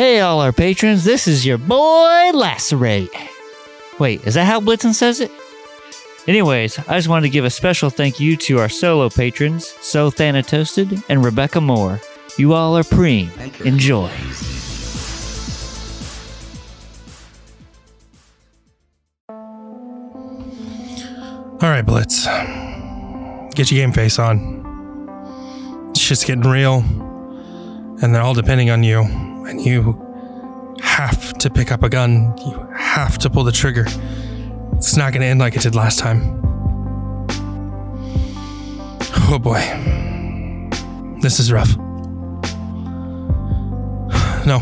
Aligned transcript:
Hey, 0.00 0.20
all 0.20 0.40
our 0.40 0.50
patrons, 0.50 1.04
this 1.04 1.28
is 1.28 1.44
your 1.44 1.58
boy 1.58 2.30
Lacerate. 2.32 3.10
Wait, 3.98 4.26
is 4.26 4.32
that 4.32 4.46
how 4.46 4.58
Blitzen 4.58 4.94
says 4.94 5.20
it? 5.20 5.30
Anyways, 6.26 6.78
I 6.88 6.96
just 6.96 7.08
wanted 7.08 7.26
to 7.26 7.28
give 7.28 7.44
a 7.44 7.50
special 7.50 7.90
thank 7.90 8.18
you 8.18 8.34
to 8.38 8.60
our 8.60 8.70
solo 8.70 9.10
patrons, 9.10 9.66
So 9.82 10.10
Thanatoasted 10.10 11.04
and 11.10 11.22
Rebecca 11.22 11.60
Moore. 11.60 12.00
You 12.38 12.54
all 12.54 12.78
are 12.78 12.82
preem. 12.82 13.28
Enjoy. 13.66 14.08
All 21.60 21.68
right, 21.68 21.84
Blitz. 21.84 22.24
Get 23.54 23.70
your 23.70 23.86
game 23.86 23.92
face 23.92 24.18
on. 24.18 25.92
Shit's 25.94 26.24
getting 26.24 26.50
real. 26.50 26.78
And 28.00 28.14
they're 28.14 28.22
all 28.22 28.32
depending 28.32 28.70
on 28.70 28.82
you. 28.82 29.29
And 29.50 29.60
you 29.60 30.76
have 30.80 31.32
to 31.38 31.50
pick 31.50 31.72
up 31.72 31.82
a 31.82 31.88
gun. 31.88 32.38
You 32.38 32.68
have 32.72 33.18
to 33.18 33.28
pull 33.28 33.42
the 33.42 33.50
trigger. 33.50 33.84
It's 34.74 34.96
not 34.96 35.12
going 35.12 35.22
to 35.22 35.26
end 35.26 35.40
like 35.40 35.56
it 35.56 35.62
did 35.62 35.74
last 35.74 35.98
time. 35.98 36.40
Oh 39.28 39.40
boy. 39.42 39.60
This 41.20 41.40
is 41.40 41.50
rough. 41.50 41.76
No. 44.46 44.60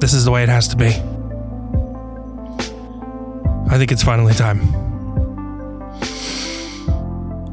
This 0.00 0.14
is 0.14 0.24
the 0.24 0.30
way 0.30 0.42
it 0.42 0.48
has 0.48 0.66
to 0.68 0.76
be. 0.76 0.88
I 3.68 3.76
think 3.76 3.92
it's 3.92 4.02
finally 4.02 4.32
time. 4.32 4.62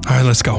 All 0.07 0.13
right, 0.15 0.23
let's 0.23 0.41
go. 0.41 0.57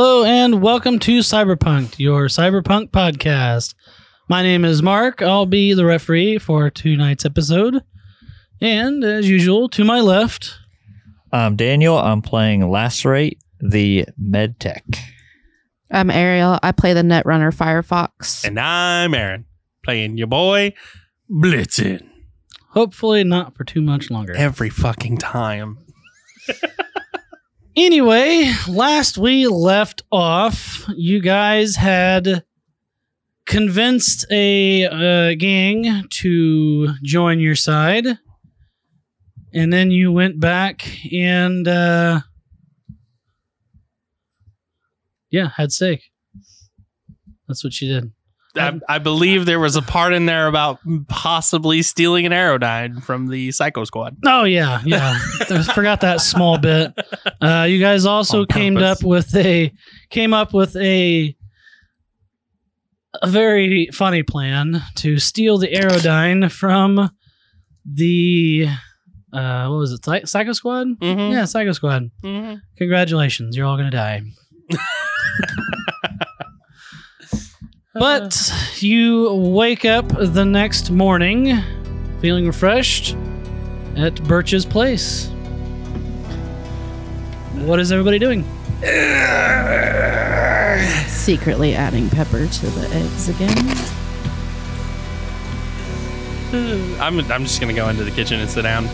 Hello 0.00 0.22
and 0.22 0.62
welcome 0.62 1.00
to 1.00 1.18
Cyberpunk, 1.18 1.98
your 1.98 2.26
cyberpunk 2.26 2.92
podcast. 2.92 3.74
My 4.28 4.44
name 4.44 4.64
is 4.64 4.80
Mark. 4.80 5.22
I'll 5.22 5.44
be 5.44 5.74
the 5.74 5.84
referee 5.84 6.38
for 6.38 6.70
tonight's 6.70 7.24
episode. 7.24 7.82
And 8.60 9.02
as 9.02 9.28
usual, 9.28 9.68
to 9.70 9.82
my 9.82 9.98
left, 9.98 10.54
I'm 11.32 11.56
Daniel. 11.56 11.98
I'm 11.98 12.22
playing 12.22 12.60
Lacerate, 12.60 13.38
the 13.58 14.06
medtech. 14.22 15.00
I'm 15.90 16.12
Ariel. 16.12 16.60
I 16.62 16.70
play 16.70 16.92
the 16.92 17.02
Netrunner 17.02 17.52
Firefox. 17.52 18.44
And 18.44 18.60
I'm 18.60 19.14
Aaron, 19.14 19.46
playing 19.84 20.16
your 20.16 20.28
boy 20.28 20.74
Blitzen. 21.28 22.08
hopefully 22.68 23.24
not 23.24 23.56
for 23.56 23.64
too 23.64 23.82
much 23.82 24.12
longer. 24.12 24.36
Every 24.36 24.70
fucking 24.70 25.18
time. 25.18 25.78
Anyway, 27.80 28.52
last 28.68 29.18
we 29.18 29.46
left 29.46 30.02
off, 30.10 30.84
you 30.96 31.20
guys 31.20 31.76
had 31.76 32.42
convinced 33.46 34.26
a 34.32 34.84
uh, 34.86 35.36
gang 35.36 36.04
to 36.10 36.88
join 37.04 37.38
your 37.38 37.54
side, 37.54 38.04
and 39.54 39.72
then 39.72 39.92
you 39.92 40.10
went 40.10 40.40
back 40.40 40.88
and, 41.12 41.68
uh, 41.68 42.20
yeah, 45.30 45.50
had 45.56 45.70
steak. 45.70 46.10
That's 47.46 47.62
what 47.62 47.80
you 47.80 48.00
did. 48.00 48.12
I, 48.58 48.78
I 48.88 48.98
believe 48.98 49.46
there 49.46 49.60
was 49.60 49.76
a 49.76 49.82
part 49.82 50.12
in 50.12 50.26
there 50.26 50.46
about 50.46 50.78
possibly 51.08 51.82
stealing 51.82 52.26
an 52.26 52.32
Aerodyne 52.32 53.02
from 53.02 53.28
the 53.28 53.50
Psycho 53.52 53.84
Squad. 53.84 54.16
Oh 54.24 54.44
yeah, 54.44 54.80
yeah. 54.84 55.18
I 55.50 55.62
forgot 55.74 56.00
that 56.02 56.20
small 56.20 56.58
bit. 56.58 56.92
Uh, 57.40 57.66
you 57.68 57.80
guys 57.80 58.04
also 58.06 58.44
came 58.44 58.76
up 58.76 59.02
with 59.02 59.34
a 59.36 59.72
came 60.10 60.34
up 60.34 60.52
with 60.52 60.76
a 60.76 61.34
a 63.22 63.26
very 63.26 63.88
funny 63.92 64.22
plan 64.22 64.82
to 64.96 65.18
steal 65.18 65.58
the 65.58 65.68
Aerodyne 65.68 66.50
from 66.52 67.10
the 67.84 68.68
uh, 69.32 69.66
what 69.68 69.76
was 69.78 69.92
it? 69.92 70.04
Psy- 70.04 70.24
Psycho 70.24 70.52
Squad? 70.52 70.86
Mm-hmm. 71.00 71.32
Yeah, 71.32 71.44
Psycho 71.44 71.72
Squad. 71.72 72.10
Mm-hmm. 72.22 72.54
Congratulations, 72.76 73.56
you're 73.56 73.66
all 73.66 73.76
gonna 73.76 73.90
die. 73.90 74.22
But 77.98 78.52
you 78.76 79.32
wake 79.34 79.84
up 79.84 80.06
the 80.08 80.44
next 80.44 80.90
morning 80.90 81.60
feeling 82.20 82.46
refreshed 82.46 83.16
at 83.96 84.22
Birch's 84.24 84.64
place. 84.64 85.28
What 87.54 87.80
is 87.80 87.90
everybody 87.90 88.20
doing? 88.20 88.44
Secretly 91.08 91.74
adding 91.74 92.08
pepper 92.10 92.46
to 92.46 92.66
the 92.66 92.88
eggs 92.94 93.28
again. 93.28 93.58
I'm, 97.00 97.18
I'm 97.32 97.42
just 97.42 97.60
going 97.60 97.74
to 97.74 97.80
go 97.80 97.88
into 97.88 98.04
the 98.04 98.12
kitchen 98.12 98.38
and 98.40 98.48
sit 98.48 98.62
down. 98.62 98.88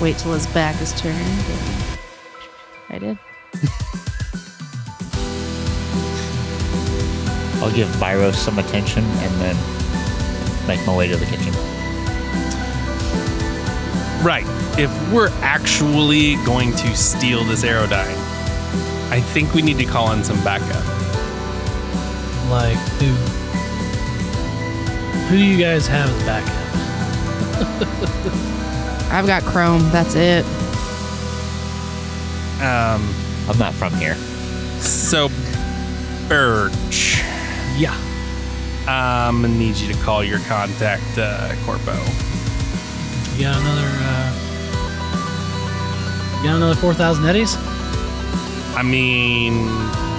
Wait 0.00 0.16
till 0.18 0.32
his 0.32 0.46
back 0.48 0.80
is 0.80 0.92
turned. 1.00 1.44
I 2.90 2.98
did. 2.98 3.18
I'll 7.62 7.72
give 7.72 7.88
Byros 7.96 8.34
some 8.34 8.58
attention 8.58 9.04
and 9.04 9.34
then 9.40 9.56
make 10.66 10.84
my 10.86 10.96
way 10.96 11.08
to 11.08 11.16
the 11.16 11.26
kitchen. 11.26 11.52
Right. 14.24 14.44
If 14.78 14.90
we're 15.12 15.30
actually 15.40 16.34
going 16.44 16.72
to 16.72 16.96
steal 16.96 17.44
this 17.44 17.62
Aerodyne, 17.64 18.16
I 19.10 19.20
think 19.20 19.54
we 19.54 19.62
need 19.62 19.78
to 19.78 19.84
call 19.84 20.12
in 20.12 20.22
some 20.24 20.42
backup. 20.42 20.84
Like 22.50 22.76
who? 22.98 23.06
Who 25.28 25.36
do 25.36 25.44
you 25.44 25.58
guys 25.58 25.86
have 25.86 26.08
as 26.10 26.22
backup? 26.24 26.52
I've 29.12 29.26
got 29.26 29.42
Chrome. 29.44 29.88
That's 29.90 30.14
it. 30.14 30.44
Um, 32.60 33.14
I'm 33.48 33.58
not 33.58 33.74
from 33.74 33.92
here. 33.94 34.14
so, 34.80 35.28
Birch, 36.28 37.15
Yeah. 37.15 37.15
I'm 38.88 39.42
to 39.42 39.48
need 39.48 39.76
you 39.76 39.92
to 39.92 39.98
call 40.00 40.22
your 40.22 40.38
contact, 40.40 41.18
uh, 41.18 41.54
Corpo. 41.64 41.92
You 43.36 43.42
got 43.44 43.60
another 43.60 43.88
uh 43.88 44.32
you 46.38 46.42
got 46.44 46.56
another 46.56 46.74
four 46.74 46.94
thousand 46.94 47.26
eddies? 47.26 47.56
I 48.76 48.82
mean, 48.82 49.66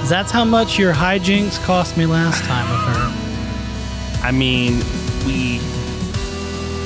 That's 0.08 0.32
how 0.32 0.44
much 0.46 0.78
your 0.80 0.94
hijinks 0.94 1.64
cost 1.64 1.96
me 1.98 2.06
last 2.06 2.44
time 2.46 2.68
with 2.70 2.96
her. 2.98 4.26
I 4.28 4.32
mean, 4.32 4.80
we 5.26 5.60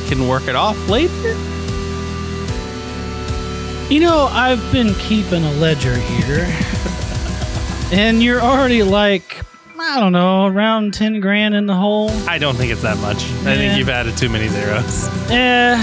can 0.09 0.28
work 0.28 0.48
it 0.48 0.56
off 0.56 0.78
later. 0.90 1.36
You 3.92 4.00
know, 4.02 4.28
I've 4.31 4.72
been 4.72 4.94
keeping 4.96 5.44
a 5.44 5.52
ledger 5.53 5.96
here. 5.96 6.48
and 7.92 8.22
you're 8.24 8.42
already 8.42 8.84
like, 8.84 9.42
I 9.91 9.99
don't 9.99 10.13
know, 10.13 10.45
around 10.47 10.93
10 10.93 11.19
grand 11.19 11.53
in 11.53 11.65
the 11.65 11.75
hole. 11.75 12.09
I 12.27 12.38
don't 12.38 12.55
think 12.55 12.71
it's 12.71 12.81
that 12.83 12.97
much. 12.99 13.23
I 13.23 13.27
Yeah. 13.27 13.55
think 13.55 13.77
you've 13.77 13.89
added 13.89 14.15
too 14.15 14.29
many 14.29 14.47
zeros. 14.47 15.09
Yeah, 15.29 15.77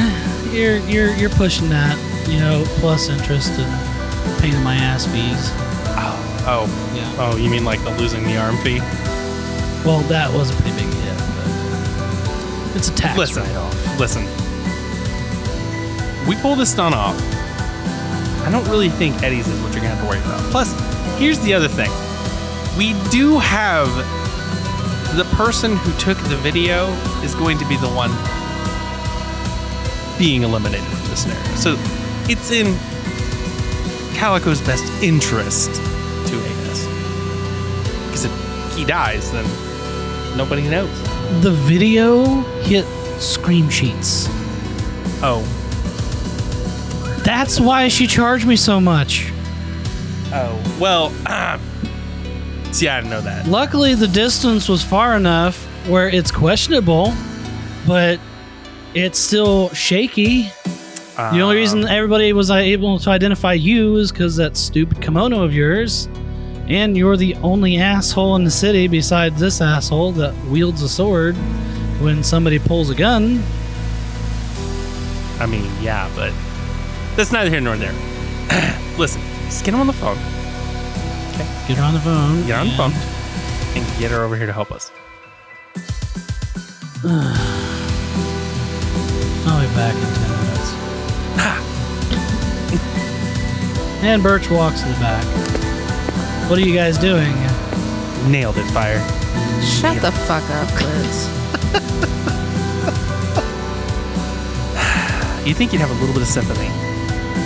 you're 0.51 0.79
you're 0.89 1.15
you're 1.15 1.31
pushing 1.31 1.69
that, 1.69 1.97
you 2.27 2.39
know, 2.41 2.65
plus 2.81 3.09
interest 3.11 3.53
and 3.59 4.41
pain 4.41 4.55
in 4.55 4.63
my 4.65 4.77
ass 4.77 5.05
fees. 5.07 5.51
Oh, 6.01 6.45
oh, 6.47 6.93
Yeah. 6.97 7.11
oh! 7.19 7.37
You 7.37 7.51
mean 7.51 7.65
like 7.67 7.83
the 7.85 7.91
losing 7.99 8.25
the 8.25 8.39
arm 8.39 8.57
fee? 8.59 8.79
Well, 9.85 10.01
that 10.09 10.33
was 10.33 10.51
a 10.51 10.55
pretty 10.55 10.73
big 10.77 10.87
hit, 10.93 11.19
but 12.71 12.77
it's 12.77 12.89
a 12.89 12.95
tax 12.95 13.19
Listen. 13.19 13.43
write-off. 13.43 13.99
Listen, 14.01 14.25
we 16.27 16.35
pull 16.37 16.57
this 16.57 16.71
stunt 16.71 16.95
off. 16.95 17.17
I 18.47 18.51
don't 18.51 18.67
really 18.69 18.89
think 18.89 19.23
Eddie's 19.23 19.47
is 19.49 19.61
what 19.61 19.73
you're 19.73 19.83
gonna 19.83 19.95
have 19.95 20.01
to 20.03 20.09
worry 20.09 20.19
about. 20.21 20.41
Plus, 20.51 20.73
here's 21.19 21.39
the 21.41 21.53
other 21.53 21.69
thing: 21.69 21.91
we 22.79 22.95
do 23.11 23.39
have 23.39 23.89
the 25.17 25.25
person 25.37 25.77
who 25.77 25.93
took 25.99 26.17
the 26.29 26.37
video 26.37 26.87
is 27.25 27.35
going 27.35 27.59
to 27.59 27.67
be 27.69 27.77
the 27.77 27.89
one 27.89 28.11
being 30.19 30.43
eliminated 30.43 30.87
from 30.87 31.11
the 31.11 31.17
scenario. 31.17 31.45
So 31.57 31.77
it's 32.31 32.51
in 32.51 32.67
Calico's 34.17 34.61
best 34.61 34.85
interest 35.03 35.75
to 35.75 36.37
aid 36.37 36.69
us. 36.69 36.85
Because 38.07 38.25
if 38.27 38.77
he 38.77 38.85
dies, 38.85 39.31
then 39.33 39.45
nobody 40.37 40.69
knows. 40.69 40.91
The 41.43 41.51
video 41.53 42.25
hit 42.63 42.85
Scream 43.21 43.69
Sheets. 43.69 44.27
Oh, 45.21 45.43
That's 47.25 47.59
why 47.61 47.89
she 47.89 48.07
charged 48.07 48.47
me 48.47 48.55
so 48.57 48.81
much. 48.81 49.33
oh. 50.33 50.77
Well, 50.81 51.13
uh, 51.27 51.59
see, 52.73 52.89
I 52.89 53.01
didn't 53.01 53.11
know 53.11 53.21
that. 53.23 53.47
Luckily, 53.47 53.95
the 53.95 54.09
distance 54.09 54.69
was 54.69 54.83
far 54.83 55.17
enough 55.17 55.65
where 55.89 56.09
it's 56.09 56.31
questionable, 56.31 57.13
but 57.87 58.21
it's 58.95 59.19
still 59.19 59.71
shaky. 59.71 60.51
The 61.17 61.41
only 61.41 61.57
reason 61.57 61.81
Um, 61.83 61.89
everybody 61.89 62.33
was 62.33 62.49
uh, 62.51 62.55
able 62.57 62.99
to 63.01 63.11
identify 63.11 63.53
you 63.55 63.97
is 63.97 64.13
because 64.13 64.37
that 64.37 64.57
stupid 64.57 65.01
kimono 65.03 65.43
of 65.43 65.53
yours, 65.53 66.09
and 66.69 66.97
you're 66.97 67.17
the 67.17 67.35
only 67.37 67.79
asshole 67.79 68.37
in 68.37 68.45
the 68.45 68.51
city 68.53 68.87
besides 68.87 69.41
this 69.41 69.61
asshole 69.61 70.13
that 70.13 70.33
wields 70.47 70.81
a 70.83 70.89
sword 70.89 71.35
when 72.01 72.23
somebody 72.23 72.61
pulls 72.61 72.91
a 72.91 72.95
gun. 72.95 73.43
I 75.41 75.47
mean, 75.47 75.69
yeah, 75.83 76.09
but 76.15 76.33
that's 77.17 77.33
neither 77.33 77.51
here 77.51 77.61
nor 77.61 77.77
there. 77.77 77.95
Listen, 78.99 79.21
just 79.47 79.65
get 79.65 79.75
him 79.75 79.81
on 79.81 79.87
the 79.89 79.93
phone. 79.93 80.19
Get 81.67 81.77
her 81.79 81.83
on 81.85 81.95
the 81.95 82.01
phone. 82.01 82.47
Get 82.47 82.55
her 82.57 82.61
on 82.61 82.67
the 82.69 82.83
and- 82.85 82.95
phone 82.95 83.15
and 83.77 83.85
get 83.99 84.11
her 84.11 84.23
over 84.25 84.37
here 84.37 84.47
to 84.47 84.53
help 84.53 84.71
us. 84.73 84.91
I'll 89.47 89.61
be 89.61 89.67
back 89.75 89.95
in 89.95 90.01
10 90.01 90.31
minutes. 90.43 90.73
and 94.03 94.23
Birch 94.23 94.51
walks 94.51 94.81
to 94.83 94.89
the 94.89 94.95
back. 94.95 95.25
What 96.51 96.59
are 96.59 96.63
you 96.63 96.75
guys 96.75 96.99
doing? 96.99 97.33
Nailed 98.31 98.57
it, 98.59 98.67
fire. 98.73 99.01
Shut 99.63 100.01
the 100.03 100.11
fuck 100.13 100.45
up, 100.51 100.71
Liz. 100.81 101.29
You 105.47 105.55
think 105.55 105.73
you'd 105.73 105.81
have 105.81 105.91
a 105.91 105.95
little 105.95 106.13
bit 106.13 106.21
of 106.21 106.29
sympathy? 106.29 106.69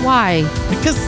Why? 0.04 0.42
Because, 0.68 0.98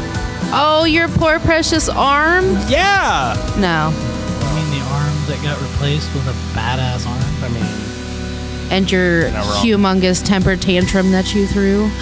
Oh, 0.57 0.85
your 0.85 1.09
poor 1.09 1.41
precious 1.41 1.89
arm? 1.89 2.45
yeah. 2.69 3.35
No. 3.59 3.91
I 3.93 4.55
mean, 4.55 4.71
the 4.79 4.85
arm 4.87 5.15
that 5.27 5.41
got 5.43 5.61
replaced 5.61 6.13
with 6.15 6.27
a 6.29 6.33
badass 6.57 7.07
arm. 7.07 7.45
I 7.45 7.49
mean, 7.49 8.71
And 8.73 8.91
your 8.91 9.31
Not 9.33 9.47
wrong. 9.47 9.65
humongous 9.65 10.25
temper 10.25 10.57
tantrum 10.57 11.11
that 11.11 11.35
you 11.35 11.47
threw? 11.47 11.85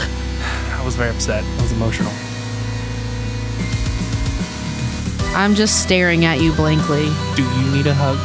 I 0.71 0.83
was 0.85 0.95
very 0.97 1.11
upset. 1.11 1.45
I 1.45 1.63
was 1.63 1.73
emotional. 1.73 2.13
I'm 5.35 5.55
just 5.55 5.83
staring 5.83 6.27
at 6.27 6.41
you 6.41 6.53
blankly. 6.53 7.07
Do 7.37 7.43
you 7.43 7.71
need 7.73 7.87
a 7.87 7.95
hug? 7.95 8.19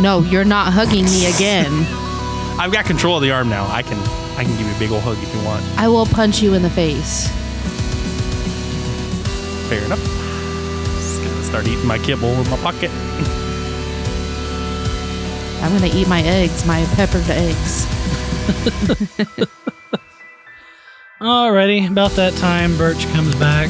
No, 0.00 0.20
you're 0.22 0.44
not 0.44 0.72
hugging 0.72 1.04
me 1.04 1.26
again. 1.26 1.70
I've 2.58 2.72
got 2.72 2.84
control 2.84 3.16
of 3.16 3.22
the 3.22 3.30
arm 3.30 3.48
now. 3.48 3.66
I 3.70 3.82
can, 3.82 3.98
I 4.36 4.42
can 4.42 4.56
give 4.56 4.66
you 4.66 4.74
a 4.74 4.78
big 4.80 4.90
old 4.90 5.02
hug 5.02 5.16
if 5.22 5.32
you 5.32 5.40
want. 5.44 5.64
I 5.78 5.86
will 5.86 6.06
punch 6.06 6.40
you 6.42 6.54
in 6.54 6.62
the 6.62 6.70
face. 6.70 7.28
Fair 9.68 9.84
enough. 9.84 10.02
Just 10.02 11.22
gonna 11.22 11.42
start 11.44 11.66
eating 11.68 11.86
my 11.86 11.98
kibble 11.98 12.30
in 12.30 12.48
my 12.48 12.56
pocket. 12.58 12.90
I'm 15.60 15.72
gonna 15.72 15.94
eat 15.94 16.08
my 16.08 16.22
eggs, 16.22 16.64
my 16.64 16.84
peppered 16.94 17.28
eggs. 17.28 17.84
Alrighty, 21.20 21.90
about 21.90 22.12
that 22.12 22.32
time, 22.34 22.78
Birch 22.78 23.06
comes 23.08 23.34
back 23.34 23.68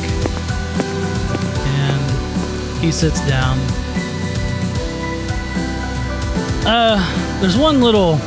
and 1.67 2.81
he 2.81 2.93
sits 2.93 3.21
down. 3.27 3.59
Uh, 6.65 7.41
there's 7.41 7.57
one 7.57 7.81
little 7.81 8.21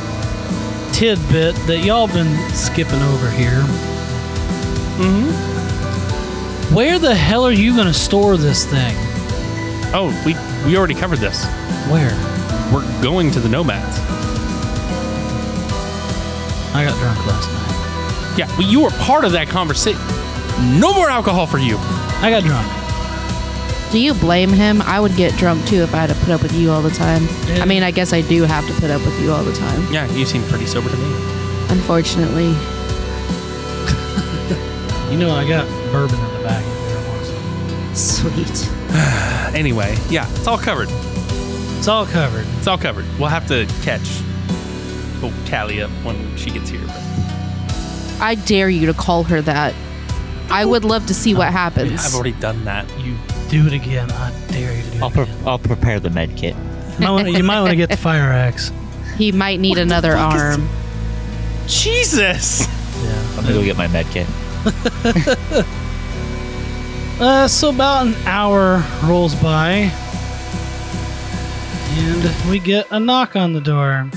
tidbit 0.92 1.54
that 1.66 1.82
y'all 1.84 2.08
been 2.08 2.36
skipping 2.50 3.00
over 3.00 3.30
here. 3.30 3.62
Mm-hmm. 4.98 5.51
Where 6.74 6.98
the 6.98 7.14
hell 7.14 7.44
are 7.46 7.52
you 7.52 7.76
gonna 7.76 7.92
store 7.92 8.38
this 8.38 8.64
thing? 8.64 8.94
Oh, 9.94 10.08
we 10.24 10.34
we 10.66 10.78
already 10.78 10.94
covered 10.94 11.18
this. 11.18 11.44
Where? 11.90 12.12
We're 12.72 13.02
going 13.02 13.30
to 13.32 13.40
the 13.40 13.48
nomads. 13.48 13.98
I 16.74 16.84
got 16.86 16.98
drunk 16.98 17.26
last 17.26 17.48
night. 17.52 18.38
Yeah, 18.38 18.56
well, 18.56 18.66
you 18.66 18.80
were 18.80 18.90
part 18.92 19.26
of 19.26 19.32
that 19.32 19.48
conversation. 19.48 20.00
No 20.80 20.94
more 20.94 21.10
alcohol 21.10 21.46
for 21.46 21.58
you. 21.58 21.76
I 22.22 22.30
got 22.30 22.42
drunk. 22.44 22.66
Do 23.92 24.00
you 24.00 24.14
blame 24.14 24.48
him? 24.48 24.80
I 24.80 24.98
would 24.98 25.14
get 25.14 25.36
drunk 25.38 25.66
too 25.66 25.82
if 25.82 25.94
I 25.94 26.06
had 26.06 26.08
to 26.08 26.14
put 26.16 26.30
up 26.30 26.42
with 26.42 26.54
you 26.54 26.70
all 26.70 26.80
the 26.80 26.90
time. 26.90 27.26
Yeah. 27.48 27.62
I 27.62 27.66
mean, 27.66 27.82
I 27.82 27.90
guess 27.90 28.14
I 28.14 28.22
do 28.22 28.44
have 28.44 28.66
to 28.66 28.72
put 28.80 28.90
up 28.90 29.04
with 29.04 29.20
you 29.20 29.30
all 29.30 29.44
the 29.44 29.52
time. 29.52 29.92
Yeah, 29.92 30.10
you 30.14 30.24
seem 30.24 30.42
pretty 30.44 30.64
sober 30.64 30.88
to 30.88 30.96
me. 30.96 31.14
Unfortunately. 31.68 32.54
You 35.12 35.18
know 35.18 35.30
I 35.34 35.46
got 35.46 35.66
bourbon 35.92 36.18
in 36.18 36.34
the 36.38 36.42
back 36.42 36.64
if 36.64 36.90
you 36.90 36.96
ever 36.96 37.08
want 37.10 37.26
some. 37.94 37.94
Sweet. 37.94 38.70
Anyway, 39.54 39.94
yeah, 40.08 40.26
it's 40.30 40.46
all 40.46 40.56
covered. 40.56 40.88
It's 40.90 41.86
all 41.86 42.06
covered. 42.06 42.46
It's 42.56 42.66
all 42.66 42.78
covered. 42.78 43.04
We'll 43.18 43.28
have 43.28 43.46
to 43.48 43.66
catch 43.82 44.00
oh 45.22 45.30
Callie 45.48 45.82
up 45.82 45.90
when 46.02 46.34
she 46.38 46.50
gets 46.50 46.70
here. 46.70 46.80
But 46.86 48.18
I 48.22 48.34
dare 48.46 48.70
you 48.70 48.86
to 48.86 48.94
call 48.94 49.24
her 49.24 49.42
that. 49.42 49.74
I 50.50 50.64
would 50.64 50.86
love 50.86 51.06
to 51.08 51.14
see 51.14 51.34
what 51.34 51.52
happens. 51.52 52.02
I've 52.04 52.14
already 52.14 52.32
done 52.32 52.64
that. 52.64 52.86
You 52.98 53.14
do 53.50 53.66
it 53.66 53.74
again. 53.74 54.10
I 54.10 54.32
dare 54.48 54.74
you 54.74 54.82
to 54.82 54.90
do 54.90 54.98
I'll, 55.02 55.08
it 55.08 55.12
pre- 55.14 55.22
again. 55.24 55.38
I'll 55.46 55.58
prepare 55.58 56.00
the 56.00 56.08
med 56.10 56.34
kit. 56.36 56.54
You 56.54 57.00
might 57.00 57.10
wanna- 57.10 57.30
you 57.30 57.44
might 57.44 57.60
want 57.60 57.70
to 57.72 57.76
get 57.76 57.90
the 57.90 57.96
fire 58.08 58.32
axe. 58.32 58.72
He 59.18 59.32
might 59.32 59.60
need 59.60 59.76
another 59.76 60.12
fuck 60.12 60.34
is- 60.34 60.40
arm. 60.40 60.68
Jesus. 61.66 62.60
Yeah. 63.04 63.26
I'm 63.36 63.42
gonna 63.42 63.52
go 63.52 63.62
get 63.62 63.76
my 63.76 63.88
med 63.88 64.06
kit. 64.06 64.26
Uh, 67.20 67.46
so 67.46 67.68
about 67.68 68.06
an 68.06 68.14
hour 68.26 68.82
rolls 69.04 69.34
by, 69.36 69.92
and 71.90 72.50
we 72.50 72.58
get 72.58 72.84
a 72.90 72.98
knock 72.98 73.36
on 73.36 73.52
the 73.52 73.60
door. 73.60 74.10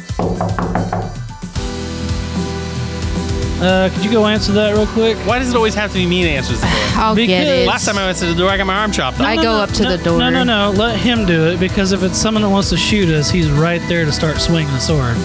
Uh, 3.62 3.90
could 3.94 4.04
you 4.04 4.12
go 4.12 4.26
answer 4.26 4.52
that 4.54 4.74
real 4.74 4.88
quick? 4.88 5.18
Why 5.20 5.38
does 5.38 5.52
it 5.52 5.56
always 5.56 5.76
have 5.76 5.92
to 5.92 5.98
be 5.98 6.08
me 6.08 6.24
that 6.24 6.30
answers 6.30 6.60
the 6.62 6.66
door? 6.66 6.76
I'll 6.96 7.16
get 7.16 7.28
Because- 7.28 7.48
it. 7.48 7.68
Last 7.68 7.86
time 7.86 7.98
I 8.00 8.04
answered 8.04 8.28
the 8.28 8.36
door, 8.36 8.50
I 8.50 8.58
got 8.58 8.66
my 8.66 8.76
arm 8.76 8.92
chopped 8.92 9.20
off. 9.20 9.28
I 9.28 9.36
go 9.36 9.52
up 9.52 9.70
to 9.74 9.84
no, 9.84 9.98
the 9.98 10.04
door. 10.04 10.18
No, 10.18 10.30
no, 10.32 10.44
no. 10.44 10.72
Let 10.72 10.98
him 10.98 11.28
do 11.28 11.46
it 11.50 11.60
because 11.60 11.92
if 11.92 12.02
it's 12.02 12.18
someone 12.18 12.42
that 12.42 12.50
wants 12.50 12.70
to 12.70 12.78
shoot 12.78 13.10
us, 13.10 13.30
he's 13.30 13.52
right 13.52 13.82
there 13.88 14.06
to 14.06 14.12
start 14.12 14.38
swinging 14.38 14.74
a 14.74 14.80
sword, 14.80 15.16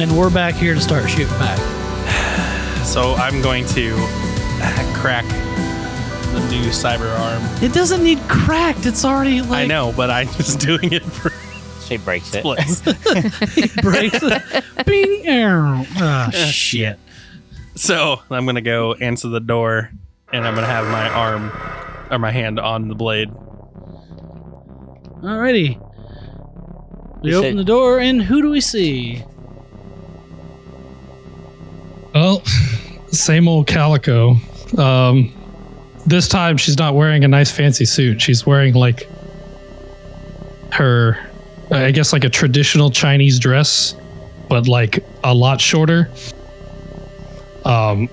and 0.00 0.16
we're 0.18 0.30
back 0.30 0.54
here 0.54 0.74
to 0.74 0.80
start 0.80 1.08
shooting 1.08 1.28
back. 1.38 1.60
So 2.84 3.14
I'm 3.14 3.42
going 3.42 3.66
to 3.66 3.96
crack 4.94 5.24
the 6.32 6.40
new 6.50 6.64
cyber 6.70 7.10
arm. 7.18 7.42
It 7.62 7.72
doesn't 7.72 8.02
need 8.02 8.18
cracked. 8.28 8.86
It's 8.86 9.04
already 9.04 9.40
like 9.40 9.64
I 9.64 9.66
know, 9.66 9.92
but 9.96 10.10
I'm 10.10 10.26
just 10.28 10.58
doing 10.60 10.92
it 10.92 11.02
for 11.02 11.30
She 11.86 11.96
breaks 11.98 12.34
it. 12.34 12.40
splits. 12.40 12.80
breaks 13.82 14.18
it. 14.22 14.64
Bing. 14.86 15.26
arrow. 15.26 15.84
Ah, 15.96 16.30
shit. 16.32 16.98
so 17.74 18.20
I'm 18.30 18.44
gonna 18.46 18.60
go 18.60 18.94
answer 18.94 19.28
the 19.28 19.40
door, 19.40 19.90
and 20.32 20.46
I'm 20.46 20.54
gonna 20.54 20.66
have 20.66 20.86
my 20.88 21.08
arm 21.08 21.50
or 22.10 22.18
my 22.18 22.30
hand 22.32 22.58
on 22.60 22.88
the 22.88 22.94
blade. 22.94 23.30
Alrighty. 25.22 25.80
We 27.22 27.30
You 27.30 27.36
open 27.38 27.50
said- 27.52 27.58
the 27.58 27.64
door, 27.64 27.98
and 28.00 28.20
who 28.22 28.42
do 28.42 28.50
we 28.50 28.60
see? 28.60 29.24
Well, 32.14 32.42
same 33.12 33.48
old 33.48 33.66
calico. 33.66 34.36
Um, 34.76 35.32
this 36.06 36.28
time 36.28 36.56
she's 36.56 36.78
not 36.78 36.94
wearing 36.94 37.24
a 37.24 37.28
nice 37.28 37.50
fancy 37.50 37.84
suit. 37.84 38.20
She's 38.20 38.46
wearing 38.46 38.74
like 38.74 39.08
her, 40.72 41.18
I 41.70 41.90
guess, 41.90 42.12
like 42.12 42.24
a 42.24 42.30
traditional 42.30 42.90
Chinese 42.90 43.38
dress, 43.38 43.96
but 44.48 44.68
like 44.68 45.04
a 45.24 45.34
lot 45.34 45.60
shorter. 45.60 46.10
Um, 47.64 48.08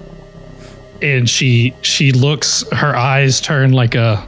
and 1.01 1.29
she 1.29 1.75
she 1.81 2.11
looks, 2.11 2.63
her 2.71 2.95
eyes 2.95 3.41
turn 3.41 3.73
like 3.73 3.95
a 3.95 4.25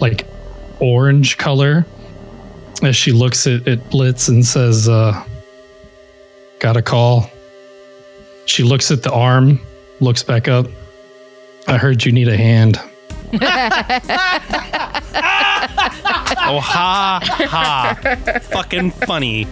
like 0.00 0.26
orange 0.80 1.36
color 1.36 1.84
as 2.82 2.96
she 2.96 3.12
looks 3.12 3.46
at, 3.46 3.66
at 3.68 3.90
Blitz 3.90 4.28
and 4.28 4.44
says, 4.44 4.88
uh, 4.88 5.22
"Got 6.60 6.76
a 6.76 6.82
call." 6.82 7.30
She 8.46 8.62
looks 8.62 8.90
at 8.90 9.02
the 9.02 9.12
arm, 9.12 9.60
looks 10.00 10.22
back 10.22 10.48
up. 10.48 10.66
I 11.66 11.78
heard 11.78 12.04
you 12.04 12.12
need 12.12 12.28
a 12.28 12.36
hand. 12.36 12.80
Oh 16.46 16.60
ha 16.60 17.20
ha! 17.22 18.38
Fucking 18.50 18.90
funny. 18.90 19.46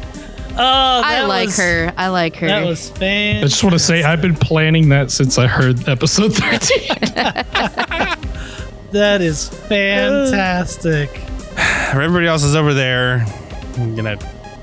Oh, 0.53 1.03
I 1.05 1.25
like 1.25 1.51
her. 1.55 1.93
I 1.97 2.09
like 2.09 2.37
her. 2.37 2.47
That 2.47 2.67
was 2.67 2.93
I 3.01 3.41
just 3.41 3.65
want 3.65 3.73
to 3.73 3.79
say 3.79 4.03
I've 4.03 4.21
been 4.21 4.35
planning 4.35 4.91
that 4.91 5.11
since 5.11 5.39
I 5.39 5.47
heard 5.47 5.89
episode 5.89 6.35
13. 6.35 6.89
That 8.93 9.23
is 9.23 9.49
fantastic. 9.49 11.09
Everybody 11.95 12.27
else 12.27 12.43
is 12.45 12.55
over 12.55 12.75
there 12.75 13.25
I'm 13.79 13.97
gonna 13.97 14.19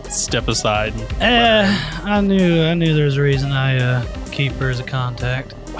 step 0.07 0.47
aside. 0.47 0.93
Eh, 1.19 1.65
I 2.03 2.21
knew 2.21 2.61
I 2.61 2.75
knew 2.75 2.93
there 2.93 3.05
was 3.05 3.17
a 3.17 3.23
reason 3.23 3.51
I 3.51 3.77
uh, 3.77 4.05
keep 4.31 4.51
her 4.53 4.69
as 4.69 4.79
a 4.79 4.83
contact. 4.83 5.55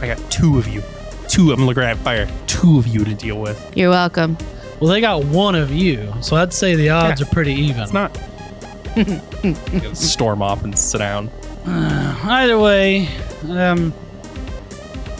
I 0.00 0.08
got 0.08 0.18
two 0.32 0.58
of 0.58 0.66
you. 0.66 0.82
Two. 1.28 1.52
I'm 1.52 1.66
looking 1.66 1.82
at 1.82 1.96
fire. 1.98 2.28
Two 2.46 2.78
of 2.78 2.86
you 2.86 3.04
to 3.04 3.14
deal 3.14 3.40
with. 3.40 3.76
You're 3.76 3.90
welcome. 3.90 4.36
Well, 4.80 4.90
they 4.90 5.00
got 5.00 5.24
one 5.24 5.54
of 5.54 5.70
you, 5.72 6.12
so 6.20 6.36
I'd 6.36 6.52
say 6.52 6.74
the 6.76 6.90
odds 6.90 7.20
Yeah. 7.20 7.26
are 7.26 7.30
pretty 7.30 7.54
even. 7.54 7.82
It's 7.82 7.92
not. 7.92 8.18
I'm 8.96 9.54
gonna 9.80 9.94
storm 9.94 10.42
off 10.42 10.64
and 10.64 10.78
sit 10.78 10.98
down. 10.98 11.28
Uh, 11.66 12.18
either 12.24 12.58
way, 12.58 13.08
um, 13.50 13.92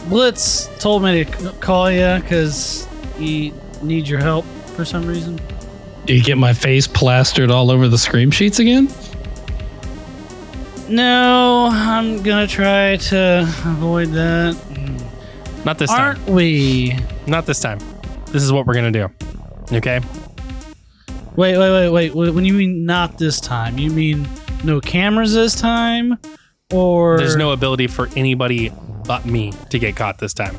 Blitz 0.09 0.69
told 0.79 1.03
me 1.03 1.23
to 1.25 1.39
c- 1.39 1.49
call 1.59 1.91
you 1.91 2.19
because 2.21 2.87
he 3.17 3.53
needs 3.81 4.09
your 4.09 4.19
help 4.19 4.45
for 4.75 4.85
some 4.85 5.05
reason. 5.05 5.39
Do 6.05 6.15
you 6.15 6.23
get 6.23 6.37
my 6.37 6.53
face 6.53 6.87
plastered 6.87 7.51
all 7.51 7.69
over 7.69 7.87
the 7.89 7.97
scream 7.97 8.31
sheets 8.31 8.59
again? 8.59 8.87
No, 10.89 11.67
I'm 11.71 12.23
gonna 12.23 12.47
try 12.47 12.95
to 12.95 13.41
avoid 13.65 14.09
that. 14.09 14.55
Not 15.65 15.77
this 15.77 15.89
time. 15.89 16.17
Aren't 16.17 16.29
we? 16.29 16.97
Not 17.25 17.45
this 17.45 17.59
time. 17.59 17.79
This 18.27 18.43
is 18.43 18.51
what 18.51 18.65
we're 18.65 18.73
gonna 18.73 18.91
do. 18.91 19.09
Okay. 19.73 19.99
Wait, 21.35 21.57
wait, 21.57 21.71
wait, 21.71 21.89
wait. 21.89 22.15
wait. 22.15 22.33
When 22.33 22.45
you 22.45 22.53
mean 22.53 22.85
not 22.85 23.17
this 23.17 23.39
time, 23.39 23.77
you 23.77 23.89
mean 23.91 24.27
no 24.63 24.81
cameras 24.81 25.33
this 25.33 25.55
time, 25.59 26.17
or 26.71 27.17
There's 27.17 27.35
no 27.35 27.51
ability 27.51 27.87
for 27.87 28.09
anybody 28.15 28.71
but 29.05 29.25
me 29.25 29.53
to 29.69 29.79
get 29.79 29.95
caught 29.95 30.19
this 30.19 30.33
time. 30.33 30.55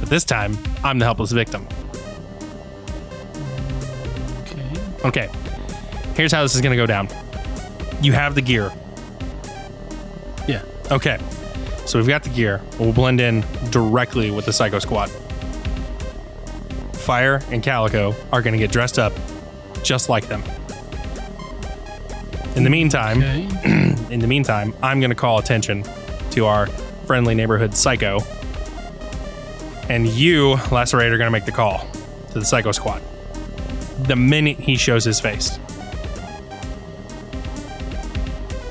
But 0.00 0.08
this 0.08 0.24
time, 0.24 0.56
I'm 0.82 0.98
the 0.98 1.04
helpless 1.04 1.32
victim. 1.32 1.66
Okay. 4.42 4.72
Okay. 5.04 5.30
Here's 6.14 6.32
how 6.32 6.42
this 6.42 6.54
is 6.54 6.60
going 6.60 6.70
to 6.70 6.76
go 6.76 6.86
down. 6.86 7.08
You 8.02 8.12
have 8.12 8.34
the 8.34 8.42
gear. 8.42 8.70
Yeah. 10.46 10.62
Okay. 10.90 11.18
So 11.86 11.98
we've 11.98 12.08
got 12.08 12.22
the 12.22 12.30
gear. 12.30 12.60
We'll 12.78 12.92
blend 12.92 13.20
in 13.20 13.44
directly 13.70 14.30
with 14.30 14.46
the 14.46 14.52
Psycho 14.52 14.78
Squad. 14.78 15.10
Fire 16.94 17.42
and 17.50 17.62
Calico 17.62 18.14
are 18.32 18.40
going 18.42 18.52
to 18.52 18.58
get 18.58 18.72
dressed 18.72 18.98
up 18.98 19.12
just 19.82 20.08
like 20.08 20.26
them. 20.28 20.42
In 22.56 22.64
the 22.64 22.70
meantime, 22.70 23.18
Okay. 23.18 23.94
in 24.10 24.20
the 24.20 24.26
meantime, 24.26 24.74
I'm 24.82 25.00
going 25.00 25.10
to 25.10 25.16
call 25.16 25.38
attention 25.38 25.84
to 26.30 26.46
our 26.46 26.66
friendly 27.06 27.34
neighborhood 27.34 27.74
psycho. 27.74 28.20
And 29.90 30.08
you, 30.08 30.54
Lacerate, 30.70 31.12
are 31.12 31.18
going 31.18 31.26
to 31.26 31.30
make 31.30 31.44
the 31.44 31.52
call 31.52 31.86
to 32.32 32.38
the 32.38 32.44
Psycho 32.44 32.72
Squad. 32.72 33.02
The 34.06 34.16
minute 34.16 34.58
he 34.58 34.76
shows 34.76 35.04
his 35.04 35.20
face, 35.20 35.58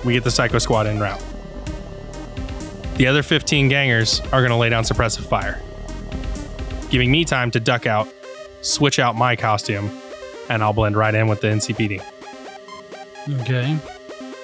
we 0.04 0.14
get 0.14 0.24
the 0.24 0.32
Psycho 0.32 0.58
Squad 0.58 0.88
in 0.88 1.00
route. 1.00 1.22
The 2.96 3.08
other 3.08 3.24
15 3.24 3.70
gangers 3.70 4.20
are 4.32 4.42
going 4.42 4.52
to 4.52 4.56
lay 4.56 4.70
down 4.70 4.84
suppressive 4.84 5.26
fire, 5.26 5.60
giving 6.90 7.10
me 7.12 7.26
time 7.26 7.50
to 7.52 7.60
duck 7.60 7.88
out, 7.88 8.08
switch 8.62 9.00
out 9.00 9.16
my 9.16 9.36
costume, 9.36 9.90
and 10.48 10.62
I'll 10.64 10.74
blend 10.74 10.96
right 10.96 11.14
in 11.14 11.28
with 11.28 11.42
the 11.42 11.48
NCPD. 11.48 12.04
Okay. 13.42 13.78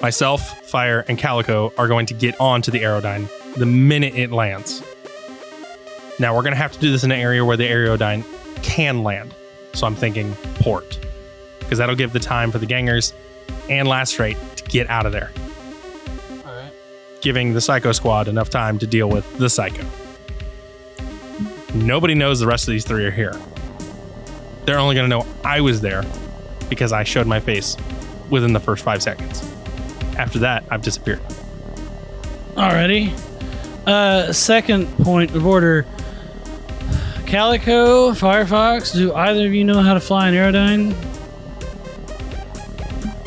Myself, 0.02 0.66
Fire, 0.66 1.04
and 1.06 1.18
Calico 1.18 1.72
are 1.76 1.86
going 1.86 2.06
to 2.06 2.14
get 2.14 2.40
onto 2.40 2.70
the 2.70 2.80
Aerodyne 2.80 3.28
the 3.54 3.66
minute 3.66 4.14
it 4.14 4.32
lands. 4.32 4.82
Now, 6.18 6.34
we're 6.34 6.42
going 6.42 6.54
to 6.54 6.58
have 6.58 6.72
to 6.72 6.78
do 6.78 6.90
this 6.90 7.04
in 7.04 7.12
an 7.12 7.20
area 7.20 7.44
where 7.44 7.56
the 7.56 7.68
Aerodyne 7.68 8.24
can 8.62 9.02
land. 9.02 9.34
So 9.74 9.86
I'm 9.86 9.94
thinking 9.94 10.34
port, 10.56 10.98
because 11.60 11.78
that'll 11.78 11.94
give 11.94 12.12
the 12.12 12.18
time 12.18 12.50
for 12.50 12.58
the 12.58 12.66
gangers 12.66 13.14
and 13.68 13.86
Lacerate 13.86 14.36
to 14.56 14.64
get 14.64 14.90
out 14.90 15.06
of 15.06 15.12
there. 15.12 15.30
Giving 17.20 17.54
the 17.54 17.60
Psycho 17.60 17.92
Squad 17.92 18.28
enough 18.28 18.50
time 18.50 18.78
to 18.78 18.86
deal 18.86 19.08
with 19.08 19.38
the 19.38 19.50
Psycho. 19.50 19.86
Nobody 21.74 22.14
knows 22.14 22.40
the 22.40 22.46
rest 22.46 22.66
of 22.66 22.72
these 22.72 22.84
three 22.84 23.04
are 23.04 23.10
here. 23.10 23.34
They're 24.64 24.78
only 24.78 24.94
going 24.94 25.08
to 25.08 25.16
know 25.16 25.26
I 25.44 25.60
was 25.60 25.80
there 25.80 26.04
because 26.68 26.92
I 26.92 27.04
showed 27.04 27.26
my 27.26 27.40
face 27.40 27.76
within 28.28 28.52
the 28.52 28.60
first 28.60 28.84
five 28.84 29.02
seconds. 29.02 29.42
After 30.16 30.38
that, 30.40 30.64
I've 30.70 30.82
disappeared. 30.82 31.20
Alrighty. 32.54 33.12
Uh, 33.86 34.32
second 34.32 34.86
point 34.98 35.34
of 35.34 35.46
order. 35.46 35.86
Calico, 37.26 38.10
Firefox, 38.10 38.92
do 38.92 39.14
either 39.14 39.46
of 39.46 39.54
you 39.54 39.64
know 39.64 39.80
how 39.80 39.94
to 39.94 40.00
fly 40.00 40.28
an 40.28 40.34
aerodyne? 40.34 40.94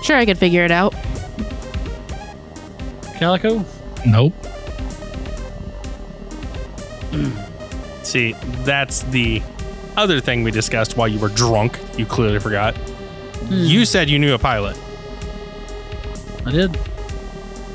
Sure, 0.03 0.17
I 0.17 0.25
could 0.25 0.37
figure 0.37 0.65
it 0.65 0.71
out. 0.71 0.93
Calico? 3.17 3.65
Nope. 4.05 4.33
See, 8.03 8.33
that's 8.63 9.01
the 9.03 9.41
other 9.95 10.19
thing 10.19 10.43
we 10.43 10.51
discussed 10.51 10.97
while 10.97 11.07
you 11.07 11.19
were 11.19 11.29
drunk. 11.29 11.79
You 11.97 12.05
clearly 12.05 12.39
forgot. 12.39 12.75
Hmm. 12.75 13.53
You 13.53 13.85
said 13.85 14.09
you 14.09 14.19
knew 14.19 14.33
a 14.33 14.39
pilot. 14.39 14.77
I 16.45 16.51
did. 16.51 16.77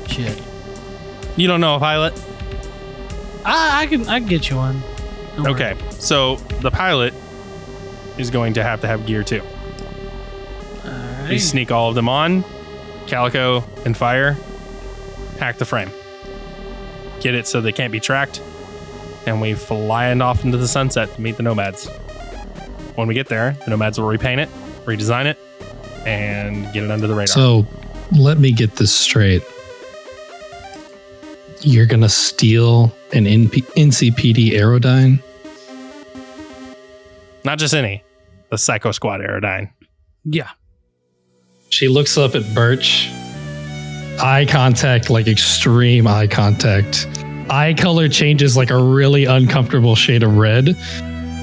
Shit. 0.07 0.41
You 1.35 1.47
don't 1.47 1.61
know 1.61 1.75
a 1.75 1.79
pilot? 1.79 2.13
I, 3.45 3.83
I 3.83 3.87
can 3.87 4.07
I 4.07 4.19
can 4.19 4.27
get 4.27 4.49
you 4.49 4.57
one. 4.57 4.81
Don't 5.35 5.43
worry. 5.45 5.53
Okay, 5.53 5.77
so 5.91 6.35
the 6.61 6.69
pilot 6.69 7.13
is 8.17 8.29
going 8.29 8.53
to 8.55 8.63
have 8.63 8.81
to 8.81 8.87
have 8.87 9.05
gear 9.05 9.23
too. 9.23 9.41
Alright. 10.85 11.29
We 11.29 11.39
sneak 11.39 11.71
all 11.71 11.89
of 11.89 11.95
them 11.95 12.09
on. 12.09 12.43
Calico 13.07 13.63
and 13.85 13.95
Fire 13.97 14.37
hack 15.39 15.57
the 15.57 15.65
frame. 15.65 15.89
Get 17.21 17.35
it 17.35 17.47
so 17.47 17.61
they 17.61 17.71
can't 17.71 17.91
be 17.91 17.99
tracked. 17.99 18.41
And 19.25 19.41
we 19.41 19.53
fly 19.53 20.13
off 20.19 20.43
into 20.43 20.57
the 20.57 20.67
sunset 20.67 21.13
to 21.13 21.21
meet 21.21 21.37
the 21.37 21.43
nomads. 21.43 21.87
When 22.95 23.07
we 23.07 23.13
get 23.13 23.27
there, 23.27 23.57
the 23.65 23.71
nomads 23.71 23.99
will 23.99 24.07
repaint 24.07 24.41
it, 24.41 24.49
redesign 24.85 25.25
it, 25.25 25.37
and 26.05 26.71
get 26.73 26.83
it 26.83 26.91
under 26.91 27.07
the 27.07 27.13
radar. 27.13 27.27
So 27.27 27.67
let 28.11 28.39
me 28.39 28.51
get 28.51 28.75
this 28.77 28.93
straight. 28.93 29.43
You're 31.61 31.85
going 31.85 32.01
to 32.01 32.09
steal 32.09 32.95
an 33.13 33.25
NP- 33.25 33.65
NCPD 33.75 34.51
Aerodyne? 34.53 35.21
Not 37.43 37.59
just 37.59 37.73
any, 37.73 38.03
the 38.49 38.57
Psycho 38.57 38.91
Squad 38.91 39.21
Aerodyne. 39.21 39.71
Yeah. 40.25 40.49
She 41.69 41.87
looks 41.87 42.17
up 42.17 42.35
at 42.35 42.43
Birch. 42.53 43.09
Eye 44.21 44.45
contact, 44.49 45.09
like 45.09 45.27
extreme 45.27 46.07
eye 46.07 46.27
contact. 46.27 47.07
Eye 47.49 47.73
color 47.73 48.09
changes 48.09 48.57
like 48.57 48.69
a 48.69 48.81
really 48.81 49.25
uncomfortable 49.25 49.95
shade 49.95 50.23
of 50.23 50.37
red. 50.37 50.75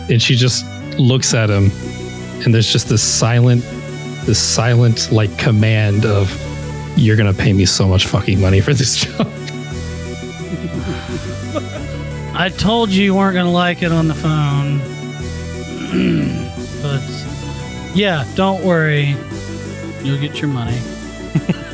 And 0.09 0.21
she 0.21 0.37
just 0.37 0.65
looks 0.99 1.35
at 1.35 1.51
him. 1.51 1.71
And 2.45 2.55
there's 2.55 2.71
just 2.71 2.89
this 2.89 3.03
silent, 3.03 3.63
this 4.25 4.39
silent 4.39 5.11
like 5.11 5.37
command 5.39 6.05
of, 6.05 6.31
you're 6.99 7.17
going 7.17 7.33
to 7.33 7.39
pay 7.39 7.53
me 7.53 7.65
so 7.65 7.89
much 7.89 8.07
fucking 8.07 8.41
money 8.41 8.61
for 8.61 8.75
this 8.75 8.97
job. 9.05 9.27
I 12.39 12.51
told 12.51 12.91
you 12.91 13.03
you 13.03 13.15
weren't 13.15 13.35
gonna 13.35 13.51
like 13.51 13.83
it 13.83 13.93
on 13.93 14.09
the 14.09 14.15
phone. 14.15 14.79
but 16.83 17.97
yeah, 17.97 18.27
don't 18.35 18.63
worry. 18.63 19.17
You'll 20.03 20.21
get 20.21 20.43
your 20.43 20.51
money. 20.51 20.77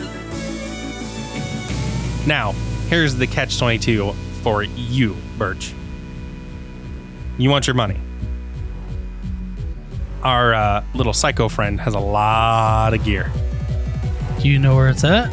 Now, 2.27 2.53
here's 2.89 3.17
the 3.17 3.27
catch 3.27 3.59
22 3.59 4.13
for 4.43 4.63
you, 4.63 5.17
Birch. 5.39 5.75
You 7.39 7.51
want 7.51 7.67
your 7.67 7.75
money. 7.75 7.99
Our 10.23 10.55
uh, 10.55 10.85
little 10.95 11.13
psycho 11.13 11.49
friend 11.49 11.81
has 11.81 11.95
a 11.95 11.99
lot 11.99 12.95
of 12.95 13.05
gear. 13.05 13.31
Do 14.41 14.49
you 14.49 14.59
know 14.59 14.77
where 14.77 14.89
it's 14.89 15.03
at? 15.03 15.33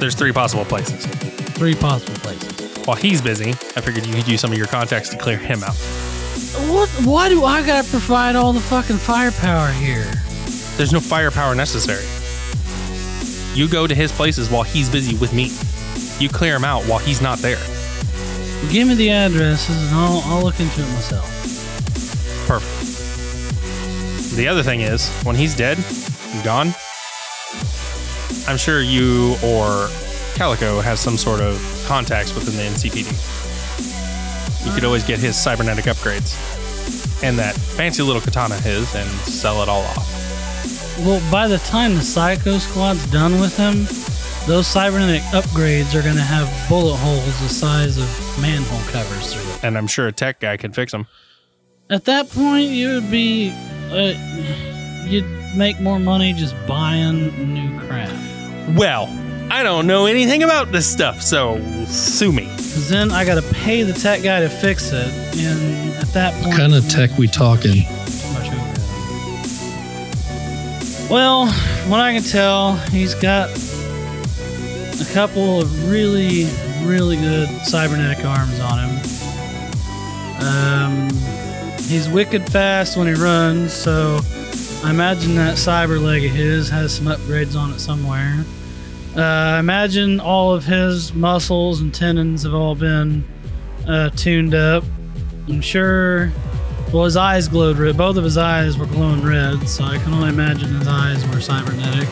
There's 0.00 0.14
three 0.14 0.32
possible 0.32 0.64
places. 0.64 1.06
Three 1.54 1.74
possible 1.74 2.14
places. 2.14 2.86
While 2.86 2.96
he's 2.96 3.22
busy, 3.22 3.50
I 3.50 3.80
figured 3.80 4.06
you 4.06 4.14
could 4.14 4.28
use 4.28 4.40
some 4.40 4.50
of 4.50 4.58
your 4.58 4.66
contacts 4.66 5.08
to 5.10 5.16
clear 5.16 5.38
him 5.38 5.62
out. 5.62 5.74
What? 6.68 6.88
Why 7.04 7.28
do 7.28 7.44
I 7.44 7.64
gotta 7.64 7.88
provide 7.88 8.34
all 8.34 8.52
the 8.52 8.60
fucking 8.60 8.96
firepower 8.96 9.70
here? 9.72 10.12
There's 10.76 10.92
no 10.92 11.00
firepower 11.00 11.54
necessary. 11.54 12.04
You 13.56 13.66
go 13.66 13.86
to 13.86 13.94
his 13.94 14.12
places 14.12 14.50
while 14.50 14.64
he's 14.64 14.90
busy 14.90 15.16
with 15.16 15.32
me. 15.32 15.50
You 16.22 16.28
clear 16.28 16.54
him 16.56 16.64
out 16.64 16.82
while 16.84 16.98
he's 16.98 17.22
not 17.22 17.38
there. 17.38 17.56
Give 18.70 18.86
me 18.86 18.94
the 18.94 19.08
addresses 19.10 19.74
and 19.74 19.94
I'll, 19.94 20.20
I'll 20.26 20.42
look 20.42 20.60
into 20.60 20.82
it 20.82 20.88
myself. 20.92 21.24
Perfect. 22.46 22.76
The 24.36 24.46
other 24.46 24.62
thing 24.62 24.82
is, 24.82 25.08
when 25.22 25.36
he's 25.36 25.56
dead 25.56 25.78
and 25.78 26.44
gone, 26.44 26.74
I'm 28.46 28.58
sure 28.58 28.82
you 28.82 29.36
or 29.42 29.88
Calico 30.34 30.82
has 30.82 31.00
some 31.00 31.16
sort 31.16 31.40
of 31.40 31.58
contacts 31.88 32.34
within 32.34 32.56
the 32.58 32.76
NCPD. 32.76 33.06
You 34.66 34.72
could 34.74 34.84
always 34.84 35.02
get 35.02 35.18
his 35.18 35.34
cybernetic 35.34 35.86
upgrades 35.86 36.36
and 37.22 37.38
that 37.38 37.54
fancy 37.54 38.02
little 38.02 38.20
katana 38.20 38.56
of 38.56 38.62
his 38.62 38.94
and 38.94 39.08
sell 39.20 39.62
it 39.62 39.70
all 39.70 39.80
off. 39.80 40.25
Well, 41.00 41.20
by 41.30 41.48
the 41.48 41.58
time 41.58 41.94
the 41.94 42.00
Psycho 42.02 42.58
Squad's 42.58 43.04
done 43.10 43.40
with 43.40 43.56
him, 43.56 43.84
those 44.46 44.66
cybernetic 44.66 45.22
upgrades 45.32 45.94
are 45.94 46.02
going 46.02 46.16
to 46.16 46.22
have 46.22 46.48
bullet 46.68 46.96
holes 46.96 47.24
the 47.40 47.48
size 47.48 47.98
of 47.98 48.40
manhole 48.40 48.80
covers 48.92 49.32
through 49.34 49.42
it. 49.52 49.64
And 49.64 49.76
I'm 49.76 49.86
sure 49.86 50.06
a 50.06 50.12
tech 50.12 50.40
guy 50.40 50.56
can 50.56 50.72
fix 50.72 50.92
them. 50.92 51.06
At 51.90 52.04
that 52.06 52.30
point, 52.30 52.68
you 52.68 52.94
would 52.94 53.10
be, 53.10 53.50
uh, 53.90 54.14
you'd 55.06 55.26
make 55.56 55.80
more 55.80 55.98
money 55.98 56.32
just 56.32 56.54
buying 56.66 57.54
new 57.54 57.78
crap. 57.80 58.10
Well, 58.76 59.08
I 59.50 59.62
don't 59.62 59.86
know 59.86 60.06
anything 60.06 60.42
about 60.42 60.72
this 60.72 60.86
stuff, 60.90 61.22
so 61.22 61.60
sue 61.86 62.32
me. 62.32 62.46
'Cause 62.46 62.88
then 62.88 63.10
I 63.10 63.24
got 63.24 63.36
to 63.36 63.54
pay 63.54 63.82
the 63.84 63.92
tech 63.92 64.22
guy 64.22 64.40
to 64.40 64.48
fix 64.48 64.92
it, 64.92 65.08
and 65.38 65.94
at 65.96 66.12
that 66.12 66.34
point, 66.34 66.46
What 66.48 66.56
kind 66.56 66.74
of 66.74 66.88
tech 66.88 67.16
we 67.16 67.26
talking? 67.28 67.86
Well, 71.08 71.46
what 71.88 72.00
I 72.00 72.14
can 72.14 72.22
tell, 72.24 72.74
he's 72.90 73.14
got 73.14 73.48
a 75.00 75.06
couple 75.12 75.60
of 75.60 75.88
really, 75.88 76.46
really 76.82 77.16
good 77.16 77.48
cybernetic 77.64 78.24
arms 78.24 78.58
on 78.58 78.78
him. 78.80 78.96
Um, 80.44 81.08
he's 81.84 82.08
wicked 82.08 82.50
fast 82.50 82.96
when 82.96 83.06
he 83.06 83.14
runs, 83.14 83.72
so 83.72 84.18
I 84.82 84.90
imagine 84.90 85.36
that 85.36 85.56
cyber 85.56 86.02
leg 86.02 86.24
of 86.24 86.32
his 86.32 86.68
has 86.70 86.96
some 86.96 87.06
upgrades 87.06 87.54
on 87.54 87.70
it 87.70 87.78
somewhere. 87.78 88.44
Uh, 89.16 89.22
I 89.22 89.58
imagine 89.60 90.18
all 90.18 90.52
of 90.52 90.64
his 90.64 91.14
muscles 91.14 91.80
and 91.80 91.94
tendons 91.94 92.42
have 92.42 92.52
all 92.52 92.74
been 92.74 93.24
uh, 93.86 94.10
tuned 94.10 94.56
up. 94.56 94.82
I'm 95.48 95.60
sure 95.60 96.32
well, 96.92 97.04
his 97.04 97.16
eyes 97.16 97.48
glowed 97.48 97.78
red. 97.78 97.96
Both 97.96 98.16
of 98.16 98.24
his 98.24 98.38
eyes 98.38 98.78
were 98.78 98.86
glowing 98.86 99.22
red, 99.22 99.68
so 99.68 99.84
I 99.84 99.98
can 99.98 100.14
only 100.14 100.28
imagine 100.28 100.74
his 100.76 100.88
eyes 100.88 101.26
were 101.28 101.40
cybernetic. 101.40 102.08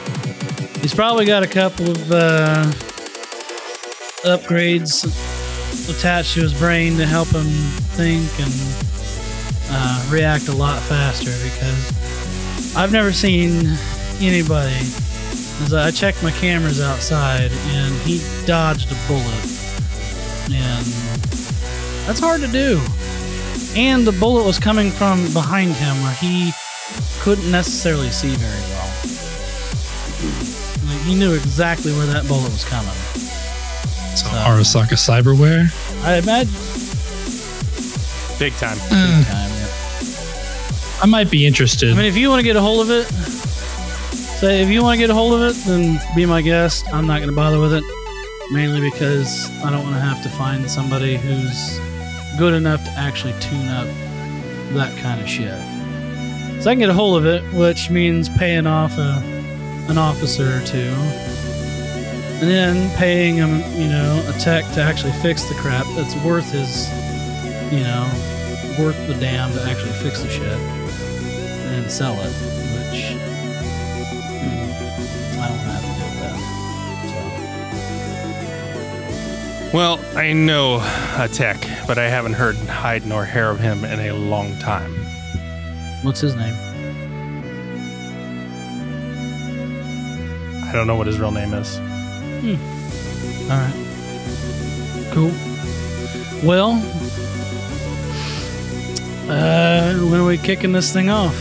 He's 0.78 0.95
probably 0.95 1.25
got 1.25 1.43
a 1.43 1.47
couple 1.47 1.90
of 1.90 2.12
uh, 2.12 2.64
upgrades 4.25 5.04
attached 5.88 6.35
to 6.35 6.40
his 6.40 6.59
brain 6.59 6.97
to 6.97 7.07
help 7.07 7.28
him 7.28 7.47
think 7.95 8.28
and 8.40 8.52
uh, 9.71 10.09
react 10.11 10.49
a 10.49 10.52
lot 10.52 10.81
faster 10.83 11.31
because 11.45 12.76
I've 12.76 12.93
never 12.93 13.12
seen 13.12 13.76
anybody. 14.21 14.76
As 15.62 15.73
I 15.73 15.93
checked 15.93 16.21
my 16.23 16.33
cameras 16.33 16.81
outside, 16.81 17.52
and 17.52 17.95
he 18.00 18.21
dodged 18.45 18.90
a 18.90 18.97
bullet, 19.07 19.45
and 20.50 20.85
that's 22.07 22.19
hard 22.19 22.40
to 22.40 22.49
do 22.49 22.81
and 23.76 24.07
the 24.07 24.12
bullet 24.12 24.45
was 24.45 24.59
coming 24.59 24.90
from 24.90 25.33
behind 25.33 25.73
him 25.73 25.95
where 26.02 26.14
he 26.14 26.52
couldn't 27.21 27.50
necessarily 27.50 28.11
see 28.11 28.28
very 28.37 28.61
well. 28.71 28.90
Like 30.87 31.02
he 31.07 31.14
knew 31.14 31.35
exactly 31.35 31.93
where 31.93 32.07
that 32.07 32.26
bullet 32.28 32.50
was 32.52 32.64
coming. 32.64 32.95
So 34.16 34.26
Arasaka 34.28 34.97
Cyberware. 34.97 35.73
I 36.04 36.16
imagine. 36.19 36.52
Big 38.38 38.52
time. 38.54 38.76
Eh, 38.90 39.25
Time, 39.25 39.50
yeah. 39.50 41.02
I 41.02 41.07
might 41.07 41.31
be 41.31 41.47
interested. 41.47 41.93
I 41.93 41.97
mean, 41.97 42.04
if 42.04 42.16
you 42.16 42.28
want 42.28 42.40
to 42.40 42.45
get 42.45 42.57
a 42.57 42.61
hold 42.61 42.81
of 42.83 42.90
it, 42.90 43.04
say 43.07 44.62
if 44.62 44.69
you 44.69 44.83
want 44.83 44.95
to 44.95 44.99
get 44.99 45.11
a 45.11 45.14
hold 45.14 45.35
of 45.35 45.43
it, 45.43 45.57
then 45.66 45.99
be 46.14 46.26
my 46.26 46.43
guest. 46.43 46.85
I'm 46.93 47.07
not 47.07 47.19
going 47.19 47.31
to 47.31 47.35
bother 47.35 47.59
with 47.61 47.73
it, 47.75 47.85
mainly 48.52 48.81
because 48.81 49.49
I 49.64 49.71
don't 49.71 49.83
want 49.83 49.95
to 49.97 50.00
have 50.00 50.23
to 50.23 50.28
find 50.31 50.69
somebody 50.71 51.16
who's 51.16 51.78
good 52.38 52.55
enough 52.55 52.83
to 52.85 52.91
actually 52.93 53.35
tune 53.41 53.69
up 53.69 53.87
that 54.75 54.97
kind 54.99 55.21
of 55.21 55.29
shit. 55.29 55.59
So 56.62 56.71
I 56.71 56.75
can 56.75 56.81
get 56.81 56.88
a 56.88 56.95
hold 56.95 57.19
of 57.19 57.26
it, 57.26 57.43
which 57.53 57.91
means 57.91 58.29
paying 58.29 58.67
off 58.67 58.97
a, 58.99 59.23
an 59.88 59.99
officer 59.99 60.57
or 60.57 60.64
two, 60.64 60.92
and 62.40 62.51
then 62.51 62.97
paying 62.97 63.37
him, 63.37 63.61
you 63.81 63.88
know, 63.88 64.25
a 64.29 64.38
tech 64.38 64.64
to 64.75 64.83
actually 64.83 65.12
fix 65.12 65.44
the 65.44 65.55
crap 65.55 65.87
that's 65.94 66.16
worth 66.25 66.51
his, 66.51 66.88
you 67.73 67.81
know, 67.81 68.09
worth 68.79 68.97
the 69.07 69.14
damn 69.20 69.53
to 69.53 69.62
actually 69.62 69.92
fix 69.92 70.23
the 70.23 70.29
shit 70.29 70.59
and 71.73 71.90
sell 71.90 72.14
it, 72.20 72.33
Well, 79.75 79.99
I 80.15 80.33
know 80.33 80.77
a 81.17 81.27
tech, 81.27 81.61
but 81.89 81.99
I 81.99 82.09
haven't 82.09 82.35
heard 82.35 82.55
hide 82.55 83.05
nor 83.05 83.25
hair 83.25 83.51
of 83.51 83.59
him 83.59 83.85
in 83.85 83.99
a 83.99 84.13
long 84.13 84.57
time. 84.61 84.95
What's 86.03 86.21
his 86.21 86.37
name? 86.37 86.55
I 90.63 90.71
don't 90.73 90.87
know 90.87 90.95
what 90.95 91.09
his 91.09 91.19
real 91.19 91.33
name 91.33 91.53
is. 91.55 91.79
Hmm. 91.79 92.55
All 93.51 93.59
right, 93.59 93.75
cool. 95.13 95.33
Well, 96.49 96.75
uh, 99.29 99.95
when 100.09 100.21
are 100.21 100.25
we 100.25 100.39
kicking 100.39 100.71
this 100.71 100.93
thing 100.93 101.11
off? 101.11 101.35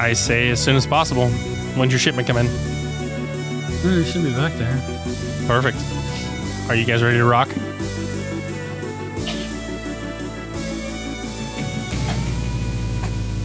I 0.00 0.14
say 0.14 0.50
as 0.50 0.60
soon 0.60 0.74
as 0.74 0.84
possible. 0.84 1.28
When's 1.76 1.92
your 1.92 2.00
shipment 2.00 2.26
come 2.26 2.38
in? 2.38 2.46
It 3.84 4.04
should 4.04 4.24
be 4.24 4.32
back 4.32 4.52
there. 4.54 4.82
Perfect. 5.46 5.78
Are 6.72 6.74
you 6.74 6.86
guys 6.86 7.02
ready 7.02 7.18
to 7.18 7.24
rock? 7.26 7.48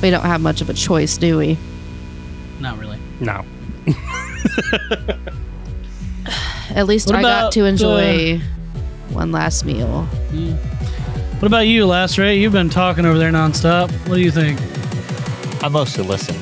We 0.02 0.10
don't 0.10 0.24
have 0.24 0.40
much 0.40 0.62
of 0.62 0.70
a 0.70 0.74
choice, 0.74 1.18
do 1.18 1.38
we? 1.38 1.58
Not 2.62 2.78
really. 2.78 2.98
No. 3.20 3.44
At 6.70 6.88
least 6.88 7.08
What 7.08 7.18
I 7.18 7.20
about, 7.20 7.42
got 7.42 7.52
to 7.52 7.66
enjoy 7.66 8.40
one 9.10 9.34
last 9.34 9.66
meal. 9.66 10.04
Hmm. 10.04 10.54
What 11.40 11.48
about 11.48 11.68
you, 11.68 11.86
Lacerate? 11.86 12.40
You've 12.40 12.54
been 12.54 12.70
talking 12.70 13.06
over 13.06 13.18
there 13.18 13.34
nonstop. 13.34 13.92
What 14.08 14.16
do 14.16 14.22
you 14.22 14.32
think? 14.32 14.58
I 15.62 15.68
mostly 15.68 16.06
listen. 16.06 16.34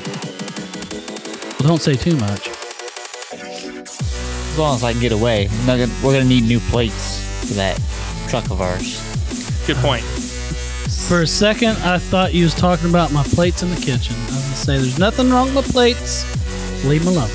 Well, 1.58 1.68
don't 1.68 1.82
say 1.82 1.96
too 1.96 2.16
much. 2.16 2.55
As 4.56 4.60
long 4.60 4.76
as 4.76 4.84
I 4.84 4.92
can 4.92 5.02
get 5.02 5.12
away. 5.12 5.50
I'm 5.50 5.66
gonna- 5.66 5.90
we're 6.02 6.14
gonna 6.14 6.24
need 6.24 6.44
new 6.44 6.60
plates 6.60 7.20
for 7.46 7.52
that 7.60 7.78
truck 8.26 8.50
of 8.50 8.62
ours. 8.62 8.98
Good 9.66 9.76
point. 9.76 10.02
For 10.02 11.20
a 11.20 11.26
second, 11.26 11.76
I 11.84 11.98
thought 11.98 12.32
you 12.32 12.44
was 12.44 12.54
talking 12.54 12.88
about 12.88 13.12
my 13.12 13.22
plates 13.22 13.62
in 13.62 13.68
the 13.68 13.78
kitchen. 13.78 14.16
I 14.16 14.34
was 14.34 14.42
gonna 14.44 14.56
say, 14.56 14.78
there's 14.78 14.98
nothing 14.98 15.28
wrong 15.30 15.54
with 15.54 15.70
plates. 15.70 16.24
Leave 16.86 17.04
them 17.04 17.14
alone. 17.14 17.28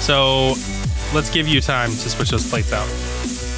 So 0.00 0.56
let's 1.14 1.30
give 1.30 1.46
you 1.46 1.60
time 1.60 1.90
to 1.92 2.10
switch 2.10 2.30
those 2.30 2.50
plates 2.50 2.72
out. 2.72 2.88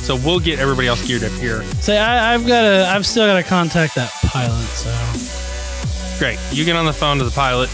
So 0.03 0.15
we'll 0.17 0.39
get 0.39 0.59
everybody 0.59 0.87
else 0.89 1.01
geared 1.07 1.25
up 1.25 1.33
here. 1.41 1.65
Say, 1.81 1.97
I, 1.97 2.35
I've 2.35 2.47
got 2.47 2.61
to. 2.61 2.91
I've 2.91 3.07
still 3.07 3.27
got 3.27 3.37
to 3.37 3.43
contact 3.43 3.95
that 3.95 4.13
pilot. 4.27 4.67
So 4.67 4.93
Great. 6.19 6.39
You 6.53 6.67
get 6.67 6.77
on 6.77 6.85
the 6.85 6.93
phone 6.93 7.17
to 7.17 7.25
the 7.25 7.31
pilot. 7.31 7.71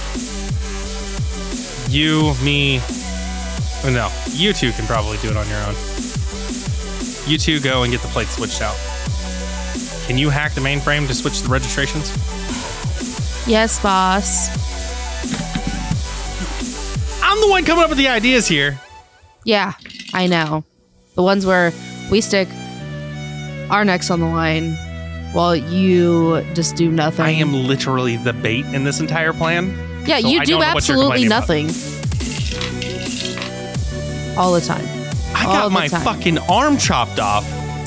You, 1.91 2.35
me, 2.45 2.81
Oh, 3.87 3.91
no, 3.93 4.11
you 4.33 4.53
two 4.53 4.73
can 4.73 4.87
probably 4.87 5.19
do 5.19 5.29
it 5.31 5.37
on 5.37 5.47
your 5.49 5.59
own. 5.59 5.75
You 7.27 7.39
two 7.39 7.61
go 7.61 7.83
and 7.83 7.93
get 7.93 8.01
the 8.01 8.09
plates 8.09 8.37
switched 8.37 8.63
out. 8.63 8.77
Can 10.07 10.17
you 10.19 10.31
hack 10.31 10.53
the 10.53 10.61
mainframe 10.61 11.07
to 11.07 11.15
switch 11.15 11.41
the 11.41 11.49
registrations? 11.49 12.11
Yes, 13.47 13.81
boss. 13.83 14.49
I'm 17.23 17.41
the 17.41 17.49
one 17.49 17.65
coming 17.65 17.85
up 17.85 17.91
with 17.91 17.99
the 17.99 18.09
ideas 18.09 18.47
here. 18.49 18.81
Yeah, 19.45 19.73
I 20.15 20.27
know. 20.27 20.65
The 21.15 21.23
ones 21.23 21.45
where 21.45 21.73
we 22.11 22.21
stick 22.21 22.49
our 23.71 23.85
necks 23.85 24.11
on 24.11 24.21
the 24.21 24.27
line 24.27 24.75
while 25.33 25.55
you 25.57 26.43
just 26.55 26.77
do 26.77 26.91
nothing. 26.91 27.25
I 27.25 27.31
am 27.31 27.53
literally 27.53 28.17
the 28.17 28.33
bait 28.33 28.65
in 28.67 28.85
this 28.85 29.01
entire 29.01 29.33
plan. 29.33 29.77
Yeah, 30.07 30.21
so 30.21 30.29
you 30.29 30.41
do 30.41 30.53
don't 30.53 30.61
know 30.61 30.75
what 30.75 30.89
you're 30.89 30.97
absolutely 30.97 31.29
nothing. 31.29 31.71
about. 31.71 31.94
Nothing. 34.35 34.39
All 34.39 34.53
the 34.53 34.61
time. 34.61 34.87
I 35.35 35.47
All 35.47 35.53
got 35.53 35.73
my 35.73 35.89
time. 35.89 36.03
fucking 36.03 36.39
arm 36.39 36.77
chopped 36.79 37.19
off. 37.19 37.45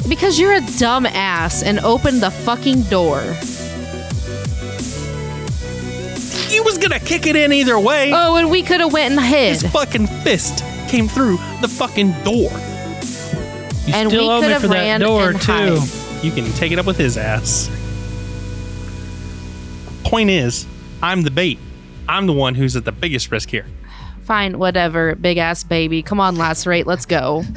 Because 0.09 0.39
you're 0.39 0.53
a 0.53 0.61
dumb 0.77 1.05
ass 1.05 1.63
and 1.63 1.79
opened 1.79 2.21
the 2.21 2.31
fucking 2.31 2.83
door. 2.83 3.21
He 6.49 6.61
was 6.61 6.77
gonna 6.77 6.99
kick 6.99 7.27
it 7.27 7.35
in 7.35 7.51
either 7.51 7.77
way. 7.79 8.11
Oh, 8.13 8.35
and 8.37 8.49
we 8.49 8.63
could 8.63 8.79
have 8.79 8.93
went 8.93 9.11
and 9.13 9.21
hid. 9.21 9.61
His 9.61 9.71
fucking 9.71 10.07
fist 10.07 10.63
came 10.89 11.07
through 11.07 11.37
the 11.61 11.67
fucking 11.67 12.11
door. 12.23 12.49
you 13.85 13.93
And 13.93 14.09
still 14.09 14.23
we 14.23 14.29
owe 14.29 14.39
could 14.39 14.47
me 14.47 14.53
have 14.53 14.61
for 14.61 14.67
that 14.69 14.73
ran 14.73 14.99
door 15.01 15.29
and 15.31 15.41
too. 15.41 15.51
hide. 15.51 16.23
You 16.23 16.31
can 16.31 16.51
take 16.53 16.71
it 16.71 16.79
up 16.79 16.85
with 16.85 16.97
his 16.97 17.17
ass. 17.17 17.69
Point 20.03 20.29
is, 20.29 20.65
I'm 21.03 21.23
the 21.23 21.31
bait. 21.31 21.59
I'm 22.07 22.25
the 22.27 22.33
one 22.33 22.55
who's 22.55 22.75
at 22.77 22.85
the 22.85 22.91
biggest 22.93 23.29
risk 23.29 23.49
here. 23.49 23.65
Fine, 24.27 24.59
whatever, 24.59 25.15
big 25.15 25.37
ass 25.37 25.63
baby. 25.63 26.03
Come 26.03 26.19
on, 26.19 26.35
lacerate, 26.35 26.85
let's 26.85 27.05
go. 27.05 27.43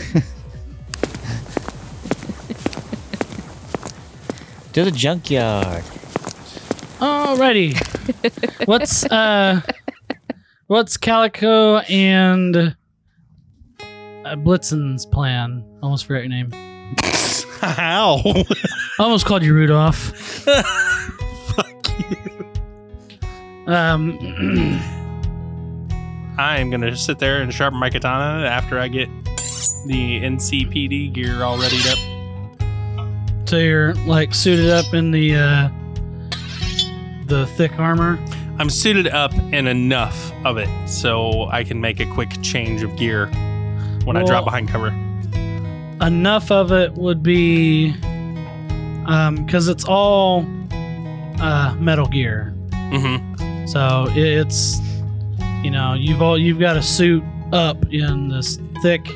To 4.74 4.84
the 4.84 4.92
junkyard. 4.92 5.82
Alrighty. 7.00 7.74
what's 8.68 9.04
uh, 9.06 9.60
What's 10.68 10.96
Calico 10.96 11.78
and 11.78 12.56
uh, 12.56 12.76
Blitzen's 14.36 15.04
plan? 15.06 15.64
Almost 15.82 16.06
forgot 16.06 16.20
your 16.20 16.28
name. 16.28 16.52
How? 17.58 18.22
I 18.24 18.44
almost 19.00 19.26
called 19.26 19.42
you 19.42 19.52
Rudolph. 19.52 19.96
Fuck 21.56 21.88
you. 21.98 22.46
Um, 23.66 24.80
I 26.38 26.58
am 26.58 26.70
gonna 26.70 26.96
sit 26.96 27.18
there 27.18 27.42
and 27.42 27.52
sharpen 27.52 27.78
my 27.78 27.90
katana 27.90 28.46
after 28.46 28.78
I 28.78 28.88
get 28.88 29.08
the 29.86 30.20
NCPD 30.20 31.12
gear 31.12 31.42
all 31.42 31.58
readied 31.58 31.86
up. 31.86 33.48
so 33.48 33.56
you're 33.58 33.94
like 34.06 34.34
suited 34.34 34.70
up 34.70 34.92
in 34.94 35.10
the 35.10 35.34
uh, 35.36 35.68
the 37.26 37.46
thick 37.56 37.78
armor. 37.78 38.18
I'm 38.58 38.68
suited 38.70 39.08
up 39.08 39.32
in 39.34 39.66
enough 39.66 40.32
of 40.44 40.58
it 40.58 40.68
so 40.88 41.48
I 41.50 41.64
can 41.64 41.80
make 41.80 41.98
a 42.00 42.06
quick 42.12 42.30
change 42.42 42.82
of 42.82 42.94
gear 42.96 43.26
when 44.04 44.16
I 44.16 44.24
drop 44.24 44.44
behind 44.44 44.68
cover. 44.68 44.88
Enough 46.02 46.50
of 46.50 46.70
it 46.72 46.92
would 46.94 47.22
be 47.22 47.92
because 47.92 49.68
it's 49.68 49.84
all 49.84 50.46
uh, 51.40 51.74
metal 51.78 52.06
gear. 52.06 52.54
Mm-hmm. 52.70 53.66
So 53.66 54.06
it's 54.10 54.78
you 55.62 55.70
know 55.70 55.94
you've 55.94 56.22
all 56.22 56.38
you've 56.38 56.58
got 56.58 56.76
a 56.76 56.82
suit 56.82 57.22
up 57.52 57.92
in 57.92 58.28
this 58.28 58.58
thick, 58.82 59.06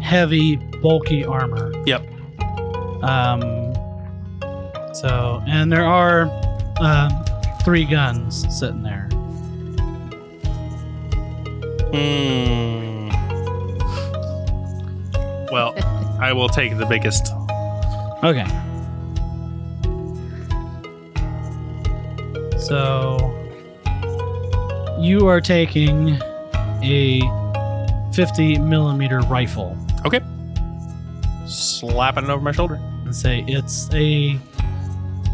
heavy, 0.00 0.56
bulky 0.56 1.24
armor. 1.24 1.72
Yep. 1.86 2.06
Um. 3.02 3.74
So 4.94 5.42
and 5.46 5.72
there 5.72 5.84
are 5.84 6.28
uh, 6.78 7.08
three 7.64 7.84
guns 7.84 8.46
sitting 8.56 8.82
there. 8.82 9.08
Hmm. 11.92 13.08
Well, 15.50 15.74
I 16.20 16.32
will 16.32 16.48
take 16.48 16.76
the 16.76 16.86
biggest. 16.86 17.32
Okay. 18.22 18.46
So 22.58 23.39
you 25.00 25.26
are 25.26 25.40
taking 25.40 26.18
a 26.82 27.20
50 28.14 28.58
millimeter 28.58 29.20
rifle 29.20 29.76
Okay. 30.06 30.20
Slapping 31.46 32.24
it 32.24 32.30
over 32.30 32.40
my 32.42 32.52
shoulder. 32.52 32.76
and 33.04 33.14
say 33.14 33.44
it's 33.48 33.88
a 33.92 34.38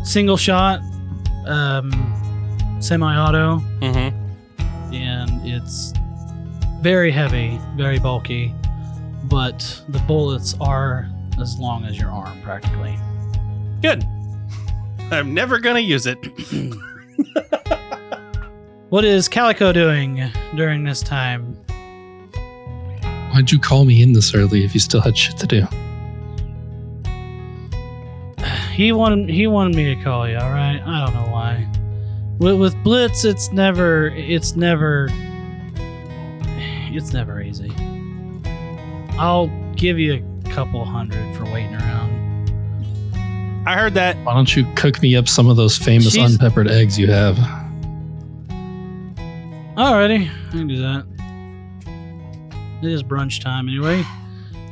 single 0.04 0.36
shot, 0.36 0.80
um, 1.46 1.90
semi-auto, 2.80 3.58
Mm-hmm. 3.80 4.94
and 4.94 5.30
it's 5.46 5.92
very 6.80 7.10
heavy, 7.12 7.60
very 7.76 7.98
bulky, 7.98 8.54
but 9.24 9.82
the 9.88 9.98
bullets 10.00 10.54
are 10.60 11.08
as 11.40 11.58
long 11.58 11.84
as 11.84 11.98
your 11.98 12.10
arm 12.10 12.40
practically. 12.42 12.96
Good. 13.82 14.04
I'm 15.12 15.34
never 15.34 15.58
gonna 15.58 15.80
use 15.80 16.06
it. 16.06 16.18
What 18.88 19.04
is 19.04 19.28
Calico 19.28 19.72
doing 19.72 20.22
during 20.54 20.84
this 20.84 21.00
time? 21.02 21.54
Why'd 23.32 23.50
you 23.50 23.58
call 23.58 23.84
me 23.84 24.00
in 24.02 24.12
this 24.12 24.34
early 24.34 24.64
if 24.64 24.74
you 24.74 24.80
still 24.80 25.00
had 25.00 25.16
shit 25.16 25.36
to 25.38 25.46
do? 25.46 25.66
He 28.76 28.92
wanted 28.92 29.30
he 29.30 29.46
wanted 29.46 29.74
me 29.74 29.94
to 29.94 30.02
call 30.04 30.28
you. 30.28 30.36
All 30.36 30.50
right, 30.50 30.82
I 30.84 31.06
don't 31.06 31.14
know 31.14 31.32
why. 31.32 31.66
With, 32.38 32.60
with 32.60 32.76
Blitz, 32.84 33.24
it's 33.24 33.50
never 33.50 34.08
it's 34.08 34.54
never 34.54 35.08
it's 36.92 37.10
never 37.14 37.40
easy. 37.40 37.72
I'll 39.18 39.46
give 39.76 39.98
you 39.98 40.22
a 40.44 40.48
couple 40.50 40.84
hundred 40.84 41.34
for 41.36 41.44
waiting 41.44 41.74
around. 41.74 43.64
I 43.66 43.78
heard 43.78 43.94
that. 43.94 44.14
Why 44.24 44.34
don't 44.34 44.54
you 44.54 44.70
cook 44.74 45.00
me 45.00 45.16
up 45.16 45.26
some 45.26 45.48
of 45.48 45.56
those 45.56 45.78
famous 45.78 46.12
She's- 46.12 46.30
unpeppered 46.32 46.68
eggs 46.68 46.98
you 46.98 47.10
have? 47.10 47.38
Alrighty, 49.76 50.30
I 50.30 50.50
can 50.50 50.66
do 50.66 50.78
that. 50.78 51.04
It 52.82 52.90
is 52.90 53.02
brunch 53.02 53.42
time 53.42 53.68
anyway. 53.68 54.02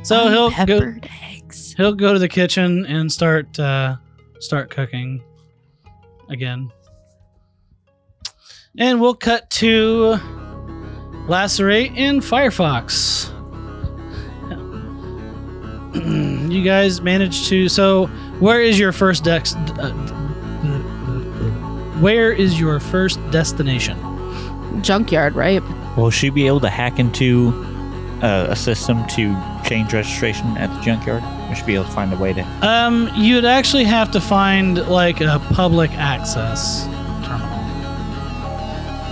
So 0.01 0.29
he'll 0.29 0.65
go, 0.65 0.95
eggs. 1.31 1.75
he'll 1.77 1.93
go 1.93 2.13
to 2.13 2.17
the 2.17 2.27
kitchen 2.27 2.87
and 2.87 3.11
start 3.11 3.59
uh, 3.59 3.97
start 4.39 4.71
cooking 4.71 5.23
again. 6.29 6.71
And 8.79 8.99
we'll 8.99 9.13
cut 9.13 9.47
to 9.51 10.17
Lacerate 11.27 11.95
and 11.95 12.21
Firefox. 12.21 13.31
you 16.51 16.63
guys 16.63 17.01
managed 17.01 17.47
to. 17.49 17.69
So, 17.69 18.07
where 18.39 18.61
is 18.61 18.79
your 18.79 18.91
first 18.91 19.23
dex? 19.23 19.53
Uh, 19.55 19.91
where 21.99 22.31
is 22.31 22.59
your 22.59 22.79
first 22.79 23.19
destination? 23.29 24.14
Junkyard, 24.81 25.35
right? 25.35 25.61
Will 25.97 26.09
she 26.09 26.29
be 26.29 26.47
able 26.47 26.59
to 26.61 26.69
hack 26.69 26.99
into 26.99 27.49
uh, 28.21 28.47
a 28.49 28.55
system 28.55 29.05
to 29.07 29.35
change 29.63 29.93
registration 29.93 30.57
at 30.57 30.73
the 30.73 30.81
junkyard? 30.81 31.23
We 31.49 31.55
should 31.55 31.65
be 31.65 31.75
able 31.75 31.85
to 31.85 31.91
find 31.91 32.11
a 32.13 32.17
way 32.17 32.33
to. 32.33 32.41
Um, 32.67 33.09
you'd 33.15 33.45
actually 33.45 33.83
have 33.85 34.11
to 34.11 34.21
find 34.21 34.87
like 34.87 35.21
a 35.21 35.39
public 35.53 35.91
access 35.91 36.85
terminal. 37.23 37.49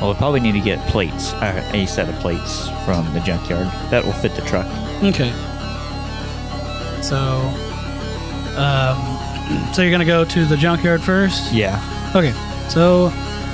Well, 0.02 0.12
we 0.12 0.18
probably 0.18 0.40
need 0.40 0.54
to 0.54 0.62
get 0.62 0.80
plates, 0.90 1.34
uh, 1.34 1.70
a 1.74 1.86
set 1.86 2.10
of 2.10 2.16
plates 2.16 2.68
from 2.86 3.12
the 3.14 3.20
junkyard 3.22 3.68
that 3.90 4.04
will 4.04 4.14
fit 4.14 4.36
the 4.36 4.42
truck. 4.42 4.66
Okay. 5.04 5.32
So, 7.02 7.18
um, 8.58 8.98
so 9.74 9.82
you're 9.82 9.92
gonna 9.92 10.06
go 10.06 10.26
to 10.26 10.46
the 10.46 10.58
junkyard 10.58 11.02
first. 11.02 11.54
Yeah. 11.54 11.80
Okay. 12.16 12.34
So, 12.70 13.12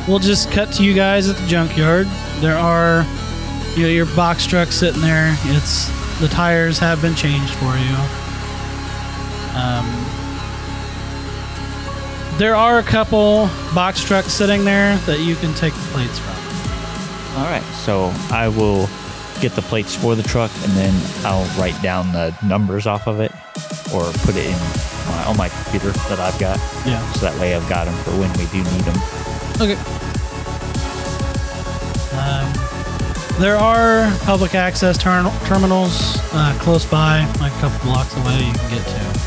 we'll 0.08 0.20
just 0.20 0.52
cut 0.52 0.72
to 0.74 0.84
you 0.84 0.94
guys 0.94 1.30
at 1.30 1.36
the 1.38 1.48
junkyard. 1.48 2.08
There 2.40 2.58
are, 2.58 3.06
you 3.76 3.84
know, 3.84 3.90
your 3.90 4.06
box 4.16 4.46
truck 4.46 4.70
sitting 4.72 5.02
there. 5.02 5.36
It's 5.46 5.88
the 6.20 6.28
tires 6.28 6.78
have 6.80 7.02
been 7.02 7.16
changed 7.16 7.54
for 7.56 7.76
you. 7.78 7.96
Um, 9.56 9.86
there 12.38 12.56
are 12.56 12.80
a 12.80 12.84
couple 12.84 13.50
box 13.76 14.04
trucks 14.04 14.32
sitting 14.32 14.64
there 14.64 14.96
that 15.00 15.20
you 15.20 15.36
can 15.36 15.54
take 15.56 15.74
the 15.74 15.88
plates 15.92 16.18
from. 16.20 16.36
All 17.38 17.46
right. 17.46 17.64
So 17.86 18.12
I 18.34 18.48
will 18.48 18.88
get 19.42 19.54
the 19.54 19.62
plates 19.62 19.96
for 19.96 20.16
the 20.16 20.24
truck, 20.24 20.52
and 20.64 20.72
then 20.74 20.94
I'll 21.26 21.46
write 21.60 21.80
down 21.82 22.12
the 22.12 22.36
numbers 22.46 22.88
off 22.88 23.08
of 23.08 23.20
it, 23.22 23.32
or 23.94 24.04
put 24.26 24.36
it 24.36 24.46
in 24.46 24.52
my, 25.08 25.24
on 25.28 25.38
my 25.38 25.48
computer 25.50 25.92
that 26.10 26.20
I've 26.20 26.38
got, 26.40 26.58
Yeah. 26.86 27.00
so 27.14 27.22
that 27.22 27.40
way 27.40 27.56
I've 27.56 27.68
got 27.70 27.86
them 27.86 27.96
for 28.04 28.12
when 28.12 28.30
we 28.34 28.46
do 28.48 28.58
need 28.58 28.84
them. 28.84 29.29
Okay. 29.62 29.76
Um, 32.16 32.54
there 33.42 33.58
are 33.58 34.10
public 34.20 34.56
access 34.56 34.98
ter- 34.98 35.30
terminals 35.48 36.18
uh, 36.32 36.58
close 36.62 36.86
by, 36.86 37.26
like 37.42 37.52
a 37.52 37.60
couple 37.60 37.92
blocks 37.92 38.16
away. 38.16 38.38
You 38.38 38.54
can 38.54 38.70
get 38.70 38.86
to. 38.86 39.20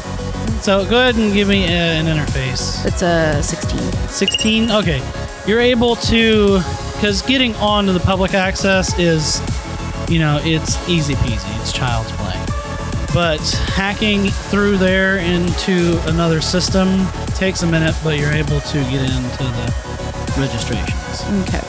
So 0.63 0.89
go 0.89 1.01
ahead 1.01 1.17
and 1.17 1.35
give 1.35 1.49
me 1.49 1.65
a, 1.65 1.69
an 1.69 2.07
interface. 2.07 2.83
It's 2.87 3.03
a 3.03 3.43
16. 3.43 3.81
16. 4.09 4.71
Okay, 4.71 5.03
you're 5.47 5.61
able 5.61 5.97
to 5.97 6.63
because 6.95 7.21
getting 7.23 7.55
onto 7.57 7.93
the 7.93 8.01
public 8.01 8.33
access 8.33 8.99
is, 8.99 9.41
you 10.09 10.19
know, 10.19 10.41
it's 10.43 10.79
easy 10.89 11.15
peasy. 11.15 11.61
It's 11.61 11.73
child's 11.73 12.11
play. 12.13 12.43
But 13.13 13.41
hacking 13.75 14.29
through 14.29 14.79
there 14.79 15.19
into 15.19 16.01
another 16.07 16.41
system 16.41 17.07
takes 17.35 17.63
a 17.65 17.67
minute, 17.67 17.95
but 18.03 18.19
you're 18.19 18.33
able 18.33 18.61
to 18.61 18.79
get 18.85 19.03
into 19.03 19.45
the 19.45 19.92
registrations. 20.37 21.23
Okay. 21.43 21.63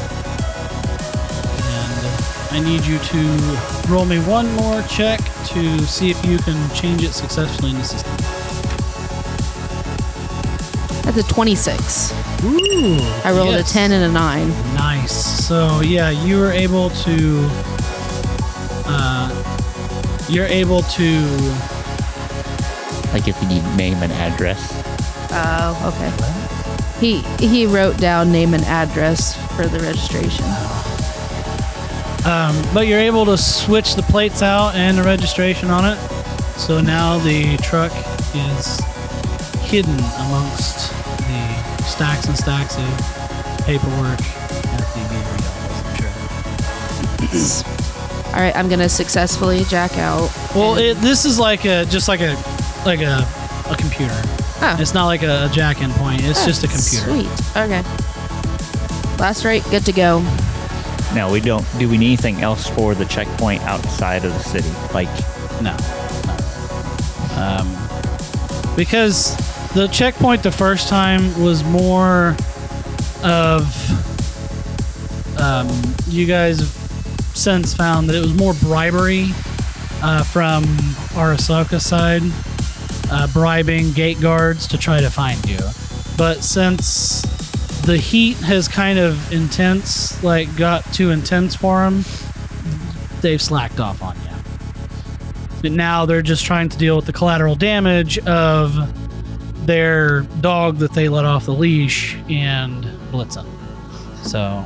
And 1.66 2.06
uh, 2.06 2.48
I 2.52 2.62
need 2.64 2.86
you 2.86 3.00
to 3.00 3.92
roll 3.92 4.06
me 4.06 4.20
one 4.20 4.52
more 4.54 4.82
check 4.84 5.20
to 5.48 5.80
see 5.80 6.10
if 6.10 6.26
you 6.26 6.38
can 6.40 6.70
change 6.76 7.04
it 7.04 7.14
successfully 7.14 7.72
in 7.72 7.78
the 7.78 7.84
system. 7.84 8.14
That's 11.04 11.18
a 11.18 11.34
26. 11.34 12.12
Ooh! 12.44 12.98
I 13.24 13.32
rolled 13.36 13.50
yes. 13.50 13.70
a 13.70 13.74
10 13.74 13.92
and 13.92 14.04
a 14.06 14.12
9. 14.12 14.50
Nice. 14.74 15.46
So 15.48 15.82
yeah, 15.82 16.10
you 16.10 16.40
were 16.40 16.52
able 16.52 16.90
to. 16.90 17.50
Uh, 18.86 19.30
you're 20.30 20.46
able 20.46 20.82
to. 20.82 21.22
Like 23.14 23.28
if 23.28 23.40
you 23.42 23.48
need 23.48 23.64
name 23.76 23.98
and 24.02 24.12
address. 24.14 24.72
Oh, 25.32 25.94
okay. 25.96 26.43
He 27.00 27.22
he 27.40 27.66
wrote 27.66 27.98
down 27.98 28.32
name 28.32 28.54
and 28.54 28.64
address 28.66 29.36
for 29.56 29.66
the 29.68 29.80
registration. 29.80 30.46
Um, 32.26 32.56
but 32.74 32.88
you're 32.88 33.00
able 33.00 33.26
to 33.26 33.38
switch 33.38 33.96
the 33.96 34.04
plates 34.04 34.42
out 34.42 34.76
and 34.76 34.98
the 34.98 35.04
registration 35.04 35.70
on 35.70 35.84
it. 35.86 35.98
So 36.58 36.80
now 36.80 37.18
the 37.18 37.58
truck 37.58 37.92
is 38.34 38.80
hidden 39.60 40.00
amongst 40.28 40.90
the 41.28 41.84
stacks 41.84 42.28
and 42.28 42.38
stacks 42.38 42.78
of 42.78 43.66
paperwork 43.66 44.20
at 44.22 44.86
the 44.94 45.00
Beaver 45.10 45.36
Yellows, 45.42 45.82
I'm 45.86 47.64
sure. 47.64 48.34
All 48.34 48.40
right, 48.40 48.56
I'm 48.56 48.70
gonna 48.70 48.88
successfully 48.88 49.64
jack 49.66 49.98
out. 49.98 50.32
Well, 50.56 50.78
it, 50.78 50.96
this 50.98 51.26
is 51.26 51.38
like 51.40 51.66
a 51.66 51.86
just 51.86 52.08
like 52.08 52.22
a 52.22 52.36
like 52.86 53.02
a 53.02 53.28
a 53.70 53.76
computer. 53.76 54.43
Oh. 54.66 54.78
It's 54.80 54.94
not 54.94 55.08
like 55.08 55.24
a, 55.24 55.46
a 55.46 55.50
jack 55.50 55.82
in 55.82 55.92
point. 55.92 56.24
It's 56.24 56.46
just 56.46 56.64
a 56.64 56.68
computer. 56.68 57.06
Sweet. 57.06 57.58
Okay. 57.58 57.84
Lacerate, 59.18 59.70
good 59.70 59.86
to 59.86 59.92
go. 59.92 60.22
Now 61.14 61.30
we 61.32 61.42
don't. 61.42 61.66
Do 61.78 61.90
we 61.90 61.98
need 61.98 62.08
anything 62.08 62.42
else 62.42 62.68
for 62.70 62.96
the 62.96 63.06
checkpoint 63.06 63.62
outside 63.64 64.24
of 64.26 64.34
the 64.34 64.40
city? 64.40 64.70
Like, 64.94 65.10
No. 65.62 65.76
Um, 67.36 68.76
because 68.76 69.36
the 69.74 69.88
checkpoint 69.92 70.44
the 70.44 70.52
first 70.52 70.88
time 70.88 71.42
was 71.42 71.64
more 71.64 72.36
of 73.24 73.68
um, 75.40 75.70
you 76.08 76.26
guys 76.26 76.60
have 76.60 76.70
since 77.36 77.74
found 77.74 78.08
that 78.10 78.16
it 78.16 78.22
was 78.22 78.34
more 78.34 78.54
bribery 78.56 79.28
uh, 80.02 80.24
from 80.24 80.64
Arasaka 81.16 81.82
side, 81.82 82.22
uh, 83.12 83.28
bribing 83.34 83.92
gate 83.92 84.20
guards 84.20 84.68
to 84.68 84.78
try 84.78 85.00
to 85.00 85.10
find 85.10 85.44
you. 85.50 85.60
But 86.18 86.44
since 86.44 87.22
the 87.82 87.98
heat 87.98 88.38
has 88.38 88.68
kind 88.68 89.00
of 89.00 89.32
intense, 89.32 90.24
like 90.24 90.56
got 90.56 90.86
too 90.94 91.12
intense 91.12 91.56
for 91.56 91.84
them, 91.84 92.04
they've 93.22 93.42
slacked 93.42 93.80
off 93.80 94.02
on 94.02 94.16
you. 94.16 94.30
But 95.62 95.72
now 95.72 96.06
they're 96.06 96.22
just 96.22 96.46
trying 96.46 96.70
to 96.70 96.78
deal 96.78 96.96
with 96.96 97.06
the 97.06 97.14
collateral 97.14 97.56
damage 97.56 98.20
of 98.20 98.76
their 99.66 100.22
dog 100.42 100.78
that 100.78 100.94
they 100.94 101.10
let 101.10 101.26
off 101.26 101.46
the 101.46 101.54
leash 101.54 102.16
and 102.30 102.84
Blitzen. 103.12 103.46
So 104.26 104.66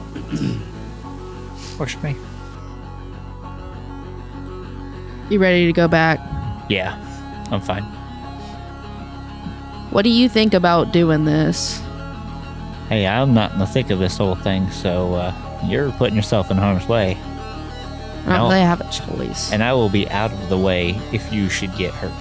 works 1.80 1.93
for 1.93 2.06
me. 2.06 2.15
You 5.30 5.39
ready 5.39 5.65
to 5.65 5.73
go 5.73 5.88
back? 5.88 6.19
Yeah, 6.69 6.95
I'm 7.52 7.62
fine. 7.62 7.96
What 9.97 10.03
do 10.03 10.12
you 10.12 10.29
think 10.29 10.53
about 10.53 10.91
doing 10.91 11.25
this? 11.25 11.81
Hey, 12.88 13.07
I'm 13.07 13.33
not 13.33 13.53
in 13.53 13.57
the 13.57 13.65
thick 13.65 13.89
of 13.89 13.97
this 13.97 14.15
whole 14.19 14.36
thing, 14.36 14.69
so 14.69 15.15
uh, 15.15 15.33
you're 15.65 15.91
putting 15.93 16.15
yourself 16.15 16.51
in 16.51 16.57
harm's 16.57 16.88
way, 16.88 17.17
I 18.27 18.38
don't 18.38 18.51
really 18.51 18.62
have 18.62 18.79
a 18.79 18.91
choice. 18.91 19.51
and 19.51 19.63
I 19.63 19.73
will 19.73 19.89
be 19.89 20.07
out 20.10 20.31
of 20.31 20.49
the 20.49 20.57
way 20.60 20.91
if 21.12 21.33
you 21.33 21.49
should 21.49 21.75
get 21.75 21.95
hurt. 21.95 22.13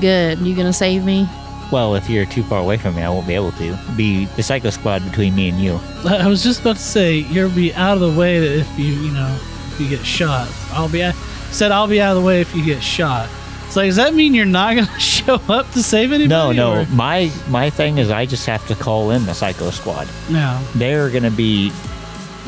Good. 0.00 0.38
You 0.38 0.54
gonna 0.54 0.72
save 0.72 1.04
me? 1.04 1.28
Well, 1.72 1.96
if 1.96 2.08
you're 2.08 2.26
too 2.26 2.44
far 2.44 2.60
away 2.60 2.76
from 2.76 2.94
me, 2.94 3.02
I 3.02 3.10
won't 3.10 3.26
be 3.26 3.34
able 3.34 3.50
to. 3.50 3.76
Be 3.96 4.26
the 4.26 4.44
Psycho 4.44 4.70
Squad 4.70 5.04
between 5.04 5.34
me 5.34 5.48
and 5.48 5.60
you. 5.60 5.80
I 6.08 6.28
was 6.28 6.44
just 6.44 6.60
about 6.60 6.76
to 6.76 6.82
say 6.82 7.16
you'll 7.16 7.50
be 7.50 7.74
out 7.74 7.94
of 7.94 8.00
the 8.02 8.16
way 8.16 8.36
if 8.36 8.78
you 8.78 8.86
you 8.86 9.10
know 9.10 9.36
if 9.72 9.80
you 9.80 9.88
get 9.88 10.06
shot. 10.06 10.48
I'll 10.70 10.88
be 10.88 11.04
I 11.04 11.10
said 11.50 11.72
I'll 11.72 11.88
be 11.88 12.00
out 12.00 12.16
of 12.16 12.22
the 12.22 12.24
way 12.24 12.40
if 12.40 12.54
you 12.54 12.64
get 12.64 12.80
shot. 12.80 13.28
It's 13.70 13.76
like 13.76 13.86
does 13.88 13.96
that 13.96 14.14
mean 14.14 14.34
you're 14.34 14.46
not 14.46 14.74
gonna 14.74 14.98
show 14.98 15.36
up 15.48 15.70
to 15.74 15.82
save 15.82 16.10
anybody? 16.10 16.26
No, 16.28 16.50
no. 16.50 16.80
or- 16.82 16.86
My 16.86 17.30
my 17.48 17.70
thing 17.70 17.98
is 17.98 18.10
I 18.10 18.26
just 18.26 18.44
have 18.46 18.66
to 18.66 18.74
call 18.74 19.12
in 19.12 19.24
the 19.26 19.32
Psycho 19.32 19.70
Squad. 19.70 20.08
no. 20.28 20.60
They're 20.74 21.08
gonna 21.08 21.30
be 21.30 21.72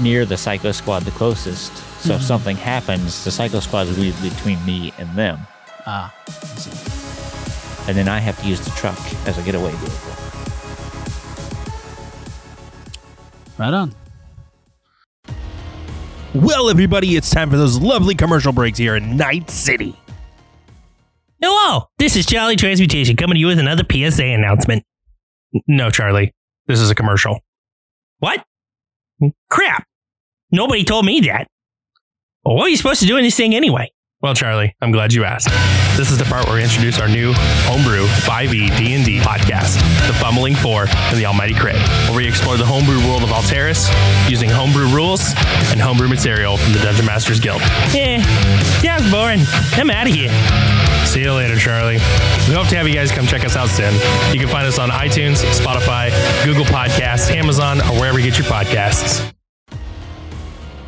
near 0.00 0.24
the 0.24 0.36
Psycho 0.36 0.72
Squad 0.72 1.04
the 1.04 1.12
closest. 1.12 1.72
So 2.02 2.14
if 2.14 2.22
Mhm. 2.22 2.24
something 2.24 2.56
happens, 2.56 3.22
the 3.22 3.30
Psycho 3.30 3.60
Squad 3.60 3.86
is 3.86 3.96
be 3.96 4.10
between 4.28 4.64
me 4.66 4.92
and 4.98 5.14
them, 5.14 5.38
Ah, 5.86 6.12
and 7.86 7.96
then 7.96 8.08
I 8.08 8.18
have 8.18 8.40
to 8.42 8.48
use 8.48 8.58
the 8.60 8.70
truck 8.70 8.98
as 9.24 9.38
a 9.38 9.42
getaway 9.42 9.70
vehicle. 9.70 10.16
right 13.58 13.72
on. 13.72 13.94
Well, 16.34 16.68
everybody, 16.70 17.14
it's 17.16 17.30
time 17.30 17.48
for 17.50 17.56
those 17.58 17.78
lovely 17.80 18.14
commercial 18.16 18.52
breaks 18.52 18.78
here 18.78 18.96
in 18.96 19.16
Night 19.16 19.50
City. 19.50 19.94
Hello, 21.44 21.88
this 21.98 22.14
is 22.14 22.24
Charlie 22.24 22.54
Transmutation 22.54 23.16
coming 23.16 23.34
to 23.34 23.40
you 23.40 23.48
with 23.48 23.58
another 23.58 23.82
PSA 23.90 24.24
announcement. 24.24 24.84
No, 25.66 25.90
Charlie, 25.90 26.32
this 26.68 26.78
is 26.78 26.88
a 26.88 26.94
commercial. 26.94 27.40
What? 28.20 28.44
Crap. 29.50 29.84
Nobody 30.52 30.84
told 30.84 31.04
me 31.04 31.18
that. 31.22 31.48
Well, 32.44 32.54
what 32.54 32.66
are 32.66 32.68
you 32.68 32.76
supposed 32.76 33.00
to 33.00 33.06
do 33.06 33.16
in 33.16 33.24
this 33.24 33.36
thing 33.36 33.56
anyway? 33.56 33.90
Well, 34.20 34.34
Charlie, 34.34 34.76
I'm 34.80 34.92
glad 34.92 35.12
you 35.12 35.24
asked. 35.24 35.48
This 35.96 36.12
is 36.12 36.18
the 36.18 36.24
part 36.26 36.46
where 36.46 36.54
we 36.54 36.62
introduce 36.62 37.00
our 37.00 37.08
new 37.08 37.32
homebrew 37.66 38.06
5e 38.06 38.78
D&D 38.78 39.18
podcast, 39.18 39.78
The 40.06 40.14
Fumbling 40.14 40.54
Four 40.54 40.86
and 40.88 41.18
the 41.18 41.26
Almighty 41.26 41.54
Crit, 41.54 41.74
where 42.06 42.18
we 42.18 42.28
explore 42.28 42.56
the 42.56 42.64
homebrew 42.64 43.04
world 43.08 43.24
of 43.24 43.30
Alteris 43.30 43.90
using 44.30 44.48
homebrew 44.48 44.86
rules 44.94 45.34
and 45.72 45.80
homebrew 45.80 46.06
material 46.08 46.56
from 46.56 46.72
the 46.72 46.78
Dungeon 46.78 47.04
Masters 47.04 47.40
Guild. 47.40 47.62
Eh, 47.96 48.22
sounds 48.80 49.10
boring. 49.10 49.40
I'm 49.72 49.90
out 49.90 50.06
of 50.06 50.14
here. 50.14 50.30
See 51.12 51.22
you 51.24 51.32
later, 51.34 51.56
Charlie. 51.58 51.96
We 52.48 52.54
hope 52.54 52.68
to 52.68 52.76
have 52.76 52.88
you 52.88 52.94
guys 52.94 53.12
come 53.12 53.26
check 53.26 53.44
us 53.44 53.54
out 53.54 53.68
soon. 53.68 53.92
You 54.32 54.40
can 54.40 54.48
find 54.48 54.66
us 54.66 54.78
on 54.78 54.88
iTunes, 54.88 55.44
Spotify, 55.60 56.08
Google 56.42 56.64
Podcasts, 56.64 57.30
Amazon, 57.30 57.80
or 57.82 58.00
wherever 58.00 58.18
you 58.18 58.24
get 58.30 58.38
your 58.38 58.46
podcasts. 58.46 59.30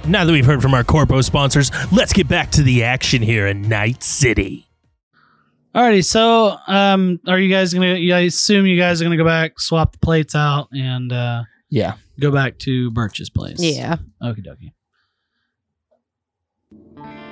Now 0.06 0.24
that 0.24 0.32
we've 0.32 0.46
heard 0.46 0.62
from 0.62 0.72
our 0.72 0.82
Corpo 0.82 1.20
sponsors, 1.20 1.70
let's 1.92 2.14
get 2.14 2.26
back 2.26 2.50
to 2.52 2.62
the 2.62 2.84
action 2.84 3.20
here 3.20 3.46
in 3.46 3.62
Night 3.68 4.02
City. 4.02 4.66
Alrighty, 5.74 6.02
so 6.04 6.56
um, 6.68 7.20
are 7.26 7.38
you 7.38 7.50
guys 7.54 7.74
gonna? 7.74 7.94
I 7.94 8.20
assume 8.20 8.64
you 8.64 8.78
guys 8.78 9.02
are 9.02 9.04
gonna 9.04 9.18
go 9.18 9.24
back, 9.26 9.60
swap 9.60 9.92
the 9.92 9.98
plates 9.98 10.34
out, 10.34 10.68
and 10.72 11.12
uh, 11.12 11.42
Yeah. 11.68 11.94
go 12.18 12.30
back 12.30 12.58
to 12.60 12.90
Birch's 12.92 13.28
place. 13.28 13.56
Yeah. 13.60 13.96
Okie 14.22 14.44
dokie. 14.46 14.72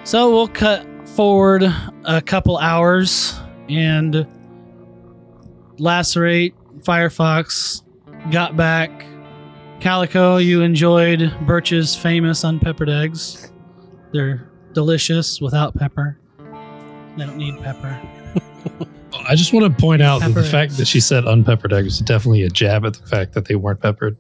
So 0.05 0.31
we'll 0.31 0.49
cut 0.49 0.85
forward 1.05 1.65
a 2.05 2.23
couple 2.23 2.59
hours 2.59 3.39
and 3.69 4.27
Lacerate, 5.79 6.55
Firefox 6.81 7.83
got 8.31 8.57
back. 8.57 9.05
Calico, 9.81 10.37
you 10.37 10.63
enjoyed 10.63 11.33
Birch's 11.47 11.97
famous 11.97 12.45
unpeppered 12.45 12.89
eggs. 12.89 13.53
They're 14.13 14.51
delicious 14.73 15.41
without 15.41 15.75
pepper. 15.75 16.19
They 17.17 17.27
don't 17.27 17.37
need 17.37 17.61
pepper. 17.61 18.01
I 19.29 19.35
just 19.35 19.53
want 19.53 19.67
to 19.67 19.81
point 19.81 20.03
out 20.03 20.21
that 20.21 20.29
the 20.29 20.35
Pepper 20.35 20.47
fact 20.47 20.77
that 20.79 20.87
she 20.87 21.01
said 21.01 21.25
unpeppered 21.25 21.73
eggs 21.73 21.95
is 21.95 22.01
definitely 22.01 22.43
a 22.43 22.49
jab 22.49 22.85
at 22.85 22.95
the 22.95 23.07
fact 23.07 23.35
that 23.35 23.47
they 23.47 23.55
weren't 23.55 23.81
peppered. 23.81 24.17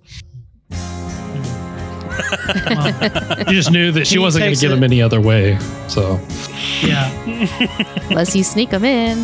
Well, 2.68 3.38
You 3.48 3.52
just 3.54 3.70
knew 3.70 3.92
that 3.92 4.06
she 4.06 4.14
He 4.14 4.18
wasn't 4.18 4.44
going 4.44 4.54
to 4.54 4.60
get 4.60 4.70
him 4.70 4.82
any 4.84 5.00
other 5.02 5.20
way. 5.20 5.58
So 5.88 6.20
yeah, 6.82 7.10
Unless 8.10 8.34
you 8.36 8.44
sneak 8.44 8.70
him 8.70 8.84
in. 8.84 9.18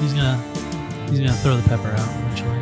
he's 0.00 0.12
gonna 0.12 0.36
he's 1.10 1.18
gonna 1.20 1.32
throw 1.34 1.56
the 1.56 1.68
pepper 1.68 1.88
out 1.90 2.08
eventually. 2.08 2.58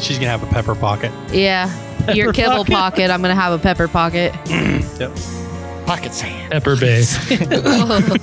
She's 0.00 0.18
gonna 0.18 0.30
have 0.30 0.42
a 0.42 0.46
pepper 0.46 0.74
pocket. 0.74 1.12
Yeah. 1.32 1.68
Your 2.14 2.32
Pepper 2.32 2.48
kibble 2.50 2.64
pocket. 2.64 2.72
pocket. 2.74 3.10
I'm 3.12 3.22
gonna 3.22 3.34
have 3.36 3.52
a 3.52 3.58
pepper 3.62 3.88
pocket. 3.88 4.34
Yep. 5.00 5.16
Pocket 5.86 6.12
sand. 6.14 6.52
pepper 6.52 6.76
bay. 6.76 7.02
Oh. 7.64 8.16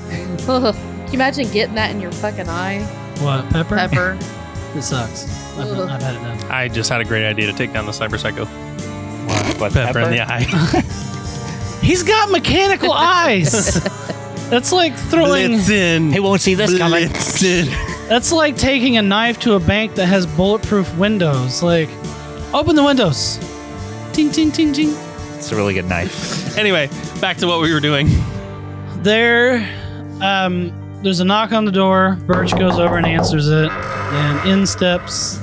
Oh. 0.48 0.72
Can 0.74 1.08
you 1.08 1.14
imagine 1.14 1.50
getting 1.52 1.76
that 1.76 1.92
in 1.92 2.00
your 2.00 2.12
fucking 2.12 2.48
eye? 2.48 2.82
What 3.20 3.50
pepper? 3.50 3.76
Pepper. 3.76 4.18
It 4.76 4.82
sucks. 4.84 5.26
I've, 5.58 5.68
Ugh. 5.68 5.90
I've 5.90 6.02
had 6.02 6.16
it 6.16 6.20
done. 6.20 6.52
I 6.52 6.68
just 6.68 6.90
had 6.90 7.02
a 7.02 7.06
great 7.06 7.26
idea 7.26 7.48
to 7.48 7.54
take 7.54 7.74
down 7.74 7.86
the 7.86 7.92
cyber 7.92 8.20
psycho. 8.20 8.46
What, 9.60 9.74
Pepper, 9.74 10.00
in 10.00 10.12
the 10.12 10.22
eye. 10.22 10.44
He's 11.82 12.04
got 12.04 12.30
mechanical 12.30 12.92
eyes. 12.92 13.84
That's 14.50 14.72
like 14.72 14.96
throwing. 14.96 15.52
Blitzen. 15.52 16.12
He 16.12 16.20
won't 16.20 16.42
see 16.42 16.56
this 16.56 16.78
coming. 16.78 17.08
Blitzen. 17.08 17.68
That's 18.10 18.32
like 18.32 18.58
taking 18.58 18.98
a 18.98 19.02
knife 19.02 19.40
to 19.42 19.54
a 19.54 19.60
bank 19.60 19.96
that 19.96 20.08
has 20.08 20.26
bulletproof 20.26 20.96
windows. 20.98 21.62
Like, 21.62 21.90
open 22.54 22.76
the 22.76 22.84
windows. 22.84 23.38
Ting 24.14 24.32
ting 24.32 24.52
ting 24.52 24.74
ting. 24.74 24.94
It's 25.36 25.52
a 25.52 25.56
really 25.56 25.74
good 25.74 25.86
knife. 25.86 26.58
Anyway, 26.58 26.90
back 27.22 27.38
to 27.38 27.48
what 27.48 27.62
we 27.62 27.74
were 27.74 27.80
doing. 27.80 28.10
There, 29.04 29.68
um, 30.22 30.72
there's 31.02 31.20
a 31.20 31.26
knock 31.26 31.52
on 31.52 31.66
the 31.66 31.72
door. 31.72 32.18
Birch 32.26 32.58
goes 32.58 32.78
over 32.78 32.98
and 32.98 33.06
answers 33.06 33.48
it, 33.48 33.72
and 33.72 34.50
in 34.50 34.66
steps 34.66 35.40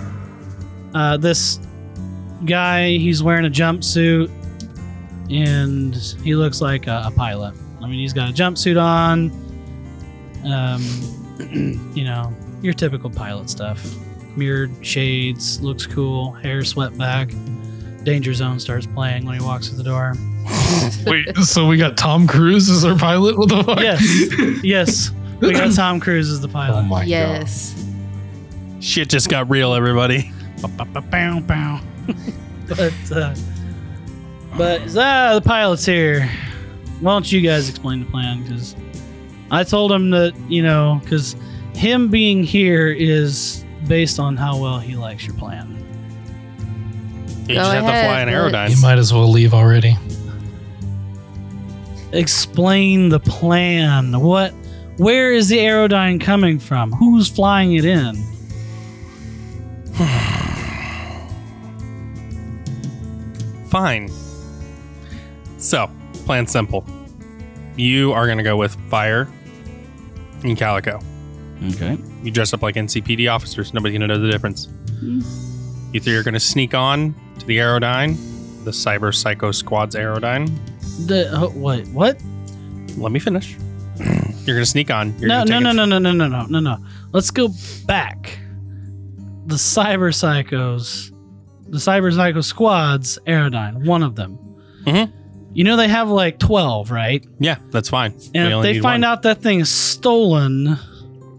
uh, 0.94 1.16
this 1.16 1.60
guy. 2.44 2.96
He's 2.96 3.22
wearing 3.22 3.46
a 3.46 3.50
jumpsuit, 3.50 4.30
and 5.30 5.94
he 6.24 6.34
looks 6.34 6.60
like 6.60 6.86
a, 6.86 7.04
a 7.06 7.10
pilot. 7.10 7.54
I 7.82 7.86
mean, 7.86 7.98
he's 8.00 8.12
got 8.12 8.30
a 8.30 8.32
jumpsuit 8.32 8.80
on. 8.80 9.30
Um, 10.50 10.82
you 11.94 12.04
know, 12.04 12.32
your 12.62 12.72
typical 12.72 13.10
pilot 13.10 13.50
stuff. 13.50 13.94
Mirrored 14.36 14.84
shades, 14.84 15.60
looks 15.62 15.86
cool. 15.86 16.32
Hair 16.32 16.64
swept 16.64 16.98
back. 16.98 17.30
Danger 18.04 18.34
Zone 18.34 18.60
starts 18.60 18.86
playing 18.86 19.24
when 19.24 19.38
he 19.38 19.44
walks 19.44 19.68
through 19.68 19.78
the 19.78 19.84
door. 19.84 20.14
Wait, 21.06 21.36
so 21.38 21.66
we 21.66 21.76
got 21.76 21.96
Tom 21.96 22.26
Cruise 22.26 22.70
as 22.70 22.84
our 22.84 22.96
pilot? 22.96 23.36
What 23.36 23.48
the 23.48 23.64
fuck? 23.64 23.80
Yes, 23.80 24.62
yes. 24.62 25.10
We 25.40 25.52
got 25.52 25.74
Tom 25.74 26.00
Cruise 26.00 26.30
as 26.30 26.40
the 26.40 26.48
pilot. 26.48 26.78
Oh 26.78 26.82
my 26.82 27.04
yes. 27.04 27.74
Shit 28.80 29.08
just 29.08 29.28
got 29.28 29.48
real, 29.50 29.74
everybody. 29.74 30.32
Bow, 31.10 31.40
bow. 31.40 31.80
but 32.68 33.12
uh, 33.12 33.34
But 34.56 34.82
ah, 34.96 35.34
the 35.34 35.42
pilot's 35.44 35.84
here. 35.84 36.26
Why 37.00 37.12
don't 37.12 37.30
you 37.30 37.40
guys 37.42 37.68
explain 37.68 38.00
the 38.00 38.06
plan? 38.10 38.42
Because 38.42 38.74
I 39.50 39.64
told 39.64 39.92
him 39.92 40.10
that 40.10 40.34
you 40.48 40.62
know, 40.62 41.00
because 41.02 41.36
him 41.74 42.08
being 42.08 42.42
here 42.42 42.88
is 42.88 43.64
based 43.86 44.18
on 44.18 44.36
how 44.36 44.56
well 44.56 44.78
he 44.78 44.96
likes 44.96 45.26
your 45.26 45.36
plan. 45.36 45.74
You 47.48 47.54
Go 47.54 47.60
just 47.60 47.72
have 47.74 47.84
to 47.84 47.90
fly 47.90 48.20
an 48.22 48.28
Blitz. 48.28 48.54
aerodyne. 48.54 48.70
You 48.76 48.82
might 48.82 48.98
as 48.98 49.12
well 49.12 49.28
leave 49.30 49.52
already. 49.54 49.96
Explain 52.12 53.08
the 53.08 53.20
plan. 53.20 54.18
What? 54.18 54.54
Where 54.98 55.32
is 55.32 55.48
the 55.48 55.58
aerodyne 55.58 56.20
coming 56.20 56.58
from? 56.58 56.92
Who's 56.92 57.28
flying 57.28 57.74
it 57.74 57.84
in? 57.84 58.16
Fine. 63.68 64.10
So, 65.58 65.90
plan 66.24 66.46
simple. 66.46 66.86
You 67.76 68.12
are 68.12 68.26
going 68.26 68.38
to 68.38 68.44
go 68.44 68.56
with 68.56 68.74
Fire 68.88 69.28
and 70.42 70.56
Calico. 70.56 71.00
Okay. 71.72 71.98
You 72.22 72.30
dress 72.30 72.54
up 72.54 72.62
like 72.62 72.76
NCPD 72.76 73.30
officers. 73.30 73.74
Nobody's 73.74 73.98
going 73.98 74.08
to 74.08 74.14
know 74.14 74.20
the 74.20 74.30
difference. 74.30 74.68
You 75.92 76.00
three 76.00 76.16
are 76.16 76.22
going 76.22 76.34
to 76.34 76.40
sneak 76.40 76.74
on 76.74 77.14
to 77.38 77.46
the 77.46 77.58
Aerodyne, 77.58 78.16
the 78.64 78.70
Cyber 78.70 79.14
Psycho 79.14 79.52
Squad's 79.52 79.94
Aerodyne. 79.94 80.50
The 81.06 81.30
uh, 81.34 81.48
what? 81.48 81.86
What? 81.88 82.18
Let 82.96 83.12
me 83.12 83.20
finish. 83.20 83.56
You're 84.46 84.58
to 84.60 84.66
sneak 84.66 84.90
on. 84.90 85.18
You're 85.18 85.28
No, 85.28 85.44
no, 85.44 85.58
no, 85.58 85.72
no, 85.72 85.84
no, 85.84 85.98
no, 85.98 86.12
no, 86.12 86.28
no, 86.28 86.46
no, 86.46 86.60
no. 86.60 86.78
Let's 87.12 87.30
go 87.30 87.48
back. 87.86 88.38
The 89.46 89.56
cyber 89.56 90.12
psychos, 90.12 91.10
the 91.68 91.78
cyber 91.78 92.14
psycho 92.14 92.40
squads, 92.40 93.18
Aerodyne, 93.26 93.84
one 93.86 94.02
of 94.02 94.14
them. 94.16 94.38
Mhm. 94.84 95.12
You 95.52 95.64
know 95.64 95.76
they 95.76 95.88
have 95.88 96.08
like 96.10 96.38
twelve, 96.38 96.90
right? 96.90 97.24
Yeah, 97.38 97.56
that's 97.70 97.88
fine. 97.88 98.12
And 98.34 98.52
if 98.52 98.62
they 98.62 98.80
find 98.80 99.04
out 99.04 99.22
that 99.22 99.42
thing 99.42 99.60
is 99.60 99.68
stolen, 99.70 100.76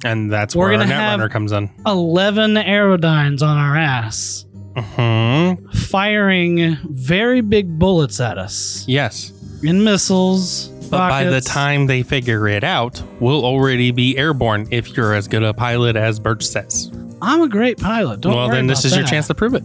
And 0.03 0.31
that's 0.31 0.55
We're 0.55 0.69
where 0.69 0.79
our 0.79 0.85
gonna 0.85 0.93
Netrunner 1.23 1.29
comes 1.31 1.51
in. 1.51 1.69
eleven 1.85 2.53
Aerodynes 2.55 3.41
on 3.41 3.57
our 3.57 3.75
ass, 3.75 4.45
hmm 4.77 5.53
firing 5.73 6.77
very 6.89 7.41
big 7.41 7.77
bullets 7.79 8.19
at 8.19 8.37
us 8.37 8.83
Yes. 8.87 9.31
in 9.63 9.83
missiles. 9.83 10.69
But 10.89 11.09
by 11.09 11.23
the 11.25 11.41
time 11.41 11.87
they 11.87 12.03
figure 12.03 12.47
it 12.47 12.63
out, 12.63 13.01
we'll 13.19 13.43
already 13.45 13.91
be 13.91 14.17
airborne 14.17 14.67
if 14.71 14.95
you're 14.95 15.13
as 15.13 15.27
good 15.27 15.43
a 15.43 15.53
pilot 15.53 15.95
as 15.95 16.19
Birch 16.19 16.43
says. 16.45 16.91
I'm 17.21 17.41
a 17.41 17.49
great 17.49 17.77
pilot. 17.79 18.21
Don't 18.21 18.33
well, 18.35 18.47
worry 18.47 18.55
then 18.57 18.67
this 18.67 18.81
about 18.85 18.91
is 18.91 18.97
your 18.97 19.05
chance 19.07 19.27
to 19.27 19.35
prove 19.35 19.53
it. 19.53 19.63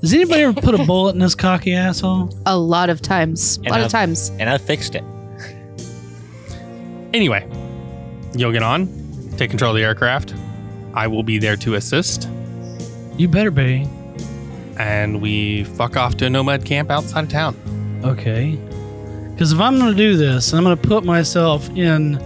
Does 0.00 0.12
anybody 0.12 0.42
ever 0.42 0.60
put 0.60 0.74
a 0.78 0.84
bullet 0.84 1.14
in 1.14 1.18
this 1.18 1.34
cocky 1.34 1.74
asshole? 1.74 2.28
A 2.44 2.56
lot 2.56 2.90
of 2.90 3.00
times. 3.00 3.56
A 3.58 3.60
And 3.60 3.70
lot 3.70 3.76
I've- 3.78 3.86
of 3.86 3.92
times. 3.92 4.30
And 4.38 4.50
I 4.50 4.58
fixed 4.58 4.94
it. 4.94 5.02
Anyway, 7.14 7.48
you'll 8.36 8.52
get 8.52 8.62
on, 8.62 8.86
take 9.38 9.48
control 9.50 9.70
of 9.70 9.76
the 9.76 9.82
aircraft. 9.84 10.34
I 10.92 11.06
will 11.06 11.22
be 11.22 11.38
there 11.38 11.56
to 11.56 11.74
assist, 11.74 12.28
You 13.16 13.28
better 13.28 13.50
be. 13.52 13.88
And 14.78 15.20
we 15.20 15.64
fuck 15.64 15.96
off 15.96 16.16
to 16.16 16.26
a 16.26 16.30
nomad 16.30 16.64
camp 16.64 16.90
outside 16.90 17.24
of 17.24 17.30
town. 17.30 18.00
Okay. 18.04 18.58
Because 19.32 19.52
if 19.52 19.60
I'm 19.60 19.78
going 19.78 19.90
to 19.90 19.96
do 19.96 20.16
this, 20.16 20.52
and 20.52 20.58
I'm 20.58 20.64
going 20.64 20.76
to 20.76 20.88
put 20.88 21.04
myself 21.04 21.68
in. 21.70 22.16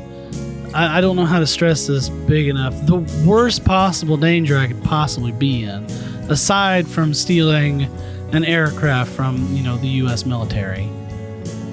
I, 0.75 0.99
I 0.99 1.01
don't 1.01 1.17
know 1.17 1.25
how 1.25 1.39
to 1.39 1.47
stress 1.47 1.87
this 1.87 2.11
big 2.11 2.49
enough. 2.49 2.75
The 2.87 2.97
worst 3.27 3.65
possible 3.65 4.19
danger 4.19 4.59
I 4.59 4.67
could 4.67 4.83
possibly 4.85 5.33
be 5.33 5.65
in, 5.65 5.85
aside 6.31 6.87
from 6.87 7.15
stealing 7.15 7.85
an 8.33 8.45
aircraft 8.45 9.11
from, 9.11 9.49
you 9.55 9.63
know, 9.63 9.79
the 9.79 9.89
U.S. 9.89 10.27
military. 10.27 10.91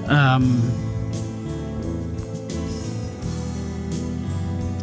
Um, 0.07 0.61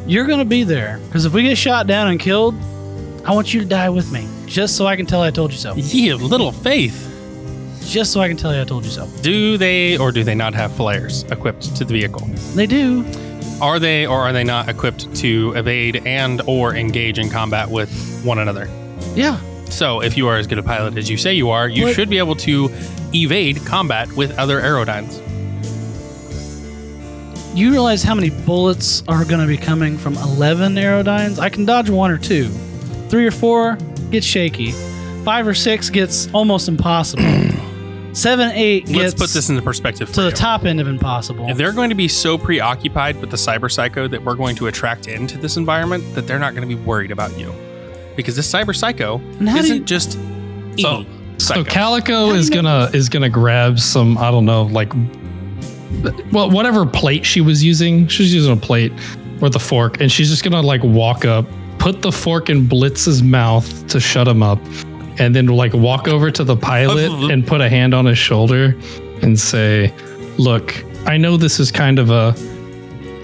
you're 0.07 0.26
going 0.26 0.40
to 0.40 0.44
be 0.44 0.64
there. 0.64 1.00
Because 1.07 1.24
if 1.24 1.33
we 1.33 1.42
get 1.42 1.57
shot 1.57 1.87
down 1.87 2.09
and 2.09 2.20
killed, 2.20 2.55
I 3.24 3.33
want 3.33 3.55
you 3.55 3.61
to 3.61 3.66
die 3.66 3.88
with 3.88 4.12
me. 4.12 4.28
Just 4.52 4.76
so 4.76 4.86
I 4.86 4.96
can 4.96 5.06
tell 5.06 5.22
I 5.22 5.30
told 5.30 5.50
you 5.50 5.56
so. 5.56 5.72
Yeah, 5.76 6.12
little 6.12 6.52
faith. 6.52 7.08
Just 7.86 8.12
so 8.12 8.20
I 8.20 8.28
can 8.28 8.36
tell 8.36 8.54
you 8.54 8.60
I 8.60 8.64
told 8.64 8.84
you 8.84 8.90
so. 8.90 9.08
Do 9.22 9.56
they 9.56 9.96
or 9.96 10.12
do 10.12 10.22
they 10.24 10.34
not 10.34 10.52
have 10.52 10.76
flares 10.76 11.22
equipped 11.30 11.74
to 11.76 11.86
the 11.86 11.94
vehicle? 11.94 12.26
They 12.54 12.66
do. 12.66 13.02
Are 13.62 13.78
they 13.78 14.06
or 14.06 14.20
are 14.20 14.32
they 14.34 14.44
not 14.44 14.68
equipped 14.68 15.14
to 15.16 15.54
evade 15.56 16.06
and 16.06 16.42
or 16.46 16.76
engage 16.76 17.18
in 17.18 17.30
combat 17.30 17.70
with 17.70 17.90
one 18.24 18.38
another? 18.40 18.68
Yeah. 19.14 19.40
So, 19.70 20.02
if 20.02 20.18
you 20.18 20.28
are 20.28 20.36
as 20.36 20.46
good 20.46 20.58
a 20.58 20.62
pilot 20.62 20.98
as 20.98 21.08
you 21.08 21.16
say 21.16 21.32
you 21.32 21.48
are, 21.48 21.66
you 21.66 21.84
What- 21.84 21.94
should 21.94 22.10
be 22.10 22.18
able 22.18 22.36
to 22.36 22.70
evade 23.14 23.64
combat 23.64 24.12
with 24.12 24.36
other 24.38 24.60
aerodynes. 24.60 25.18
You 27.56 27.70
realize 27.70 28.02
how 28.02 28.14
many 28.14 28.28
bullets 28.28 29.02
are 29.08 29.24
going 29.24 29.40
to 29.40 29.46
be 29.46 29.56
coming 29.56 29.96
from 29.96 30.14
11 30.18 30.74
aerodynes? 30.74 31.38
I 31.38 31.48
can 31.48 31.64
dodge 31.64 31.88
one 31.88 32.10
or 32.10 32.18
two. 32.18 32.50
Three 33.08 33.26
or 33.26 33.30
four 33.30 33.78
gets 34.12 34.27
shaky. 34.27 34.72
Five 35.25 35.46
or 35.46 35.55
six 35.55 35.90
gets 35.90 36.33
almost 36.33 36.68
impossible. 36.68 37.25
Seven, 38.12 38.51
eight 38.51 38.85
gets 38.87 38.98
Let's 38.98 39.14
put 39.14 39.31
this 39.31 39.48
into 39.48 39.62
perspective 39.62 40.09
for 40.09 40.14
to 40.16 40.20
the 40.22 40.29
you. 40.29 40.37
top 40.37 40.64
end 40.66 40.81
of 40.81 40.87
impossible. 40.87 41.48
If 41.48 41.57
they're 41.57 41.72
going 41.72 41.88
to 41.88 41.94
be 41.94 42.09
so 42.09 42.37
preoccupied 42.37 43.18
with 43.20 43.31
the 43.31 43.37
cyber 43.38 43.72
psycho 43.72 44.07
that 44.09 44.22
we're 44.22 44.35
going 44.35 44.55
to 44.57 44.66
attract 44.66 45.09
into 45.09 45.38
this 45.38 45.57
environment 45.57 46.05
that 46.14 46.27
they're 46.27 46.38
not 46.38 46.55
going 46.55 46.68
to 46.68 46.77
be 46.77 46.81
worried 46.83 47.11
about 47.11 47.37
you. 47.38 47.53
Because 48.14 48.37
this 48.37 48.53
cyber 48.53 48.77
psycho 48.77 49.16
And 49.38 49.48
how 49.48 49.57
do 49.57 49.62
isn't 49.64 49.77
you- 49.79 49.85
just 49.85 50.12
So- 50.12 50.18
any 50.18 51.07
So 51.38 51.55
psycho. 51.55 51.64
Calico 51.64 52.31
is 52.33 52.51
gonna 52.51 52.90
is 52.92 53.09
gonna 53.09 53.31
grab 53.31 53.81
some 53.81 54.18
I 54.18 54.31
don't 54.31 54.44
know 54.44 54.64
like 54.64 54.92
well 56.33 56.51
whatever 56.51 56.85
plate 56.87 57.25
she 57.25 57.40
was 57.40 57.64
using 57.64 58.07
she's 58.09 58.33
using 58.35 58.53
a 58.53 58.57
plate 58.57 58.92
with 59.40 59.57
a 59.57 59.59
fork 59.59 60.01
and 60.01 60.11
she's 60.12 60.29
just 60.31 60.44
gonna 60.44 60.61
like 60.62 60.83
walk 60.85 61.25
up 61.25 61.46
put 61.83 62.03
the 62.03 62.12
fork 62.12 62.49
in 62.49 62.68
Blitz's 62.68 63.25
mouth 63.25 63.88
to 63.88 63.99
shut 63.99 64.29
him 64.29 64.40
up 64.40 64.61
and 65.18 65.35
then 65.35 65.47
like 65.47 65.73
walk 65.75 66.07
over 66.07 66.31
to 66.31 66.45
the 66.45 66.57
pilot 66.57 67.11
and 67.31 67.45
put 67.45 67.61
a 67.61 67.68
hand 67.68 67.92
on 67.92 68.07
his 68.07 68.18
shoulder 68.18 68.77
and 69.21 69.38
say 69.38 69.92
look 70.38 70.85
I 71.07 71.16
know 71.16 71.37
this 71.37 71.59
is 71.59 71.73
kind 71.73 71.99
of 71.99 72.11
a 72.11 72.37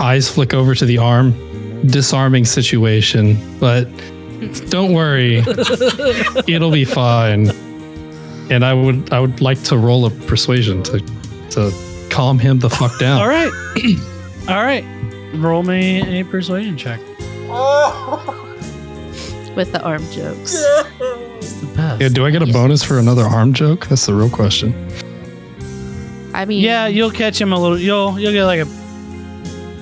eyes 0.00 0.28
flick 0.28 0.54
over 0.54 0.74
to 0.74 0.84
the 0.84 0.98
arm 0.98 1.32
disarming 1.86 2.44
situation 2.44 3.38
but 3.60 3.84
don't 4.70 4.92
worry 4.92 5.36
it'll 6.48 6.72
be 6.72 6.84
fine 6.84 7.50
and 8.50 8.64
I 8.64 8.74
would 8.74 9.12
I 9.12 9.20
would 9.20 9.40
like 9.40 9.62
to 9.64 9.78
roll 9.78 10.04
a 10.04 10.10
persuasion 10.10 10.82
to 10.84 11.00
to 11.50 12.08
calm 12.10 12.38
him 12.38 12.58
the 12.58 12.70
fuck 12.70 12.98
down. 12.98 13.20
All 13.20 13.28
right. 13.28 13.50
All 14.48 14.64
right. 14.64 14.84
Roll 15.34 15.62
me 15.62 16.20
a 16.20 16.24
persuasion 16.24 16.76
check. 16.76 17.00
With 19.58 19.72
the 19.72 19.82
arm 19.82 20.08
jokes. 20.12 20.54
It's 21.40 21.52
the 21.54 21.66
best. 21.74 22.00
Yeah, 22.00 22.08
do 22.10 22.24
I 22.24 22.30
get 22.30 22.42
a 22.42 22.46
bonus 22.46 22.84
for 22.84 23.00
another 23.00 23.24
arm 23.24 23.52
joke? 23.52 23.86
That's 23.88 24.06
the 24.06 24.14
real 24.14 24.30
question. 24.30 24.72
I 26.32 26.44
mean, 26.44 26.62
Yeah, 26.62 26.86
you'll 26.86 27.10
catch 27.10 27.40
him 27.40 27.52
a 27.52 27.58
little. 27.60 27.76
You'll 27.76 28.16
you'll 28.20 28.30
get 28.30 28.44
like 28.44 28.60
a. 28.60 28.66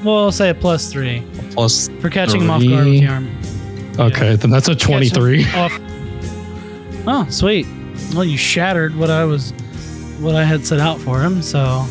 Well, 0.03 0.25
I'll 0.25 0.33
say 0.33 0.49
a 0.49 0.55
plus 0.55 0.91
three 0.91 1.23
Plus, 1.51 1.89
for 2.01 2.09
catching 2.09 2.41
him 2.41 2.49
off 2.51 2.63
guard 2.63 2.87
with 2.87 3.01
the 3.01 3.07
arm. 3.07 3.29
okay, 3.99 4.37
then 4.37 4.51
that's 4.51 4.69
a 4.69 4.73
Catch 4.75 4.83
him 4.85 4.89
twenty-three. 4.89 5.45
Off. 5.53 5.79
Oh, 7.09 7.27
sweet. 7.29 7.67
Well, 8.15 8.25
you 8.25 8.37
shattered 8.39 8.97
what 8.97 9.11
I 9.11 9.25
was, 9.25 9.53
what 10.21 10.35
I 10.35 10.43
had 10.45 10.67
set 10.67 10.81
out 10.81 10.99
for 10.99 11.21
him. 11.23 11.41
So, 11.43 11.87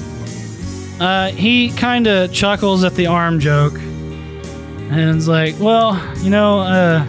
uh, 1.00 1.28
he 1.30 1.70
kind 1.70 2.08
of 2.08 2.34
chuckles 2.34 2.84
at 2.84 2.96
the 2.96 3.06
arm 3.08 3.40
joke, 3.40 3.76
and 3.78 5.18
is 5.18 5.28
like, 5.28 5.56
"Well, 5.60 5.96
you 6.24 6.32
know, 6.32 6.60
uh." 6.62 7.06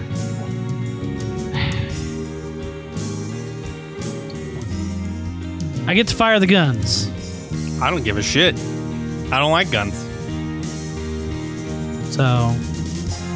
I 5.87 5.95
get 5.95 6.09
to 6.09 6.15
fire 6.17 6.39
the 6.41 6.47
guns. 6.47 7.11
I 7.81 7.91
don't 7.91 8.05
give 8.05 8.17
a 8.17 8.23
shit. 8.23 8.57
I 9.31 9.39
don't 9.39 9.53
like 9.53 9.71
guns. 9.71 9.95
So, 12.15 12.55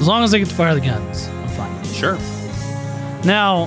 as 0.01 0.07
long 0.09 0.25
as 0.25 0.33
I 0.35 0.39
get 0.39 0.49
to 0.49 0.55
fire 0.55 0.75
the 0.75 0.81
guns, 0.81 1.29
I'm 1.29 1.49
fine. 1.51 1.85
Sure. 1.93 2.19
Now, 3.25 3.67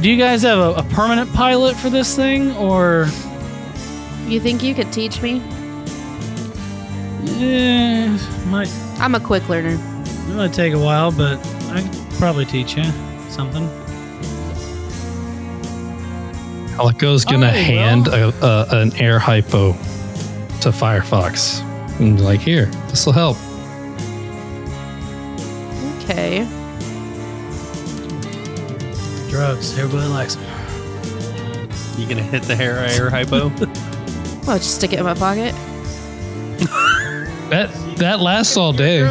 do 0.00 0.10
you 0.10 0.16
guys 0.16 0.42
have 0.42 0.58
a, 0.58 0.74
a 0.80 0.82
permanent 0.84 1.32
pilot 1.32 1.76
for 1.76 1.90
this 1.90 2.16
thing, 2.16 2.52
or 2.56 3.06
you 4.26 4.40
think 4.40 4.62
you 4.62 4.74
could 4.74 4.92
teach 4.92 5.20
me? 5.20 5.42
eh, 7.40 8.08
might 8.46 8.68
I'm 8.98 9.14
a 9.14 9.20
quick 9.20 9.48
learner. 9.48 9.74
it 9.74 10.34
might 10.34 10.52
take 10.52 10.72
a 10.72 10.78
while, 10.78 11.12
but 11.12 11.38
I 11.70 11.82
could 11.82 12.10
probably 12.18 12.46
teach 12.46 12.76
you 12.76 12.84
something. 13.28 13.68
Calico's 16.78 17.24
gonna 17.24 17.48
Oh, 17.48 17.50
well. 17.50 17.64
hand 17.64 18.06
a, 18.06 18.28
a, 18.46 18.66
an 18.82 18.94
air 19.02 19.18
hypo 19.18 19.72
to 19.72 20.68
Firefox. 20.70 21.60
And 21.98 22.20
like, 22.24 22.38
here, 22.38 22.66
this 22.86 23.04
will 23.04 23.12
help. 23.14 23.36
Okay. 26.04 26.46
Drugs, 29.28 29.76
everybody 29.76 30.06
likes 30.08 30.36
them. 30.36 30.44
You 31.98 32.06
gonna 32.06 32.22
hit 32.22 32.44
the 32.44 32.54
hair 32.54 32.78
air 32.78 33.10
hypo? 33.10 33.48
well, 34.46 34.58
just 34.58 34.76
stick 34.76 34.92
it 34.92 35.00
in 35.00 35.04
my 35.04 35.14
pocket. 35.14 35.52
That 37.50 37.70
that 37.96 38.20
lasts 38.20 38.56
all 38.56 38.72
day. 38.72 39.02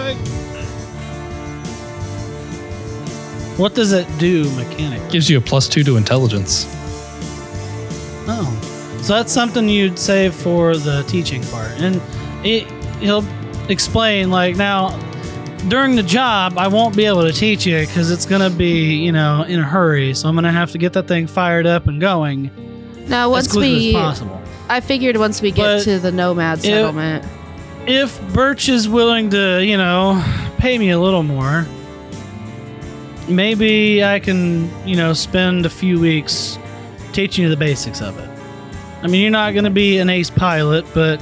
What 3.58 3.74
does 3.76 3.92
it 3.92 4.08
do, 4.20 4.50
mechanic? 4.56 5.12
Gives 5.12 5.30
you 5.30 5.38
a 5.40 5.42
plus 5.42 5.68
two 5.68 5.84
to 5.84 5.98
intelligence. 5.98 6.66
Oh, 8.28 8.98
so 9.02 9.14
that's 9.14 9.32
something 9.32 9.70
you'd 9.70 9.98
save 9.98 10.36
for 10.36 10.76
the 10.76 11.04
teaching 11.04 11.44
part, 11.46 11.72
and 11.80 12.02
it, 12.46 12.70
he'll 13.00 13.26
explain 13.70 14.30
like 14.32 14.56
now. 14.56 15.00
During 15.70 15.96
the 15.96 16.04
job, 16.04 16.58
I 16.58 16.68
won't 16.68 16.96
be 16.96 17.06
able 17.06 17.24
to 17.24 17.34
teach 17.34 17.66
you 17.66 17.80
because 17.80 18.12
it's 18.12 18.26
gonna 18.26 18.50
be, 18.50 18.96
you 18.96 19.12
know, 19.12 19.42
in 19.44 19.60
a 19.60 19.64
hurry. 19.64 20.14
So 20.14 20.30
I'm 20.30 20.36
gonna 20.36 20.52
have 20.52 20.72
to 20.72 20.78
get 20.78 20.94
that 20.94 21.08
thing 21.08 21.26
fired 21.28 21.66
up 21.66 21.88
and 21.88 22.00
going 22.00 22.52
Now, 23.08 23.30
once 23.30 23.54
we, 23.56 23.88
as 23.88 23.94
possible. 23.94 24.42
I 24.70 24.80
figured 24.82 25.18
once 25.18 25.42
we 25.42 25.52
get 25.52 25.64
But 25.64 25.84
to 25.84 26.00
the 26.00 26.12
nomad 26.12 26.62
settlement, 26.62 27.26
If 27.88 28.22
Birch 28.34 28.70
is 28.70 28.88
willing 28.88 29.30
to, 29.32 29.64
you 29.66 29.78
know, 29.78 30.24
pay 30.58 30.78
me 30.78 30.92
a 30.92 31.00
little 31.00 31.24
more, 31.24 31.66
maybe 33.28 34.04
I 34.04 34.20
can, 34.20 34.70
you 34.88 34.96
know, 34.96 35.14
spend 35.14 35.66
a 35.66 35.70
few 35.70 36.00
weeks 36.00 36.58
teaching 37.18 37.44
you 37.44 37.50
the 37.50 37.58
basics 37.58 38.00
of 38.00 38.16
it. 38.20 38.30
I 39.02 39.08
mean, 39.08 39.22
you're 39.22 39.32
not 39.32 39.54
going 39.54 39.64
to 39.64 39.72
be 39.72 39.98
an 39.98 40.08
ace 40.08 40.30
pilot, 40.30 40.86
but 40.94 41.20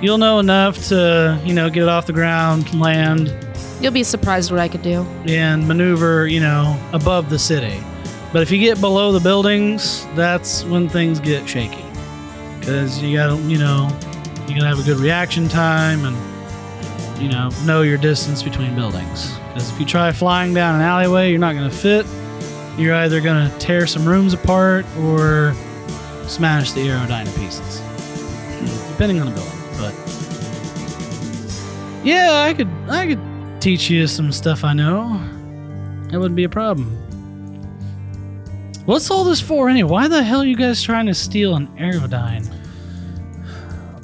you'll 0.00 0.16
know 0.16 0.38
enough 0.38 0.86
to, 0.90 1.40
you 1.44 1.52
know, 1.52 1.68
get 1.68 1.82
it 1.82 1.88
off 1.88 2.06
the 2.06 2.12
ground, 2.12 2.72
land, 2.72 3.34
you'll 3.80 3.90
be 3.90 4.04
surprised 4.04 4.52
what 4.52 4.60
I 4.60 4.68
could 4.68 4.82
do. 4.82 5.04
and 5.26 5.66
maneuver, 5.66 6.28
you 6.28 6.38
know, 6.38 6.80
above 6.92 7.30
the 7.30 7.38
city. 7.40 7.82
But 8.32 8.42
if 8.42 8.52
you 8.52 8.58
get 8.58 8.80
below 8.80 9.10
the 9.10 9.18
buildings, 9.18 10.06
that's 10.14 10.62
when 10.66 10.88
things 10.88 11.18
get 11.18 11.48
shaky. 11.48 11.84
Because 12.60 13.02
you 13.02 13.16
gotta, 13.16 13.36
you 13.42 13.58
know, 13.58 13.88
you 14.46 14.54
gotta 14.54 14.68
have 14.68 14.78
a 14.78 14.84
good 14.84 14.98
reaction 14.98 15.48
time 15.48 16.04
and, 16.04 17.20
you 17.20 17.28
know, 17.28 17.50
know 17.64 17.82
your 17.82 17.98
distance 17.98 18.40
between 18.40 18.76
buildings. 18.76 19.36
Because 19.48 19.68
if 19.68 19.80
you 19.80 19.84
try 19.84 20.12
flying 20.12 20.54
down 20.54 20.76
an 20.76 20.80
alleyway, 20.82 21.30
you're 21.30 21.40
not 21.40 21.56
gonna 21.56 21.70
fit. 21.70 22.06
You're 22.76 22.94
either 22.94 23.20
gonna 23.20 23.52
tear 23.58 23.86
some 23.86 24.06
rooms 24.06 24.32
apart 24.34 24.84
or 24.98 25.54
smash 26.26 26.72
the 26.72 26.86
aerodyne 26.86 27.26
to 27.32 27.38
pieces. 27.38 27.80
Depending 28.90 29.20
on 29.20 29.26
the 29.26 29.32
building. 29.32 29.52
But 29.78 29.94
yeah, 32.04 32.42
I 32.42 32.54
could 32.54 32.68
I 32.88 33.06
could 33.06 33.20
teach 33.60 33.88
you 33.88 34.06
some 34.06 34.32
stuff 34.32 34.64
I 34.64 34.72
know. 34.72 35.20
That 36.08 36.18
wouldn't 36.18 36.36
be 36.36 36.44
a 36.44 36.48
problem. 36.48 37.00
What's 38.86 39.10
all 39.10 39.24
this 39.24 39.40
for 39.40 39.70
anyway? 39.70 39.90
Why 39.90 40.08
the 40.08 40.22
hell 40.22 40.42
are 40.42 40.46
you 40.46 40.56
guys 40.56 40.82
trying 40.82 41.06
to 41.06 41.14
steal 41.14 41.56
an 41.56 41.68
Aerodyne? 41.78 42.52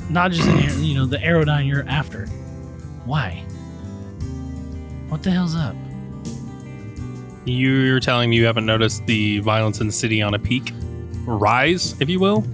Not 0.08 0.32
just 0.32 0.48
an 0.48 0.82
you 0.82 0.94
know, 0.94 1.04
the 1.04 1.18
Aerodyne 1.18 1.68
you're 1.68 1.86
after. 1.86 2.26
Why? 3.04 3.44
What 5.08 5.22
the 5.22 5.30
hell's 5.30 5.54
up? 5.54 5.76
You're 7.50 8.00
telling 8.00 8.30
me 8.30 8.36
you 8.36 8.46
haven't 8.46 8.66
noticed 8.66 9.04
the 9.06 9.40
violence 9.40 9.80
in 9.80 9.86
the 9.86 9.92
city 9.92 10.22
on 10.22 10.34
a 10.34 10.38
peak 10.38 10.72
rise, 11.26 11.94
if 12.00 12.08
you 12.08 12.20
will? 12.20 12.44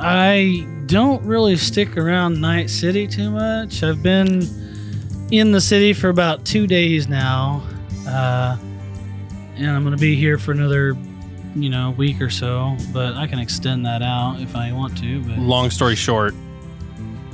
I 0.00 0.66
don't 0.86 1.22
really 1.24 1.56
stick 1.56 1.96
around 1.96 2.40
Night 2.40 2.70
City 2.70 3.06
too 3.06 3.30
much. 3.30 3.82
I've 3.82 4.02
been 4.02 4.42
in 5.30 5.52
the 5.52 5.60
city 5.60 5.92
for 5.92 6.08
about 6.08 6.44
two 6.44 6.66
days 6.66 7.08
now, 7.08 7.62
uh, 8.06 8.56
and 9.56 9.66
I'm 9.70 9.82
going 9.82 9.94
to 9.96 10.00
be 10.00 10.14
here 10.16 10.38
for 10.38 10.52
another, 10.52 10.96
you 11.54 11.68
know, 11.68 11.90
week 11.98 12.20
or 12.22 12.30
so. 12.30 12.76
But 12.92 13.14
I 13.14 13.26
can 13.26 13.38
extend 13.38 13.84
that 13.86 14.02
out 14.02 14.40
if 14.40 14.54
I 14.56 14.72
want 14.72 14.96
to. 14.98 15.20
But 15.24 15.38
Long 15.38 15.68
story 15.70 15.94
short, 15.96 16.34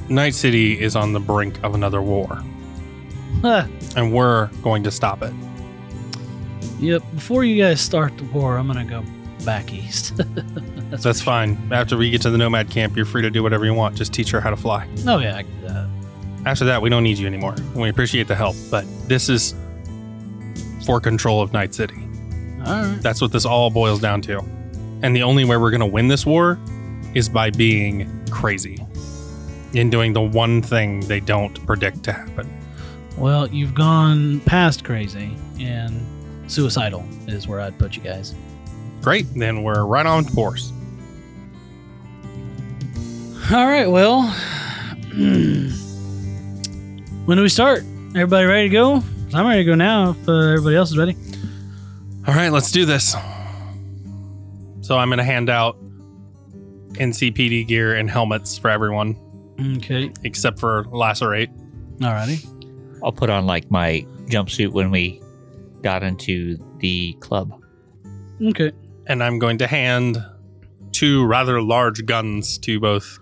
Night 0.08 0.34
City 0.34 0.80
is 0.80 0.96
on 0.96 1.12
the 1.12 1.20
brink 1.20 1.62
of 1.62 1.74
another 1.74 2.02
war, 2.02 2.42
Huh. 3.42 3.66
and 3.96 4.12
we're 4.12 4.46
going 4.62 4.82
to 4.84 4.90
stop 4.90 5.22
it. 5.22 5.32
Yep. 6.84 7.02
Before 7.14 7.44
you 7.44 7.62
guys 7.62 7.80
start 7.80 8.16
the 8.18 8.24
war, 8.24 8.58
I'm 8.58 8.66
gonna 8.66 8.84
go 8.84 9.02
back 9.44 9.72
east. 9.72 10.16
That's, 10.16 11.02
That's 11.02 11.22
fine. 11.22 11.58
After 11.72 11.96
we 11.96 12.10
get 12.10 12.20
to 12.22 12.30
the 12.30 12.36
nomad 12.38 12.70
camp, 12.70 12.94
you're 12.94 13.06
free 13.06 13.22
to 13.22 13.30
do 13.30 13.42
whatever 13.42 13.64
you 13.64 13.72
want. 13.72 13.96
Just 13.96 14.12
teach 14.12 14.30
her 14.30 14.40
how 14.40 14.50
to 14.50 14.56
fly. 14.56 14.86
Oh 15.06 15.18
yeah, 15.18 15.36
I 15.36 15.42
can 15.44 15.60
do 15.60 15.68
that. 15.68 15.88
After 16.46 16.66
that, 16.66 16.82
we 16.82 16.90
don't 16.90 17.02
need 17.02 17.16
you 17.16 17.26
anymore. 17.26 17.54
We 17.74 17.88
appreciate 17.88 18.28
the 18.28 18.34
help, 18.34 18.54
but 18.70 18.84
this 19.08 19.30
is 19.30 19.54
for 20.84 21.00
control 21.00 21.40
of 21.40 21.54
Night 21.54 21.72
City. 21.72 22.06
All 22.66 22.82
right. 22.82 22.98
That's 23.00 23.22
what 23.22 23.32
this 23.32 23.46
all 23.46 23.70
boils 23.70 24.00
down 24.00 24.20
to. 24.22 24.40
And 25.02 25.16
the 25.16 25.22
only 25.22 25.44
way 25.46 25.56
we're 25.56 25.70
to 25.70 25.86
win 25.86 26.08
this 26.08 26.26
war 26.26 26.58
is 27.14 27.30
by 27.30 27.48
being 27.50 28.26
crazy 28.30 28.84
in 29.72 29.88
doing 29.88 30.12
the 30.12 30.20
one 30.20 30.60
thing 30.60 31.00
they 31.00 31.20
don't 31.20 31.64
predict 31.66 32.02
to 32.04 32.12
happen. 32.12 32.50
Well, 33.16 33.48
you've 33.48 33.74
gone 33.74 34.40
past 34.40 34.84
crazy, 34.84 35.36
and 35.58 36.00
suicidal 36.54 37.04
is 37.26 37.46
where 37.48 37.60
I'd 37.60 37.78
put 37.78 37.96
you 37.96 38.02
guys. 38.02 38.34
Great, 39.02 39.26
then 39.34 39.62
we're 39.62 39.84
right 39.84 40.06
on 40.06 40.24
course. 40.24 40.72
All 43.52 43.66
right. 43.66 43.86
Well, 43.86 44.22
when 47.26 47.36
do 47.36 47.42
we 47.42 47.48
start? 47.48 47.80
Everybody 48.10 48.46
ready 48.46 48.68
to 48.68 48.72
go? 48.72 49.02
I'm 49.34 49.46
ready 49.46 49.60
to 49.60 49.64
go 49.64 49.74
now. 49.74 50.10
If 50.10 50.28
uh, 50.28 50.32
everybody 50.32 50.76
else 50.76 50.90
is 50.92 50.98
ready. 50.98 51.16
All 52.26 52.34
right, 52.34 52.48
let's 52.50 52.70
do 52.70 52.86
this. 52.86 53.14
So 54.80 54.96
I'm 54.96 55.08
going 55.08 55.18
to 55.18 55.24
hand 55.24 55.50
out 55.50 55.76
NCPD 56.92 57.66
gear 57.66 57.94
and 57.96 58.08
helmets 58.08 58.56
for 58.56 58.70
everyone, 58.70 59.16
Okay. 59.78 60.10
except 60.22 60.58
for 60.58 60.84
Lacerate. 60.90 61.50
Alrighty. 61.98 62.46
I'll 63.02 63.12
put 63.12 63.28
on 63.28 63.44
like 63.46 63.70
my 63.70 64.06
jumpsuit 64.26 64.70
when 64.72 64.90
we 64.90 65.20
got 65.84 66.02
into 66.02 66.56
the 66.78 67.12
club. 67.20 67.52
Okay. 68.42 68.72
And 69.06 69.22
I'm 69.22 69.38
going 69.38 69.58
to 69.58 69.66
hand 69.68 70.16
two 70.92 71.24
rather 71.26 71.60
large 71.62 72.04
guns 72.06 72.58
to 72.58 72.80
both 72.80 73.18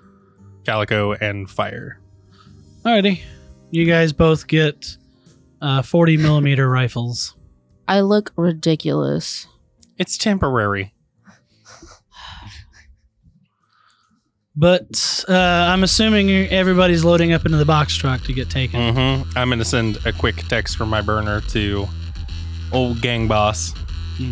Calico 0.65 1.13
and 1.13 1.51
Fire. 1.51 2.01
Alrighty. 2.85 3.21
You 3.73 3.85
guys 3.85 4.13
both 4.13 4.47
get 4.47 4.97
uh, 5.61 5.83
40 5.83 6.17
millimeter 6.19 6.69
rifles. 6.71 7.35
I 7.89 8.01
look 8.01 8.33
ridiculous. 8.37 9.49
It's 9.99 10.17
temporary. 10.17 10.95
But 14.55 15.25
uh, 15.29 15.33
I'm 15.33 15.83
assuming 15.83 16.31
everybody's 16.31 17.05
loading 17.05 17.33
up 17.33 17.47
into 17.47 17.57
the 17.57 17.65
box 17.65 17.97
truck 17.97 18.23
to 18.25 18.33
get 18.35 18.51
taken. 18.51 18.95
hmm 18.95 19.23
I'm 19.37 19.49
going 19.49 19.59
to 19.59 19.65
send 19.65 19.99
a 20.07 20.13
quick 20.13 20.37
text 20.49 20.77
from 20.77 20.91
my 20.91 21.01
burner 21.01 21.41
to 21.41 21.89
old 22.73 23.01
gang 23.01 23.29
boss 23.29 23.73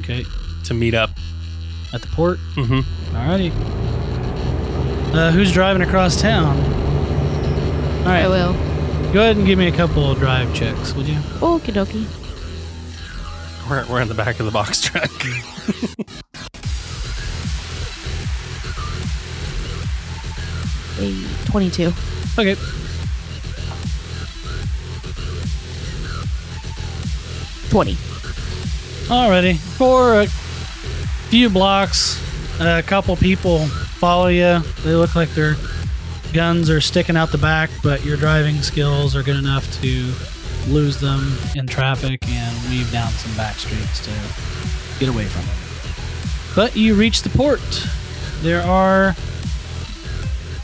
Okay. 0.00 0.24
to 0.64 0.74
meet 0.74 0.94
up. 0.94 1.10
At 1.92 2.02
the 2.02 2.08
port. 2.08 2.38
hmm 2.54 2.80
Alrighty. 3.14 3.50
Uh, 5.14 5.30
who's 5.32 5.50
driving 5.52 5.82
across 5.82 6.20
town? 6.20 6.56
All 8.02 8.08
I 8.08 8.22
right. 8.22 8.28
will. 8.28 8.52
Go 9.12 9.20
ahead 9.22 9.36
and 9.36 9.44
give 9.46 9.58
me 9.58 9.66
a 9.66 9.72
couple 9.72 10.08
of 10.10 10.18
drive 10.18 10.54
checks, 10.54 10.94
would 10.94 11.06
you? 11.08 11.16
Okie 11.40 11.72
dokie. 11.74 12.06
We're, 13.68 13.84
we're 13.86 14.00
in 14.00 14.08
the 14.08 14.14
back 14.14 14.38
of 14.40 14.46
the 14.46 14.52
box 14.52 14.80
truck. 14.80 15.10
A 20.98 21.24
22. 21.46 21.92
Okay. 22.38 22.56
Twenty. 27.70 27.96
Alrighty. 29.10 29.56
For 29.56 30.20
a 30.20 30.26
few 31.30 31.50
blocks, 31.50 32.22
a 32.60 32.80
couple 32.80 33.16
people 33.16 33.66
follow 33.66 34.28
you. 34.28 34.60
They 34.84 34.94
look 34.94 35.16
like 35.16 35.30
their 35.30 35.56
guns 36.32 36.70
are 36.70 36.80
sticking 36.80 37.16
out 37.16 37.32
the 37.32 37.38
back, 37.38 37.70
but 37.82 38.04
your 38.04 38.16
driving 38.16 38.62
skills 38.62 39.16
are 39.16 39.24
good 39.24 39.34
enough 39.34 39.68
to 39.80 40.12
lose 40.68 41.00
them 41.00 41.36
in 41.56 41.66
traffic 41.66 42.20
and 42.28 42.70
weave 42.70 42.92
down 42.92 43.10
some 43.10 43.36
back 43.36 43.56
streets 43.56 43.98
to 44.04 44.12
get 45.00 45.08
away 45.08 45.24
from 45.24 45.44
them. 45.44 45.56
But 46.54 46.76
you 46.76 46.94
reach 46.94 47.22
the 47.22 47.30
port. 47.30 47.88
There 48.42 48.62
are. 48.62 49.16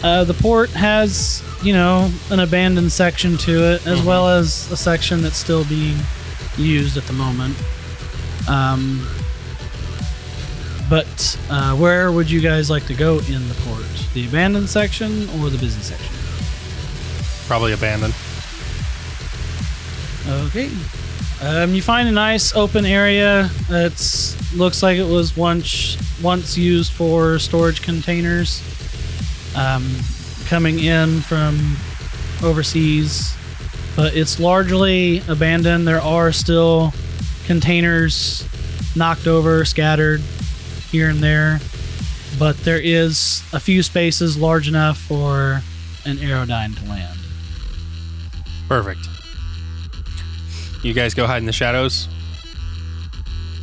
Uh, 0.05 0.23
the 0.23 0.35
port 0.35 0.71
has, 0.71 1.43
you 1.65 1.73
know, 1.73 2.13
an 2.31 2.39
abandoned 2.39 2.93
section 2.93 3.37
to 3.39 3.73
it, 3.73 3.89
as 3.89 4.01
well 4.03 4.29
as 4.29 4.71
a 4.71 4.77
section 4.77 5.21
that's 5.21 5.37
still 5.37 5.65
being 5.65 5.99
used 6.57 6.97
at 6.97 7.03
the 7.07 7.13
moment. 7.13 7.57
Um, 8.49 9.07
but 10.89 11.39
uh, 11.51 11.75
where 11.77 12.13
would 12.13 12.31
you 12.31 12.41
guys 12.41 12.71
like 12.71 12.87
to 12.87 12.95
go 12.95 13.19
in 13.19 13.49
the 13.49 13.57
port? 13.65 13.85
The 14.15 14.27
abandoned 14.27 14.69
section 14.69 15.29
or 15.41 15.51
the 15.51 15.59
busy 15.59 15.81
section? 15.81 16.15
Probably 17.47 17.73
abandoned. 17.73 18.15
Okay. 20.29 20.71
Um, 21.43 21.75
you 21.75 21.83
find 21.83 22.09
a 22.09 22.13
nice 22.13 22.55
open 22.55 22.87
area. 22.87 23.51
that 23.69 24.37
looks 24.55 24.83
like 24.83 24.99
it 24.99 25.07
was 25.07 25.37
once 25.37 25.97
once 26.23 26.57
used 26.57 26.93
for 26.93 27.39
storage 27.39 27.83
containers 27.83 28.63
um, 29.55 29.87
coming 30.47 30.79
in 30.79 31.21
from 31.21 31.77
overseas, 32.43 33.37
but 33.95 34.17
it's 34.17 34.41
largely 34.41 35.23
abandoned. 35.29 35.87
There 35.87 36.01
are 36.01 36.33
still 36.33 36.93
containers 37.47 38.45
knocked 38.95 39.27
over, 39.27 39.65
scattered 39.65 40.21
here 40.91 41.09
and 41.09 41.21
there, 41.21 41.61
but 42.39 42.57
there 42.59 42.81
is 42.81 43.43
a 43.53 43.61
few 43.61 43.83
spaces 43.83 44.37
large 44.37 44.69
enough 44.69 44.99
for 44.99 45.63
an 46.05 46.17
aerodyne 46.19 46.77
to 46.79 46.89
land. 46.89 47.19
Perfect. 48.69 49.01
You 50.83 50.93
guys 50.93 51.15
go 51.15 51.27
hide 51.27 51.39
in 51.39 51.47
the 51.47 51.53
shadows. 51.53 52.09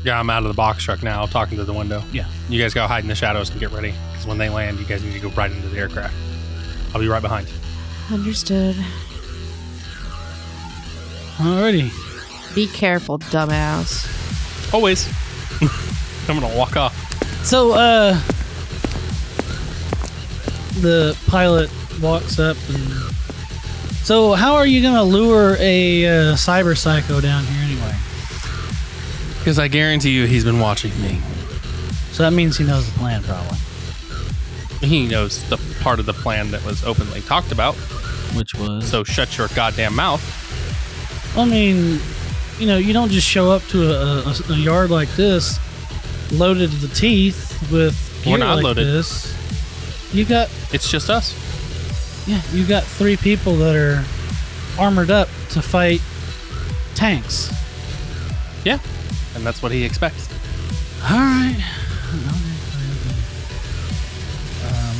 Yeah, 0.04 0.20
I'm 0.20 0.30
out 0.30 0.44
of 0.44 0.50
the 0.50 0.54
box 0.54 0.84
truck 0.84 1.02
now, 1.02 1.26
talking 1.26 1.58
to 1.58 1.64
the 1.64 1.74
window. 1.74 2.04
Yeah. 2.12 2.28
You 2.50 2.62
guys 2.62 2.74
go 2.74 2.86
hide 2.88 3.04
in 3.04 3.08
the 3.08 3.16
shadows 3.16 3.50
and 3.50 3.60
get 3.60 3.72
ready, 3.72 3.94
because 4.12 4.28
when 4.28 4.38
they 4.38 4.50
land, 4.50 4.80
you 4.80 4.86
guys 4.86 5.04
need 5.04 5.14
to 5.14 5.20
go 5.20 5.30
right 5.30 5.52
into 5.52 5.68
the 5.70 5.78
aircraft. 5.78 6.14
I'll 6.94 7.00
be 7.00 7.08
right 7.08 7.22
behind. 7.22 7.48
Understood. 8.12 8.76
Alrighty. 11.38 11.92
Be 12.56 12.68
careful, 12.68 13.20
dumbass. 13.20 14.74
Always. 14.74 15.08
I'm 16.30 16.40
gonna 16.40 16.56
walk 16.56 16.78
off. 16.78 16.96
So, 17.44 17.74
uh, 17.74 18.14
the 20.82 21.18
pilot 21.28 21.70
walks 22.02 22.40
up 22.40 22.58
and. 22.70 22.94
So, 24.04 24.34
how 24.34 24.56
are 24.56 24.66
you 24.68 24.82
gonna 24.82 25.04
lure 25.04 25.56
a 25.60 26.06
uh, 26.06 26.34
cyber 26.34 26.78
psycho 26.78 27.22
down 27.22 27.44
here 27.46 27.64
anyway? 27.64 27.96
Because 29.40 29.60
I 29.60 29.68
guarantee 29.68 30.12
you, 30.12 30.26
he's 30.26 30.44
been 30.44 30.60
watching 30.60 30.92
me. 31.02 31.20
So 32.12 32.24
that 32.24 32.32
means 32.32 32.58
he 32.58 32.64
knows 32.64 32.86
the 32.92 32.98
plan, 33.00 33.24
probably. 33.24 33.58
He 34.88 35.08
knows 35.08 35.48
the 35.50 35.58
part 35.82 36.00
of 36.00 36.06
the 36.06 36.14
plan 36.14 36.52
that 36.52 36.64
was 36.64 36.84
openly 36.84 37.22
talked 37.22 37.52
about. 37.52 37.76
Which 38.36 38.54
was. 38.56 38.90
So 38.90 39.04
shut 39.04 39.38
your 39.38 39.48
goddamn 39.50 39.96
mouth. 39.96 40.22
I 41.36 41.46
mean, 41.46 42.00
you 42.64 42.70
know, 42.70 42.78
you 42.78 42.94
don't 42.94 43.12
just 43.12 43.28
show 43.28 43.52
up 43.52 43.62
to 43.64 43.92
a, 43.92 44.24
a, 44.24 44.54
a 44.54 44.56
yard 44.56 44.90
like 44.90 45.10
this, 45.18 45.60
loaded 46.32 46.72
to 46.72 46.78
the 46.78 46.88
teeth 46.96 47.70
with 47.70 47.94
We're 48.26 48.38
gear 48.38 48.40
not 48.46 48.56
like 48.56 48.64
loaded. 48.64 48.88
this. 48.88 49.36
You 50.14 50.24
got, 50.24 50.50
It's 50.72 50.90
just 50.90 51.10
us. 51.10 51.36
yeah, 52.26 52.42
you 52.54 52.66
got 52.66 52.84
three 52.84 53.18
people 53.18 53.58
that 53.58 53.76
are 53.76 54.06
armored 54.80 55.12
up 55.12 55.28
to 55.50 55.62
fight 55.62 56.00
tanks. 56.96 57.52
Yeah. 58.64 58.80
And 59.36 59.46
that's 59.46 59.62
what 59.62 59.74
he 59.74 59.84
expects. 59.84 60.30
All 61.04 61.10
right. 61.18 61.62
Um, 64.64 64.96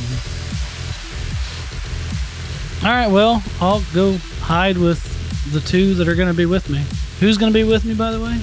all 2.86 2.94
right. 2.94 3.10
Well, 3.10 3.42
I'll 3.58 3.82
go 3.94 4.18
hide 4.40 4.76
with 4.76 5.00
the 5.52 5.60
two 5.60 5.94
that 5.94 6.08
are 6.08 6.14
going 6.14 6.28
to 6.28 6.34
be 6.34 6.44
with 6.46 6.68
me. 6.68 6.82
Who's 7.24 7.38
going 7.38 7.50
to 7.50 7.58
be 7.58 7.64
with 7.64 7.86
me, 7.86 7.94
by 7.94 8.10
the 8.10 8.20
way? 8.20 8.38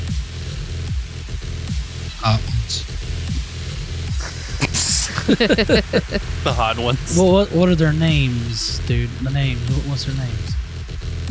Uh, 2.25 2.37
The 6.43 6.55
odd 6.57 6.79
ones. 6.79 7.15
Well, 7.15 7.31
what 7.31 7.51
what 7.51 7.69
are 7.69 7.75
their 7.75 7.93
names, 7.93 8.79
dude? 8.87 9.11
The 9.21 9.29
names. 9.29 9.61
What, 9.69 9.85
what's 9.85 10.05
their 10.05 10.15
names? 10.15 10.55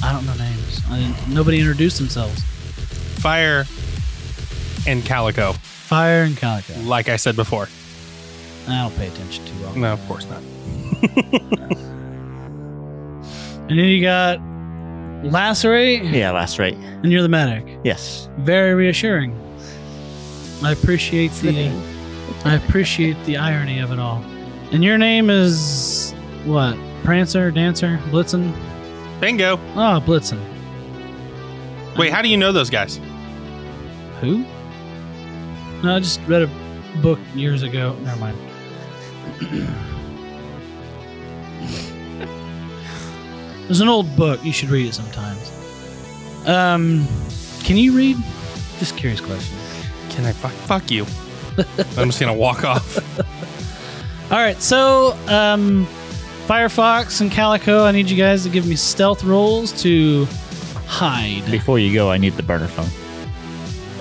I 0.00 0.12
don't 0.12 0.24
know 0.26 0.34
names. 0.34 0.80
I 0.90 1.00
didn't, 1.00 1.28
nobody 1.28 1.58
introduced 1.58 1.98
themselves. 1.98 2.40
Fire 3.18 3.64
and 4.86 5.04
Calico, 5.04 5.54
Fire 5.54 6.22
and 6.22 6.36
Calico. 6.36 6.78
like 6.82 7.08
I 7.08 7.16
said 7.16 7.34
before. 7.34 7.68
I 8.68 8.82
don't 8.82 8.96
pay 8.96 9.08
attention 9.08 9.44
too 9.44 9.60
well. 9.60 9.74
No, 9.74 9.92
of 9.94 10.06
course 10.06 10.24
not. 10.30 10.40
And 13.68 13.76
then 13.76 13.86
you 13.86 14.02
got 14.02 14.38
Lacerate, 15.22 16.02
Yeah, 16.04 16.30
lacerate. 16.32 16.74
and 17.02 17.12
you're 17.12 17.22
the 17.22 17.28
medic. 17.28 17.78
Yes. 17.84 18.28
Very 18.38 18.74
reassuring. 18.74 19.36
I 20.62 20.72
appreciate 20.72 21.32
the 21.32 21.70
I 22.44 22.54
appreciate 22.54 23.16
the 23.24 23.36
irony 23.36 23.80
of 23.80 23.92
it 23.92 23.98
all. 23.98 24.22
And 24.72 24.82
your 24.84 24.96
name 24.98 25.28
is 25.30 26.12
what? 26.44 26.76
Prancer, 27.04 27.50
Dancer, 27.50 27.98
Blitzen? 28.10 28.52
Bingo. 29.20 29.58
Oh, 29.74 30.00
Blitzen. 30.04 30.40
Wait, 31.98 32.10
how 32.12 32.22
do 32.22 32.28
you 32.28 32.36
know 32.36 32.52
those 32.52 32.70
guys? 32.70 32.98
Who? 34.20 34.44
No, 35.82 35.96
I 35.96 36.00
just 36.00 36.20
read 36.26 36.42
a 36.42 36.50
book 37.02 37.18
years 37.34 37.62
ago. 37.62 37.94
Never 38.02 38.20
mind. 38.20 38.38
There's 43.70 43.80
an 43.80 43.88
old 43.88 44.16
book. 44.16 44.44
You 44.44 44.52
should 44.52 44.68
read 44.68 44.88
it 44.88 44.94
sometimes. 44.94 45.52
Um, 46.44 47.06
can 47.62 47.76
you 47.76 47.92
read? 47.96 48.16
Just 48.80 48.96
curious 48.96 49.20
question. 49.20 49.56
Can 50.08 50.24
I 50.24 50.32
fuck, 50.32 50.50
fuck 50.50 50.90
you? 50.90 51.06
I'm 51.96 52.08
just 52.08 52.18
gonna 52.18 52.34
walk 52.34 52.64
off. 52.64 52.98
All 54.32 54.38
right, 54.38 54.60
so 54.60 55.12
um, 55.28 55.86
Firefox 56.48 57.20
and 57.20 57.30
Calico, 57.30 57.84
I 57.84 57.92
need 57.92 58.10
you 58.10 58.16
guys 58.16 58.42
to 58.42 58.48
give 58.48 58.66
me 58.66 58.74
stealth 58.74 59.22
rolls 59.22 59.70
to 59.84 60.24
hide. 60.88 61.48
Before 61.48 61.78
you 61.78 61.94
go, 61.94 62.10
I 62.10 62.18
need 62.18 62.32
the 62.32 62.42
burner 62.42 62.66
phone. 62.66 62.88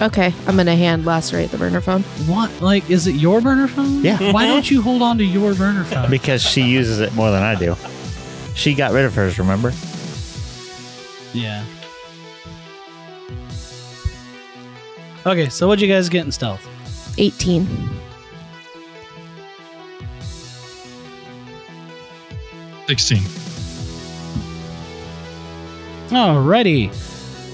Okay, 0.01 0.33
I'm 0.47 0.57
gonna 0.57 0.75
hand 0.75 1.05
lacerate 1.05 1.51
the 1.51 1.59
burner 1.59 1.81
phone. 1.81 2.01
What? 2.25 2.59
Like, 2.59 2.89
is 2.89 3.05
it 3.05 3.13
your 3.13 3.39
burner 3.39 3.67
phone? 3.67 4.03
Yeah. 4.03 4.31
Why 4.31 4.47
don't 4.47 4.71
you 4.71 4.81
hold 4.81 5.03
on 5.03 5.19
to 5.19 5.23
your 5.23 5.53
burner 5.53 5.83
phone? 5.83 6.09
Because 6.09 6.41
she 6.41 6.63
uses 6.63 7.01
it 7.01 7.13
more 7.13 7.29
than 7.29 7.43
I 7.43 7.53
do. 7.53 7.75
She 8.59 8.73
got 8.73 8.91
rid 8.91 9.05
of 9.05 9.15
hers, 9.15 9.39
remember? 9.39 9.71
yeah. 11.33 11.63
Okay, 15.25 15.47
so 15.47 15.65
what'd 15.65 15.81
you 15.81 15.87
guys 15.87 16.09
get 16.09 16.25
in 16.25 16.31
stealth? 16.33 16.67
18. 17.17 17.65
Sixteen. 22.87 23.21
Alrighty. 26.09 26.91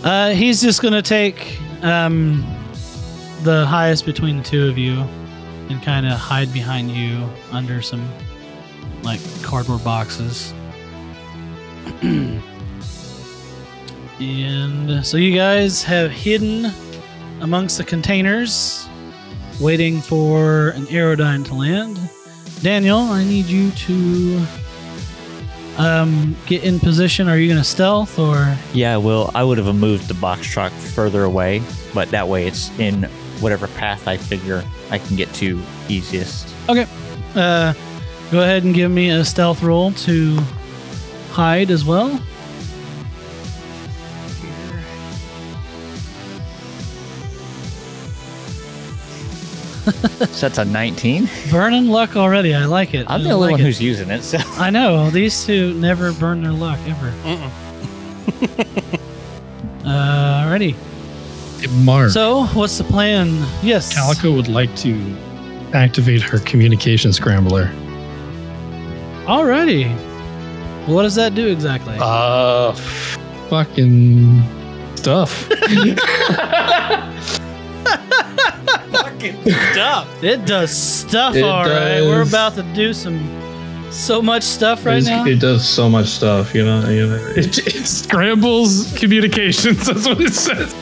Uh, 0.03 0.30
he's 0.32 0.60
just 0.60 0.82
gonna 0.82 1.03
take 1.03 1.60
um, 1.84 2.43
the 3.43 3.64
highest 3.68 4.08
between 4.08 4.38
the 4.38 4.43
two 4.43 4.68
of 4.70 4.78
you 4.80 5.01
and 5.70 5.84
kind 5.84 6.08
of 6.08 6.14
hide 6.14 6.51
behind 6.51 6.89
you 6.89 7.30
under 7.51 7.82
some 7.84 8.10
like 9.03 9.20
cardboard 9.43 9.84
boxes. 9.84 10.51
and 14.19 15.05
so 15.05 15.17
you 15.17 15.36
guys 15.36 15.83
have 15.83 16.11
hidden 16.11 16.71
amongst 17.41 17.77
the 17.77 17.83
containers, 17.83 18.88
waiting 19.59 20.01
for 20.01 20.69
an 20.69 20.86
aerodyne 20.88 21.45
to 21.45 21.53
land. 21.53 21.99
Daniel, 22.61 22.97
I 22.97 23.23
need 23.23 23.45
you 23.45 23.71
to 23.71 24.45
um, 25.77 26.36
get 26.45 26.63
in 26.63 26.79
position. 26.79 27.27
Are 27.27 27.38
you 27.38 27.47
going 27.47 27.59
to 27.59 27.63
stealth 27.63 28.17
or? 28.17 28.57
Yeah, 28.73 28.97
well, 28.97 29.31
I 29.36 29.43
would 29.43 29.57
have 29.57 29.73
moved 29.75 30.07
the 30.07 30.13
box 30.15 30.47
truck 30.47 30.71
further 30.71 31.23
away, 31.23 31.61
but 31.93 32.09
that 32.09 32.27
way 32.27 32.47
it's 32.47 32.69
in 32.79 33.03
whatever 33.39 33.67
path 33.67 34.07
I 34.07 34.17
figure 34.17 34.63
I 34.89 34.97
can 34.97 35.15
get 35.15 35.33
to 35.36 35.61
easiest. 35.89 36.47
Okay. 36.69 36.88
Uh, 37.36 37.73
go 38.31 38.41
ahead 38.41 38.63
and 38.63 38.73
give 38.73 38.91
me 38.91 39.09
a 39.09 39.25
stealth 39.25 39.61
roll 39.61 39.91
to 39.91 40.39
hide 41.36 41.69
as 41.69 41.83
well. 41.83 42.17
So 49.86 50.47
that's 50.49 50.57
a 50.57 50.65
19. 50.65 51.29
Burning 51.51 51.88
luck 51.89 52.15
already. 52.15 52.55
I 52.55 52.65
like 52.65 52.93
it. 52.95 53.05
I'm 53.07 53.23
the 53.23 53.31
only 53.31 53.47
like 53.47 53.51
one 53.51 53.59
it. 53.59 53.63
who's 53.63 53.79
using 53.81 54.09
it, 54.09 54.23
so 54.23 54.39
I 54.57 54.69
know 54.71 55.09
these 55.11 55.45
two 55.45 55.73
never 55.75 56.11
burn 56.13 56.41
their 56.41 56.51
luck 56.51 56.79
ever. 56.88 57.11
Mm-mm. 57.23 57.51
Uh, 59.86 60.43
alrighty. 60.45 60.73
Hey, 61.59 61.67
Mark. 61.83 62.09
So, 62.09 62.45
what's 62.47 62.79
the 62.79 62.83
plan? 62.86 63.27
Yes. 63.61 63.93
Calico 63.93 64.31
would 64.36 64.47
like 64.47 64.75
to 64.77 64.95
activate 65.73 66.21
her 66.23 66.39
communication 66.39 67.13
scrambler. 67.13 67.67
Alrighty. 69.25 69.86
What 70.86 71.03
does 71.03 71.15
that 71.15 71.33
do 71.36 71.47
exactly? 71.47 71.95
Uh, 71.99 72.73
fucking 73.49 74.41
stuff. 74.95 75.31
Fucking 78.91 79.36
stuff. 79.71 80.23
It 80.23 80.45
does 80.45 80.75
stuff. 80.75 81.36
It 81.36 81.43
all 81.43 81.65
right. 81.65 82.01
We're 82.01 82.19
does. 82.23 82.29
about 82.29 82.53
to 82.55 82.63
do 82.73 82.93
some 82.93 83.19
so 83.91 84.21
much 84.21 84.43
stuff 84.43 84.86
right 84.86 84.97
It's- 84.97 85.07
now. 85.09 85.25
It 85.25 85.39
does 85.39 85.67
so 85.67 85.89
much 85.89 86.07
stuff, 86.07 86.53
you 86.53 86.63
know. 86.65 86.88
You 86.89 87.07
know 87.07 87.15
it, 87.36 87.57
it 87.67 87.86
scrambles 87.88 88.93
communications. 88.97 89.86
That's 89.88 90.05
what 90.07 90.21
it 90.21 90.33
says. 90.33 90.75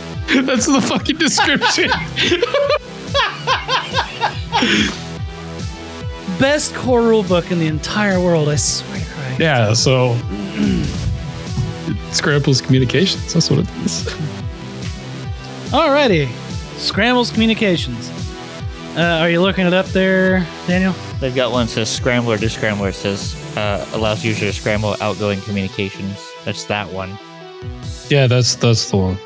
That's 0.46 0.66
the 0.66 0.82
fucking 0.82 1.18
description. 1.18 1.90
best 6.40 6.74
core 6.76 7.02
rule 7.02 7.24
book 7.24 7.52
in 7.52 7.60
the 7.60 7.68
entire 7.68 8.20
world. 8.20 8.50
I 8.50 8.56
swear. 8.56 9.00
I- 9.34 9.38
Yeah, 9.40 9.74
so 9.74 10.18
scrambles 12.12 12.62
communications. 12.62 13.34
That's 13.34 13.50
what 13.50 13.60
it 13.60 13.70
is. 13.86 14.04
Alrighty. 15.72 16.30
Scrambles 16.78 17.32
Communications. 17.32 18.10
Uh, 18.96 19.02
are 19.22 19.30
you 19.30 19.42
looking 19.42 19.66
it 19.66 19.74
up 19.74 19.88
there, 19.88 20.46
Daniel? 20.68 20.94
They've 21.20 21.34
got 21.34 21.52
one 21.52 21.66
that 21.66 21.72
says 21.72 21.90
scrambler 21.90 22.38
to 22.38 22.50
scrambler. 22.50 22.90
It 22.90 22.94
says 22.96 23.36
uh, 23.58 23.88
allows 23.94 24.24
user 24.24 24.42
to 24.48 24.54
scramble 24.54 24.96
outgoing 25.02 25.42
communications. 25.42 26.20
That's 26.46 26.66
that 26.66 26.92
one. 26.92 27.18
Yeah, 28.10 28.28
that's 28.28 28.56
that's 28.56 28.92
the 28.92 28.98
one. 28.98 29.18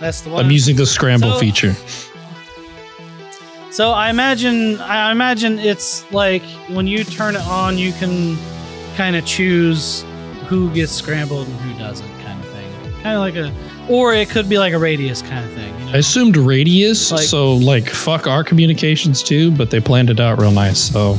That's 0.00 0.22
the 0.22 0.30
one. 0.30 0.44
I'm 0.44 0.50
using 0.50 0.74
the 0.74 0.86
scramble 0.86 1.32
So- 1.34 1.38
feature. 1.38 1.74
So 3.70 3.90
I 3.92 4.10
imagine 4.10 4.80
I 4.80 5.12
imagine 5.12 5.58
it's 5.58 6.10
like 6.12 6.42
when 6.68 6.86
you 6.86 7.04
turn 7.04 7.36
it 7.36 7.42
on, 7.46 7.78
you 7.78 7.92
can 7.92 8.36
kind 8.92 9.16
of 9.16 9.24
choose 9.24 10.04
who 10.46 10.70
gets 10.72 10.92
scrambled 10.92 11.48
and 11.48 11.56
who 11.60 11.78
doesn't, 11.78 12.08
kind 12.20 12.38
of 12.42 12.50
thing. 12.50 12.92
Kind 13.02 13.16
of 13.16 13.20
like 13.20 13.34
a, 13.36 13.52
or 13.92 14.14
it 14.14 14.28
could 14.28 14.48
be 14.48 14.58
like 14.58 14.72
a 14.72 14.78
radius 14.78 15.22
kind 15.22 15.44
of 15.44 15.52
thing. 15.52 15.72
You 15.80 15.84
know? 15.86 15.92
I 15.92 15.96
assumed 15.98 16.36
radius, 16.36 17.10
Like- 17.12 17.22
so 17.22 17.54
like 17.56 17.88
fuck 17.88 18.26
our 18.26 18.44
communications 18.44 19.22
too, 19.22 19.50
but 19.52 19.70
they 19.70 19.80
planned 19.80 20.10
it 20.10 20.20
out 20.20 20.38
real 20.38 20.52
nice. 20.52 20.78
So 20.78 21.18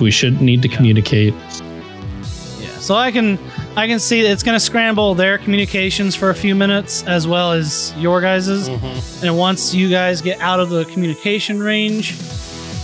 we 0.00 0.10
shouldn't 0.10 0.42
need 0.42 0.62
to 0.62 0.68
communicate. 0.68 1.34
Yeah. 1.34 2.68
So 2.78 2.94
I 2.94 3.10
can 3.10 3.38
I 3.76 3.86
can 3.86 4.00
see 4.00 4.20
it's 4.22 4.42
going 4.42 4.56
to 4.56 4.60
scramble 4.60 5.14
their 5.14 5.38
communications 5.38 6.16
for 6.16 6.30
a 6.30 6.34
few 6.34 6.54
minutes 6.56 7.04
as 7.04 7.28
well 7.28 7.52
as 7.52 7.94
your 7.96 8.20
guys's. 8.20 8.68
Mm-hmm. 8.68 9.26
And 9.26 9.38
once 9.38 9.72
you 9.72 9.88
guys 9.88 10.20
get 10.20 10.40
out 10.40 10.58
of 10.58 10.68
the 10.70 10.84
communication 10.86 11.60
range, 11.60 12.16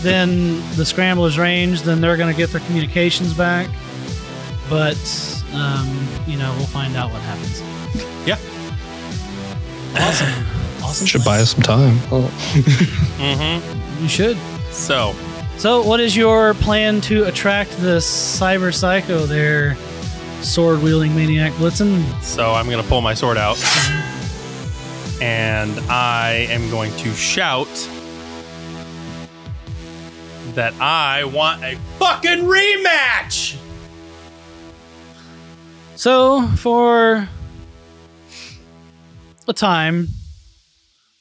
then 0.02 0.62
the 0.76 0.84
scrambler's 0.84 1.36
range, 1.36 1.82
then 1.82 2.00
they're 2.00 2.16
going 2.16 2.32
to 2.32 2.36
get 2.36 2.50
their 2.50 2.60
communications 2.60 3.34
back. 3.34 3.68
But 4.70 4.96
um, 5.54 6.08
you 6.26 6.36
know, 6.38 6.52
we'll 6.56 6.66
find 6.66 6.96
out 6.96 7.12
what 7.12 7.22
happens. 7.22 7.60
Yeah. 8.26 8.38
Awesome. 9.96 10.44
Awesome. 10.84 11.06
Should 11.06 11.24
buy 11.24 11.38
us 11.38 11.52
some 11.52 11.62
time. 11.62 11.96
Mm-hmm. 13.16 14.02
You 14.02 14.08
should. 14.08 14.36
So, 14.70 15.14
So, 15.56 15.82
what 15.82 15.98
is 15.98 16.14
your 16.14 16.52
plan 16.54 17.00
to 17.02 17.24
attract 17.24 17.70
this 17.78 18.04
cyber 18.06 18.72
psycho 18.74 19.24
there, 19.24 19.76
sword 20.42 20.82
wielding 20.82 21.16
maniac 21.16 21.52
Blitzen? 21.54 22.04
so 22.22 22.52
I'm 22.52 22.68
gonna 22.68 22.82
pull 22.82 23.00
my 23.00 23.14
sword 23.14 23.38
out, 23.38 23.56
and 25.22 25.78
I 25.90 26.46
am 26.50 26.68
going 26.70 26.94
to 26.98 27.14
shout 27.14 27.68
that 30.54 30.74
I 30.80 31.24
want 31.24 31.64
a 31.64 31.76
fucking 31.98 32.40
rematch. 32.44 33.56
So, 36.04 36.42
for 36.58 37.26
a 39.48 39.52
time, 39.54 40.08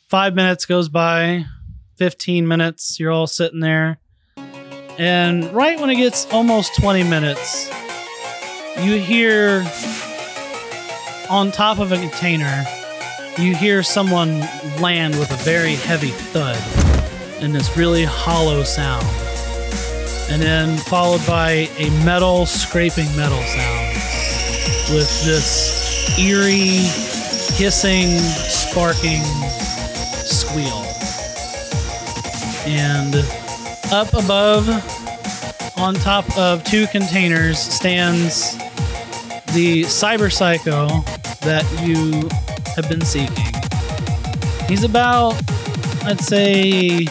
five 0.10 0.36
minutes 0.36 0.66
goes 0.66 0.90
by, 0.90 1.46
15 1.96 2.46
minutes, 2.46 3.00
you're 3.00 3.14
all 3.14 3.26
sitting 3.26 3.62
there. 3.62 4.00
And 4.98 5.50
right 5.54 5.80
when 5.80 5.90
it 5.90 5.96
gets 5.96 6.30
almost 6.34 6.76
20 6.76 7.06
minutes, 7.06 7.72
you 8.82 9.00
hear 9.00 9.66
on 11.30 11.52
top 11.52 11.80
of 11.80 11.94
a 11.94 11.98
container, 11.98 12.66
you 13.38 13.56
hear 13.56 13.84
someone 13.84 14.42
land 14.82 15.18
with 15.18 15.32
a 15.32 15.42
very 15.46 15.76
heavy 15.76 16.12
thud 16.12 16.58
and 17.42 17.56
this 17.56 17.78
really 17.78 18.04
hollow 18.04 18.64
sound. 18.64 19.08
And 20.30 20.42
then 20.42 20.78
followed 20.78 21.26
by 21.26 21.70
a 21.78 21.90
metal 22.04 22.46
scraping 22.46 23.08
metal 23.16 23.42
sound 23.44 23.93
with 24.92 25.26
this 25.26 26.18
eerie, 26.20 26.88
hissing, 27.56 28.18
sparking 28.18 29.22
squeal. 30.24 30.84
And 32.66 33.16
up 33.92 34.14
above, 34.14 34.68
on 35.78 35.96
top 35.96 36.26
of 36.38 36.64
two 36.64 36.88
containers, 36.88 37.60
stands 37.60 38.58
the 39.54 39.84
cyber 39.84 40.32
psycho 40.32 40.88
that 41.42 41.66
you 41.86 42.28
have 42.76 42.90
been 42.90 43.02
seeking. 43.02 43.54
He's 44.68 44.84
about, 44.84 45.34
I'd 46.04 46.22
say, 46.22 47.06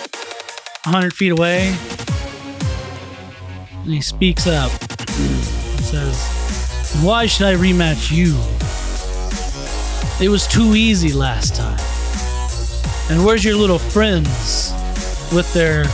100 0.85 1.12
feet 1.12 1.33
away. 1.33 1.77
And 3.73 3.93
he 3.93 4.01
speaks 4.01 4.47
up 4.47 4.70
and 4.70 5.45
says, 5.85 6.32
why 7.01 7.26
should 7.26 7.47
I 7.47 7.55
rematch 7.55 8.11
you? 8.12 8.36
It 10.24 10.28
was 10.28 10.47
too 10.47 10.74
easy 10.76 11.12
last 11.12 11.55
time. 11.57 11.78
And 13.11 13.24
where's 13.24 13.45
your 13.45 13.57
little 13.57 13.78
friends 13.78 14.72
with 15.32 15.53
their 15.55 15.84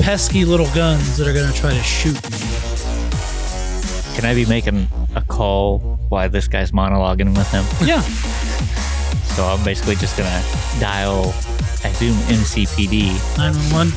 pesky 0.00 0.44
little 0.44 0.66
guns 0.74 1.16
that 1.18 1.26
are 1.26 1.32
gonna 1.34 1.52
try 1.52 1.70
to 1.74 1.82
shoot 1.82 2.14
me? 2.30 2.38
Can 4.16 4.24
I 4.24 4.34
be 4.34 4.46
making 4.46 4.86
a 5.16 5.22
call 5.22 5.80
while 6.08 6.28
this 6.30 6.48
guy's 6.48 6.70
monologuing 6.72 7.36
with 7.36 7.50
him? 7.50 7.64
Yeah. 7.86 8.02
So 9.34 9.42
I'm 9.44 9.64
basically 9.64 9.96
just 9.96 10.16
gonna 10.16 10.30
dial, 10.78 11.34
I 11.82 11.88
assume 11.88 12.14
NCPD. 12.30 13.18
911. 13.36 13.92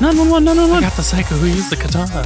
911, 0.00 0.70
I 0.74 0.80
got 0.80 0.92
the 0.94 1.02
psycho 1.04 1.36
who 1.36 1.46
used 1.46 1.70
the 1.70 1.76
katana. 1.76 2.24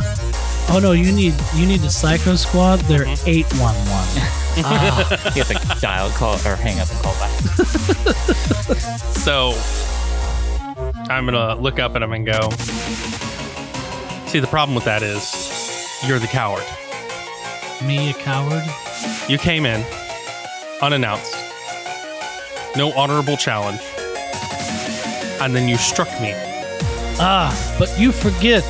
Oh 0.71 0.81
no, 0.83 0.93
you 0.93 1.12
need 1.12 1.35
you 1.55 1.66
need 1.66 1.81
the 1.81 1.91
psycho 1.91 2.37
squad. 2.37 2.81
They're 2.81 3.07
811. 3.27 4.23
Ah, 4.61 5.33
you 5.37 5.45
have 5.45 5.77
to 5.77 5.81
dial, 5.81 6.11
call, 6.11 6.35
or 6.45 6.57
hang 6.57 6.81
up 6.81 6.91
and 6.91 6.99
call 7.01 7.14
back. 7.14 8.77
So 9.19 9.53
I'm 11.09 11.27
gonna 11.27 11.55
look 11.55 11.79
up 11.79 11.95
at 11.95 12.03
him 12.03 12.12
and 12.12 12.27
go. 12.27 12.49
See, 14.27 14.41
the 14.41 14.49
problem 14.49 14.75
with 14.75 14.85
that 14.85 15.03
is 15.05 15.33
you're 16.07 16.19
the 16.19 16.27
coward. 16.27 16.64
Me 17.85 18.11
a 18.11 18.14
coward? 18.14 18.64
You 19.29 19.39
came 19.39 19.64
in 19.64 19.85
unannounced, 20.83 21.35
no 22.77 22.93
honorable 22.95 23.37
challenge, 23.37 23.81
and 25.41 25.55
then 25.55 25.69
you 25.69 25.77
struck 25.77 26.09
me. 26.21 26.33
Ah, 27.21 27.53
but 27.79 27.97
you 27.99 28.11
forget. 28.11 28.64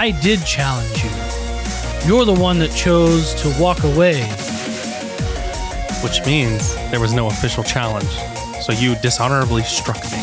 I 0.00 0.12
did 0.12 0.46
challenge 0.46 1.02
you. 1.02 1.10
You're 2.06 2.24
the 2.24 2.32
one 2.40 2.60
that 2.60 2.70
chose 2.70 3.34
to 3.42 3.52
walk 3.60 3.82
away. 3.82 4.22
which 6.04 6.24
means 6.24 6.76
there 6.92 7.00
was 7.00 7.12
no 7.12 7.26
official 7.26 7.64
challenge. 7.64 8.08
So 8.62 8.70
you 8.70 8.94
dishonorably 9.02 9.64
struck 9.64 10.00
me. 10.04 10.22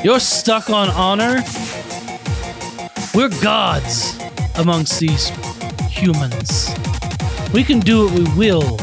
You're 0.02 0.18
stuck 0.18 0.70
on 0.70 0.88
honor? 0.88 1.42
We're 3.14 3.28
gods 3.42 4.18
amongst 4.56 4.98
these 4.98 5.28
humans. 5.90 6.74
We 7.52 7.62
can 7.62 7.80
do 7.80 8.06
what 8.06 8.14
we 8.18 8.24
will 8.34 8.78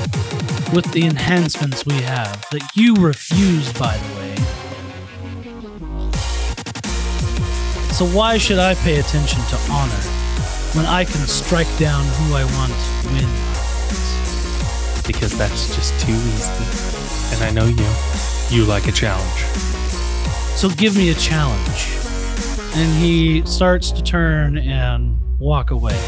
with 0.72 0.86
the 0.92 1.08
enhancements 1.08 1.88
we 1.88 1.96
have 2.04 2.46
that 2.52 2.62
you 2.76 2.94
refuse, 2.94 3.74
by 3.74 3.98
the 3.98 4.16
way. 4.16 4.23
So, 7.94 8.08
why 8.08 8.40
should 8.40 8.58
I 8.58 8.74
pay 8.74 9.00
attention 9.00 9.40
to 9.50 9.56
honor 9.72 10.04
when 10.74 10.86
I 10.88 11.06
can 11.06 11.28
strike 11.28 11.68
down 11.78 12.04
who 12.04 12.34
I 12.34 12.44
want 12.44 12.74
to 12.74 13.08
win? 13.14 13.30
Because 15.06 15.38
that's 15.38 15.76
just 15.76 16.00
too 16.00 16.12
easy. 16.12 17.36
And 17.36 17.44
I 17.44 17.52
know 17.52 17.66
you. 17.66 17.88
You 18.50 18.66
like 18.66 18.88
a 18.88 18.92
challenge. 18.92 19.44
So 20.56 20.70
give 20.70 20.96
me 20.96 21.10
a 21.10 21.14
challenge. 21.14 21.90
And 22.76 22.92
he 22.98 23.46
starts 23.46 23.92
to 23.92 24.02
turn 24.02 24.58
and 24.58 25.20
walk 25.40 25.72
away. 25.72 26.00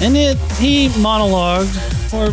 And 0.00 0.16
it 0.16 0.36
he 0.58 0.88
monologued 1.00 1.74
for 2.10 2.26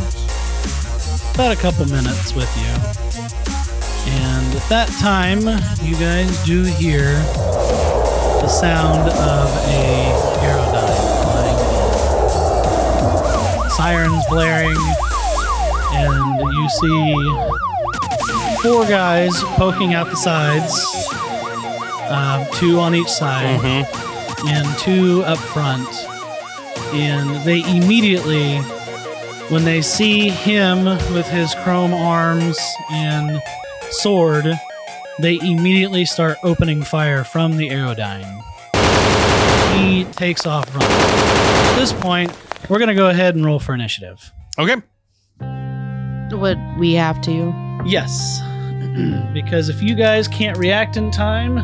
about 1.34 1.58
a 1.58 1.60
couple 1.60 1.86
minutes 1.86 2.36
with 2.36 2.50
you. 2.58 3.83
And 4.06 4.56
at 4.56 4.70
that 4.70 4.90
time, 5.00 5.40
you 5.82 5.96
guys 5.96 6.44
do 6.46 6.64
hear 6.64 7.14
the 8.42 8.48
sound 8.48 9.10
of 9.10 9.50
a 9.68 10.12
aerodyne 10.44 11.24
flying 11.24 11.60
in. 13.64 13.70
Sirens 13.72 14.26
blaring, 14.30 14.78
and 15.94 16.40
you 16.40 16.70
see 16.70 17.14
four 18.62 18.86
guys 18.86 19.34
poking 19.56 19.94
out 19.94 20.10
the 20.10 20.16
sides, 20.16 20.74
um, 22.10 22.46
two 22.54 22.80
on 22.80 22.94
each 22.96 23.08
side, 23.10 23.60
Mm-hmm. 23.60 24.48
and 24.48 24.78
two 24.80 25.24
up 25.24 25.38
front. 25.40 25.88
And 26.94 27.44
they 27.46 27.62
immediately, 27.76 28.60
when 29.50 29.64
they 29.64 29.82
see 29.82 30.30
him 30.30 30.84
with 31.14 31.28
his 31.28 31.56
chrome 31.64 31.94
arms 31.94 32.60
and 32.92 33.42
sword, 33.94 34.46
they 35.20 35.40
immediately 35.40 36.06
start 36.06 36.38
opening 36.44 36.84
fire 36.84 37.24
from 37.24 37.58
the 37.58 37.70
Aerodyne. 37.70 38.42
He 39.78 40.06
takes 40.06 40.46
off 40.46 40.74
running. 40.76 40.90
At 40.90 41.76
this 41.78 41.94
point, 41.94 42.32
we're 42.70 42.80
going 42.80 42.90
to 42.90 42.96
go 42.96 43.10
ahead 43.10 43.36
and 43.36 43.46
roll 43.46 43.60
for 43.60 43.74
initiative. 43.74 44.32
Okay. 44.58 44.76
Would 46.36 46.60
we 46.78 46.94
have 46.94 47.22
to? 47.22 47.54
Yes. 47.86 48.42
because 49.34 49.70
if 49.70 49.82
you 49.82 49.96
guys 49.96 50.28
can't 50.28 50.58
react 50.58 50.98
in 50.98 51.12
time, 51.12 51.58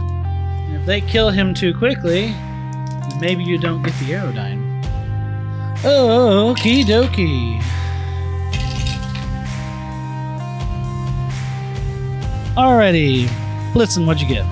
if 0.76 0.86
they 0.86 1.02
kill 1.02 1.30
him 1.30 1.54
too 1.54 1.74
quickly, 1.74 2.34
maybe 3.20 3.44
you 3.44 3.58
don't 3.58 3.82
get 3.84 3.94
the 4.00 4.12
Aerodyne. 4.12 4.68
Oh, 5.84 6.54
okie 6.54 6.84
dokie. 6.84 7.64
Alrighty. 12.60 13.28
Blitzen, 13.72 14.05
what'd 14.05 14.22
you 14.22 14.28
get? 14.28 14.43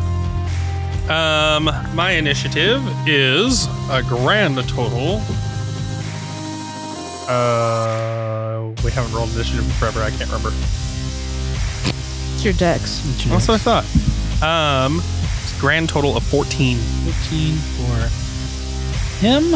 Um, 1.11 1.65
my 1.93 2.11
initiative 2.11 2.81
is 3.05 3.67
a 3.91 4.01
grand 4.01 4.55
total. 4.69 5.17
Uh, 7.27 8.71
we 8.81 8.91
haven't 8.91 9.13
rolled 9.13 9.29
initiative 9.31 9.65
in 9.65 9.71
forever. 9.71 10.01
I 10.01 10.11
can't 10.11 10.31
remember. 10.31 10.53
It's 12.35 12.45
your 12.45 12.53
dex. 12.53 13.01
That's 13.27 13.49
what 13.49 13.55
I 13.67 13.81
thought. 13.81 13.85
Um, 14.41 15.01
it's 15.43 15.57
a 15.57 15.59
grand 15.59 15.89
total 15.89 16.15
of 16.15 16.23
14. 16.23 16.77
15 16.77 17.55
for 17.57 18.07
him. 19.19 19.51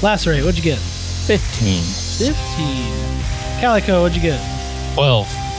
Lacerate, 0.00 0.42
what'd 0.42 0.56
you 0.56 0.64
get? 0.64 0.78
15. 0.78 1.82
15. 1.82 3.60
Calico, 3.60 4.00
what'd 4.00 4.16
you 4.16 4.22
get? 4.22 4.40
12. 4.94 5.49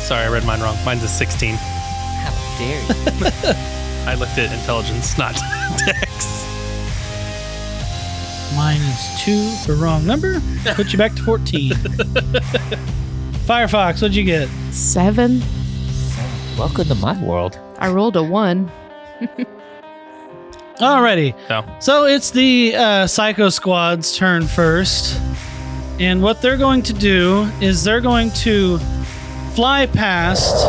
Sorry, 0.00 0.24
I 0.24 0.28
read 0.28 0.44
mine 0.44 0.60
wrong. 0.60 0.76
Mine's 0.84 1.02
a 1.04 1.08
16. 1.08 1.54
How 1.54 2.58
dare 2.58 2.80
you? 2.82 2.88
I 4.06 4.14
looked 4.18 4.38
at 4.38 4.52
intelligence, 4.52 5.16
not 5.18 5.34
dex. 5.86 6.46
Mine 8.56 8.76
is 8.76 8.88
minus 8.88 9.24
two 9.24 9.48
for 9.64 9.74
wrong 9.74 10.04
number. 10.06 10.40
Put 10.74 10.92
you 10.92 10.98
back 10.98 11.14
to 11.14 11.22
14. 11.22 11.72
Firefox, 13.46 13.94
what'd 14.02 14.16
you 14.16 14.24
get? 14.24 14.48
Seven. 14.72 15.40
Welcome 16.58 16.86
to 16.88 16.94
my 16.96 17.22
world. 17.22 17.58
I 17.78 17.90
rolled 17.90 18.16
a 18.16 18.22
one. 18.22 18.70
Alrighty. 20.78 21.34
So, 21.46 21.64
So 21.78 22.04
it's 22.06 22.30
the 22.30 22.74
uh, 22.74 23.06
Psycho 23.06 23.48
Squad's 23.50 24.16
turn 24.16 24.46
first. 24.46 25.20
And 26.00 26.22
what 26.22 26.40
they're 26.40 26.56
going 26.56 26.82
to 26.84 26.92
do 26.94 27.42
is 27.60 27.84
they're 27.84 28.00
going 28.00 28.30
to 28.30 28.78
fly 29.54 29.86
past 29.86 30.64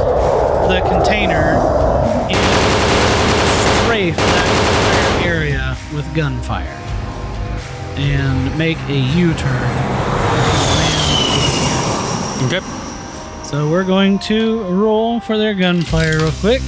the 0.68 0.82
container 0.90 1.60
and 2.30 2.62
strafe 3.84 4.16
that 4.16 5.20
entire 5.20 5.30
area 5.30 5.78
with 5.94 6.16
gunfire 6.16 6.78
and 7.96 8.58
make 8.58 8.78
a 8.90 8.98
U 8.98 9.34
turn. 9.36 9.72
okay. 12.48 12.62
So 13.44 13.70
we're 13.70 13.84
going 13.84 14.18
to 14.20 14.64
roll 14.64 15.20
for 15.20 15.38
their 15.38 15.54
gunfire 15.54 16.18
real 16.18 16.32
quick. 16.32 16.62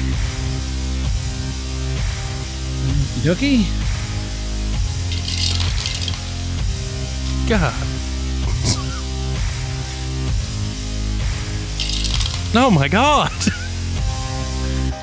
Okie 3.24 3.24
dokie. 3.24 3.84
God. 7.50 8.03
Oh 12.56 12.72
my 12.72 12.88
god. 12.88 13.32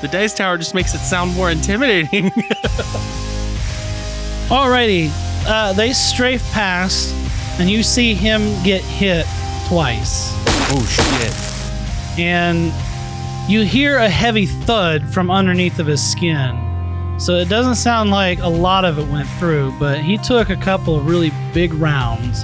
The 0.01 0.07
dice 0.07 0.33
tower 0.33 0.57
just 0.57 0.73
makes 0.73 0.95
it 0.95 0.97
sound 0.97 1.35
more 1.35 1.51
intimidating. 1.51 2.31
Alrighty, 4.49 5.11
uh, 5.45 5.73
they 5.73 5.93
strafe 5.93 6.43
past, 6.51 7.13
and 7.59 7.69
you 7.69 7.83
see 7.83 8.15
him 8.15 8.41
get 8.63 8.81
hit 8.81 9.27
twice. 9.67 10.31
Oh, 10.73 10.83
shit. 10.89 12.19
And 12.19 12.73
you 13.47 13.61
hear 13.63 13.97
a 13.97 14.09
heavy 14.09 14.47
thud 14.47 15.07
from 15.13 15.29
underneath 15.29 15.77
of 15.77 15.85
his 15.85 16.01
skin. 16.01 16.57
So 17.19 17.35
it 17.35 17.47
doesn't 17.47 17.75
sound 17.75 18.09
like 18.09 18.39
a 18.39 18.47
lot 18.47 18.85
of 18.85 18.97
it 18.97 19.07
went 19.07 19.29
through, 19.37 19.75
but 19.79 19.99
he 19.99 20.17
took 20.17 20.49
a 20.49 20.55
couple 20.55 20.95
of 20.95 21.05
really 21.05 21.31
big 21.53 21.75
rounds. 21.75 22.43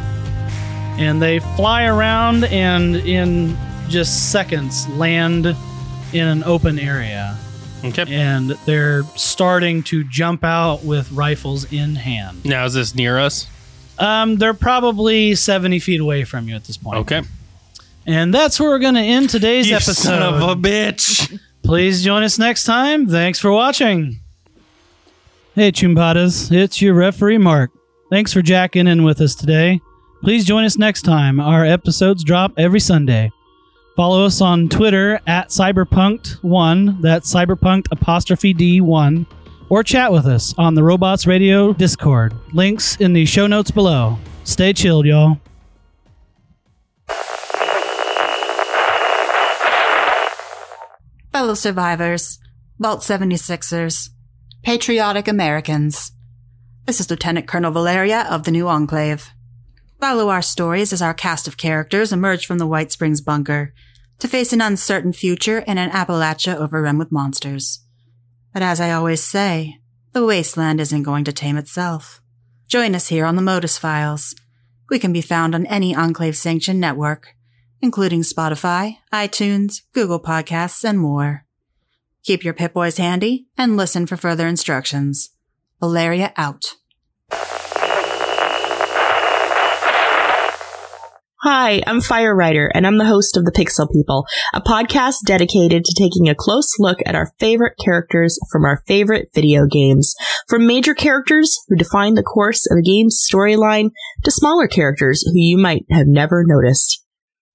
And 1.00 1.20
they 1.20 1.40
fly 1.40 1.86
around 1.86 2.44
and 2.46 2.98
in 2.98 3.58
just 3.90 4.32
seconds 4.32 4.88
land 4.90 5.46
in 6.14 6.28
an 6.28 6.44
open 6.44 6.80
area. 6.80 7.38
okay. 7.84 8.06
And 8.10 8.52
they're 8.66 9.04
starting 9.16 9.84
to 9.84 10.04
jump 10.06 10.44
out 10.44 10.84
with 10.84 11.12
rifles 11.12 11.72
in 11.72 11.96
hand. 11.96 12.44
Now, 12.46 12.66
is 12.66 12.74
this 12.74 12.96
near 12.96 13.18
us? 13.18 13.48
Um, 14.00 14.36
they're 14.38 14.54
probably 14.54 15.36
70 15.36 15.80
feet 15.80 16.00
away 16.00 16.24
from 16.24 16.48
you 16.48 16.56
at 16.56 16.64
this 16.66 16.78
point. 16.78 16.98
Okay. 17.00 17.22
And 18.06 18.34
that's 18.34 18.60
where 18.60 18.70
we're 18.70 18.80
going 18.80 18.94
to 18.96 19.02
end 19.02 19.30
today's 19.30 19.68
You 19.70 19.76
episode. 19.76 19.94
son 19.96 20.22
of 20.22 20.42
a 20.42 20.56
bitch. 20.56 21.40
Please 21.64 22.04
join 22.04 22.24
us 22.24 22.38
next 22.40 22.64
time. 22.64 23.08
Thanks 23.08 23.40
for 23.40 23.52
watching. 23.52 24.20
Hey, 25.56 25.72
Choombattas, 25.72 26.52
it's 26.52 26.82
your 26.82 26.94
referee, 26.94 27.40
Mark. 27.40 27.72
Thanks 28.12 28.32
for 28.32 28.42
jacking 28.42 28.88
in 28.88 29.04
with 29.04 29.20
us 29.20 29.36
today. 29.36 29.82
Please 30.24 30.46
join 30.46 30.64
us 30.64 30.78
next 30.78 31.02
time. 31.02 31.40
Our 31.40 31.66
episodes 31.66 32.24
drop 32.24 32.54
every 32.58 32.80
Sunday. 32.80 33.32
Follow 33.98 34.24
us 34.24 34.42
on 34.42 34.70
Twitter 34.70 35.20
at 35.26 35.50
cyberpunked1, 35.50 37.02
that's 37.02 37.34
cyberpunked 37.34 37.88
apostrophe 37.90 38.54
D1, 38.54 39.26
or 39.70 39.84
chat 39.84 40.12
with 40.12 40.28
us 40.28 40.54
on 40.56 40.76
the 40.76 40.84
Robots 40.84 41.26
Radio 41.26 41.74
Discord. 41.74 42.36
Links 42.54 42.98
in 42.98 43.14
the 43.14 43.26
show 43.26 43.48
notes 43.48 43.72
below. 43.72 44.20
Stay 44.44 44.72
chilled, 44.72 45.08
y'all. 45.08 45.40
Fellow 51.32 51.56
survivors, 51.56 52.38
Vault 52.78 53.00
76ers, 53.00 54.12
patriotic 54.62 55.28
Americans. 55.28 56.12
This 56.86 57.00
is 57.00 57.10
Lieutenant 57.10 57.48
Colonel 57.48 57.72
Valeria 57.72 58.28
of 58.30 58.44
the 58.44 58.52
New 58.52 58.68
Enclave. 58.68 59.32
Follow 60.00 60.30
our 60.30 60.44
stories 60.44 60.94
as 60.94 61.02
our 61.02 61.16
cast 61.16 61.48
of 61.48 61.58
characters 61.58 62.14
emerge 62.14 62.46
from 62.46 62.60
the 62.60 62.68
White 62.68 62.92
Springs 62.92 63.22
bunker 63.22 63.74
to 64.20 64.28
face 64.28 64.54
an 64.54 64.62
uncertain 64.62 65.14
future 65.14 65.60
in 65.60 65.78
an 65.78 65.92
Appalachia 65.92 66.56
overrun 66.56 66.98
with 66.98 67.12
monsters. 67.12 67.86
But 68.54 68.64
as 68.64 68.80
I 68.80 68.92
always 68.92 69.24
say, 69.24 69.78
the 70.14 70.26
wasteland 70.26 70.82
isn't 70.82 71.04
going 71.04 71.24
to 71.26 71.34
tame 71.34 71.58
itself. 71.58 72.22
Join 72.68 72.96
us 72.96 73.08
here 73.08 73.26
on 73.26 73.36
the 73.36 73.42
Modus 73.42 73.78
Files. 73.78 74.34
We 74.90 75.00
can 75.00 75.14
be 75.14 75.22
found 75.22 75.54
on 75.54 75.66
any 75.68 75.96
Enclave 75.96 76.36
sanctioned 76.36 76.80
network, 76.80 77.36
including 77.82 78.22
Spotify, 78.22 78.98
iTunes, 79.14 79.82
Google 79.94 80.20
Podcasts, 80.20 80.84
and 80.84 81.00
more. 81.00 81.46
Keep 82.24 82.44
your 82.44 82.54
Pip-Boys 82.54 82.98
handy 82.98 83.48
and 83.58 83.78
listen 83.78 84.06
for 84.08 84.18
further 84.18 84.48
instructions. 84.48 85.30
Valeria 85.80 86.34
out. 86.36 86.76
Hi, 91.50 91.82
I'm 91.88 92.02
Fire 92.02 92.36
Writer, 92.36 92.70
and 92.76 92.86
I'm 92.86 92.98
the 92.98 93.06
host 93.06 93.38
of 93.38 93.46
The 93.46 93.54
Pixel 93.54 93.90
People, 93.90 94.26
a 94.54 94.60
podcast 94.60 95.20
dedicated 95.26 95.86
to 95.86 95.96
taking 95.98 96.28
a 96.28 96.36
close 96.36 96.78
look 96.78 96.98
at 97.06 97.16
our 97.16 97.32
favorite 97.40 97.76
characters 97.82 98.38
from 98.52 98.66
our 98.66 98.84
favorite 98.86 99.30
video 99.34 99.66
games. 99.66 100.14
From 100.50 100.68
major 100.68 100.94
characters 100.94 101.58
who 101.70 101.78
define 101.78 102.16
the 102.16 102.22
course 102.22 102.70
of 102.70 102.78
a 102.78 102.82
game's 102.82 103.26
storyline 103.26 103.92
to 104.26 104.32
smaller 104.32 104.68
characters 104.68 105.24
who 105.26 105.40
you 105.40 105.58
might 105.58 105.86
have 105.90 106.08
never 106.08 106.44
noticed. 106.46 107.07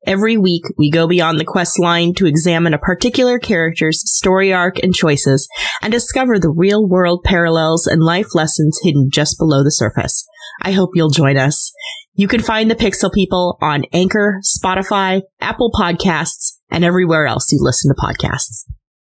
Every 0.04 0.36
week, 0.36 0.64
we 0.76 0.90
go 0.90 1.06
beyond 1.06 1.38
the 1.38 1.44
quest 1.44 1.78
line 1.78 2.12
to 2.14 2.26
examine 2.26 2.74
a 2.74 2.78
particular 2.78 3.38
character's 3.38 4.02
story 4.12 4.52
arc 4.52 4.82
and 4.82 4.92
choices 4.92 5.48
and 5.80 5.92
discover 5.92 6.38
the 6.38 6.50
real 6.50 6.88
world 6.88 7.22
parallels 7.24 7.86
and 7.86 8.02
life 8.02 8.34
lessons 8.34 8.80
hidden 8.82 9.10
just 9.12 9.38
below 9.38 9.62
the 9.62 9.70
surface. 9.70 10.26
I 10.60 10.72
hope 10.72 10.90
you'll 10.94 11.10
join 11.10 11.36
us. 11.36 11.72
You 12.14 12.26
can 12.26 12.42
find 12.42 12.70
the 12.70 12.74
Pixel 12.74 13.12
People 13.12 13.58
on 13.62 13.84
Anchor, 13.92 14.40
Spotify, 14.42 15.22
Apple 15.40 15.70
Podcasts, 15.72 16.58
and 16.68 16.84
everywhere 16.84 17.26
else 17.26 17.52
you 17.52 17.58
listen 17.62 17.94
to 17.94 18.02
podcasts. 18.02 18.64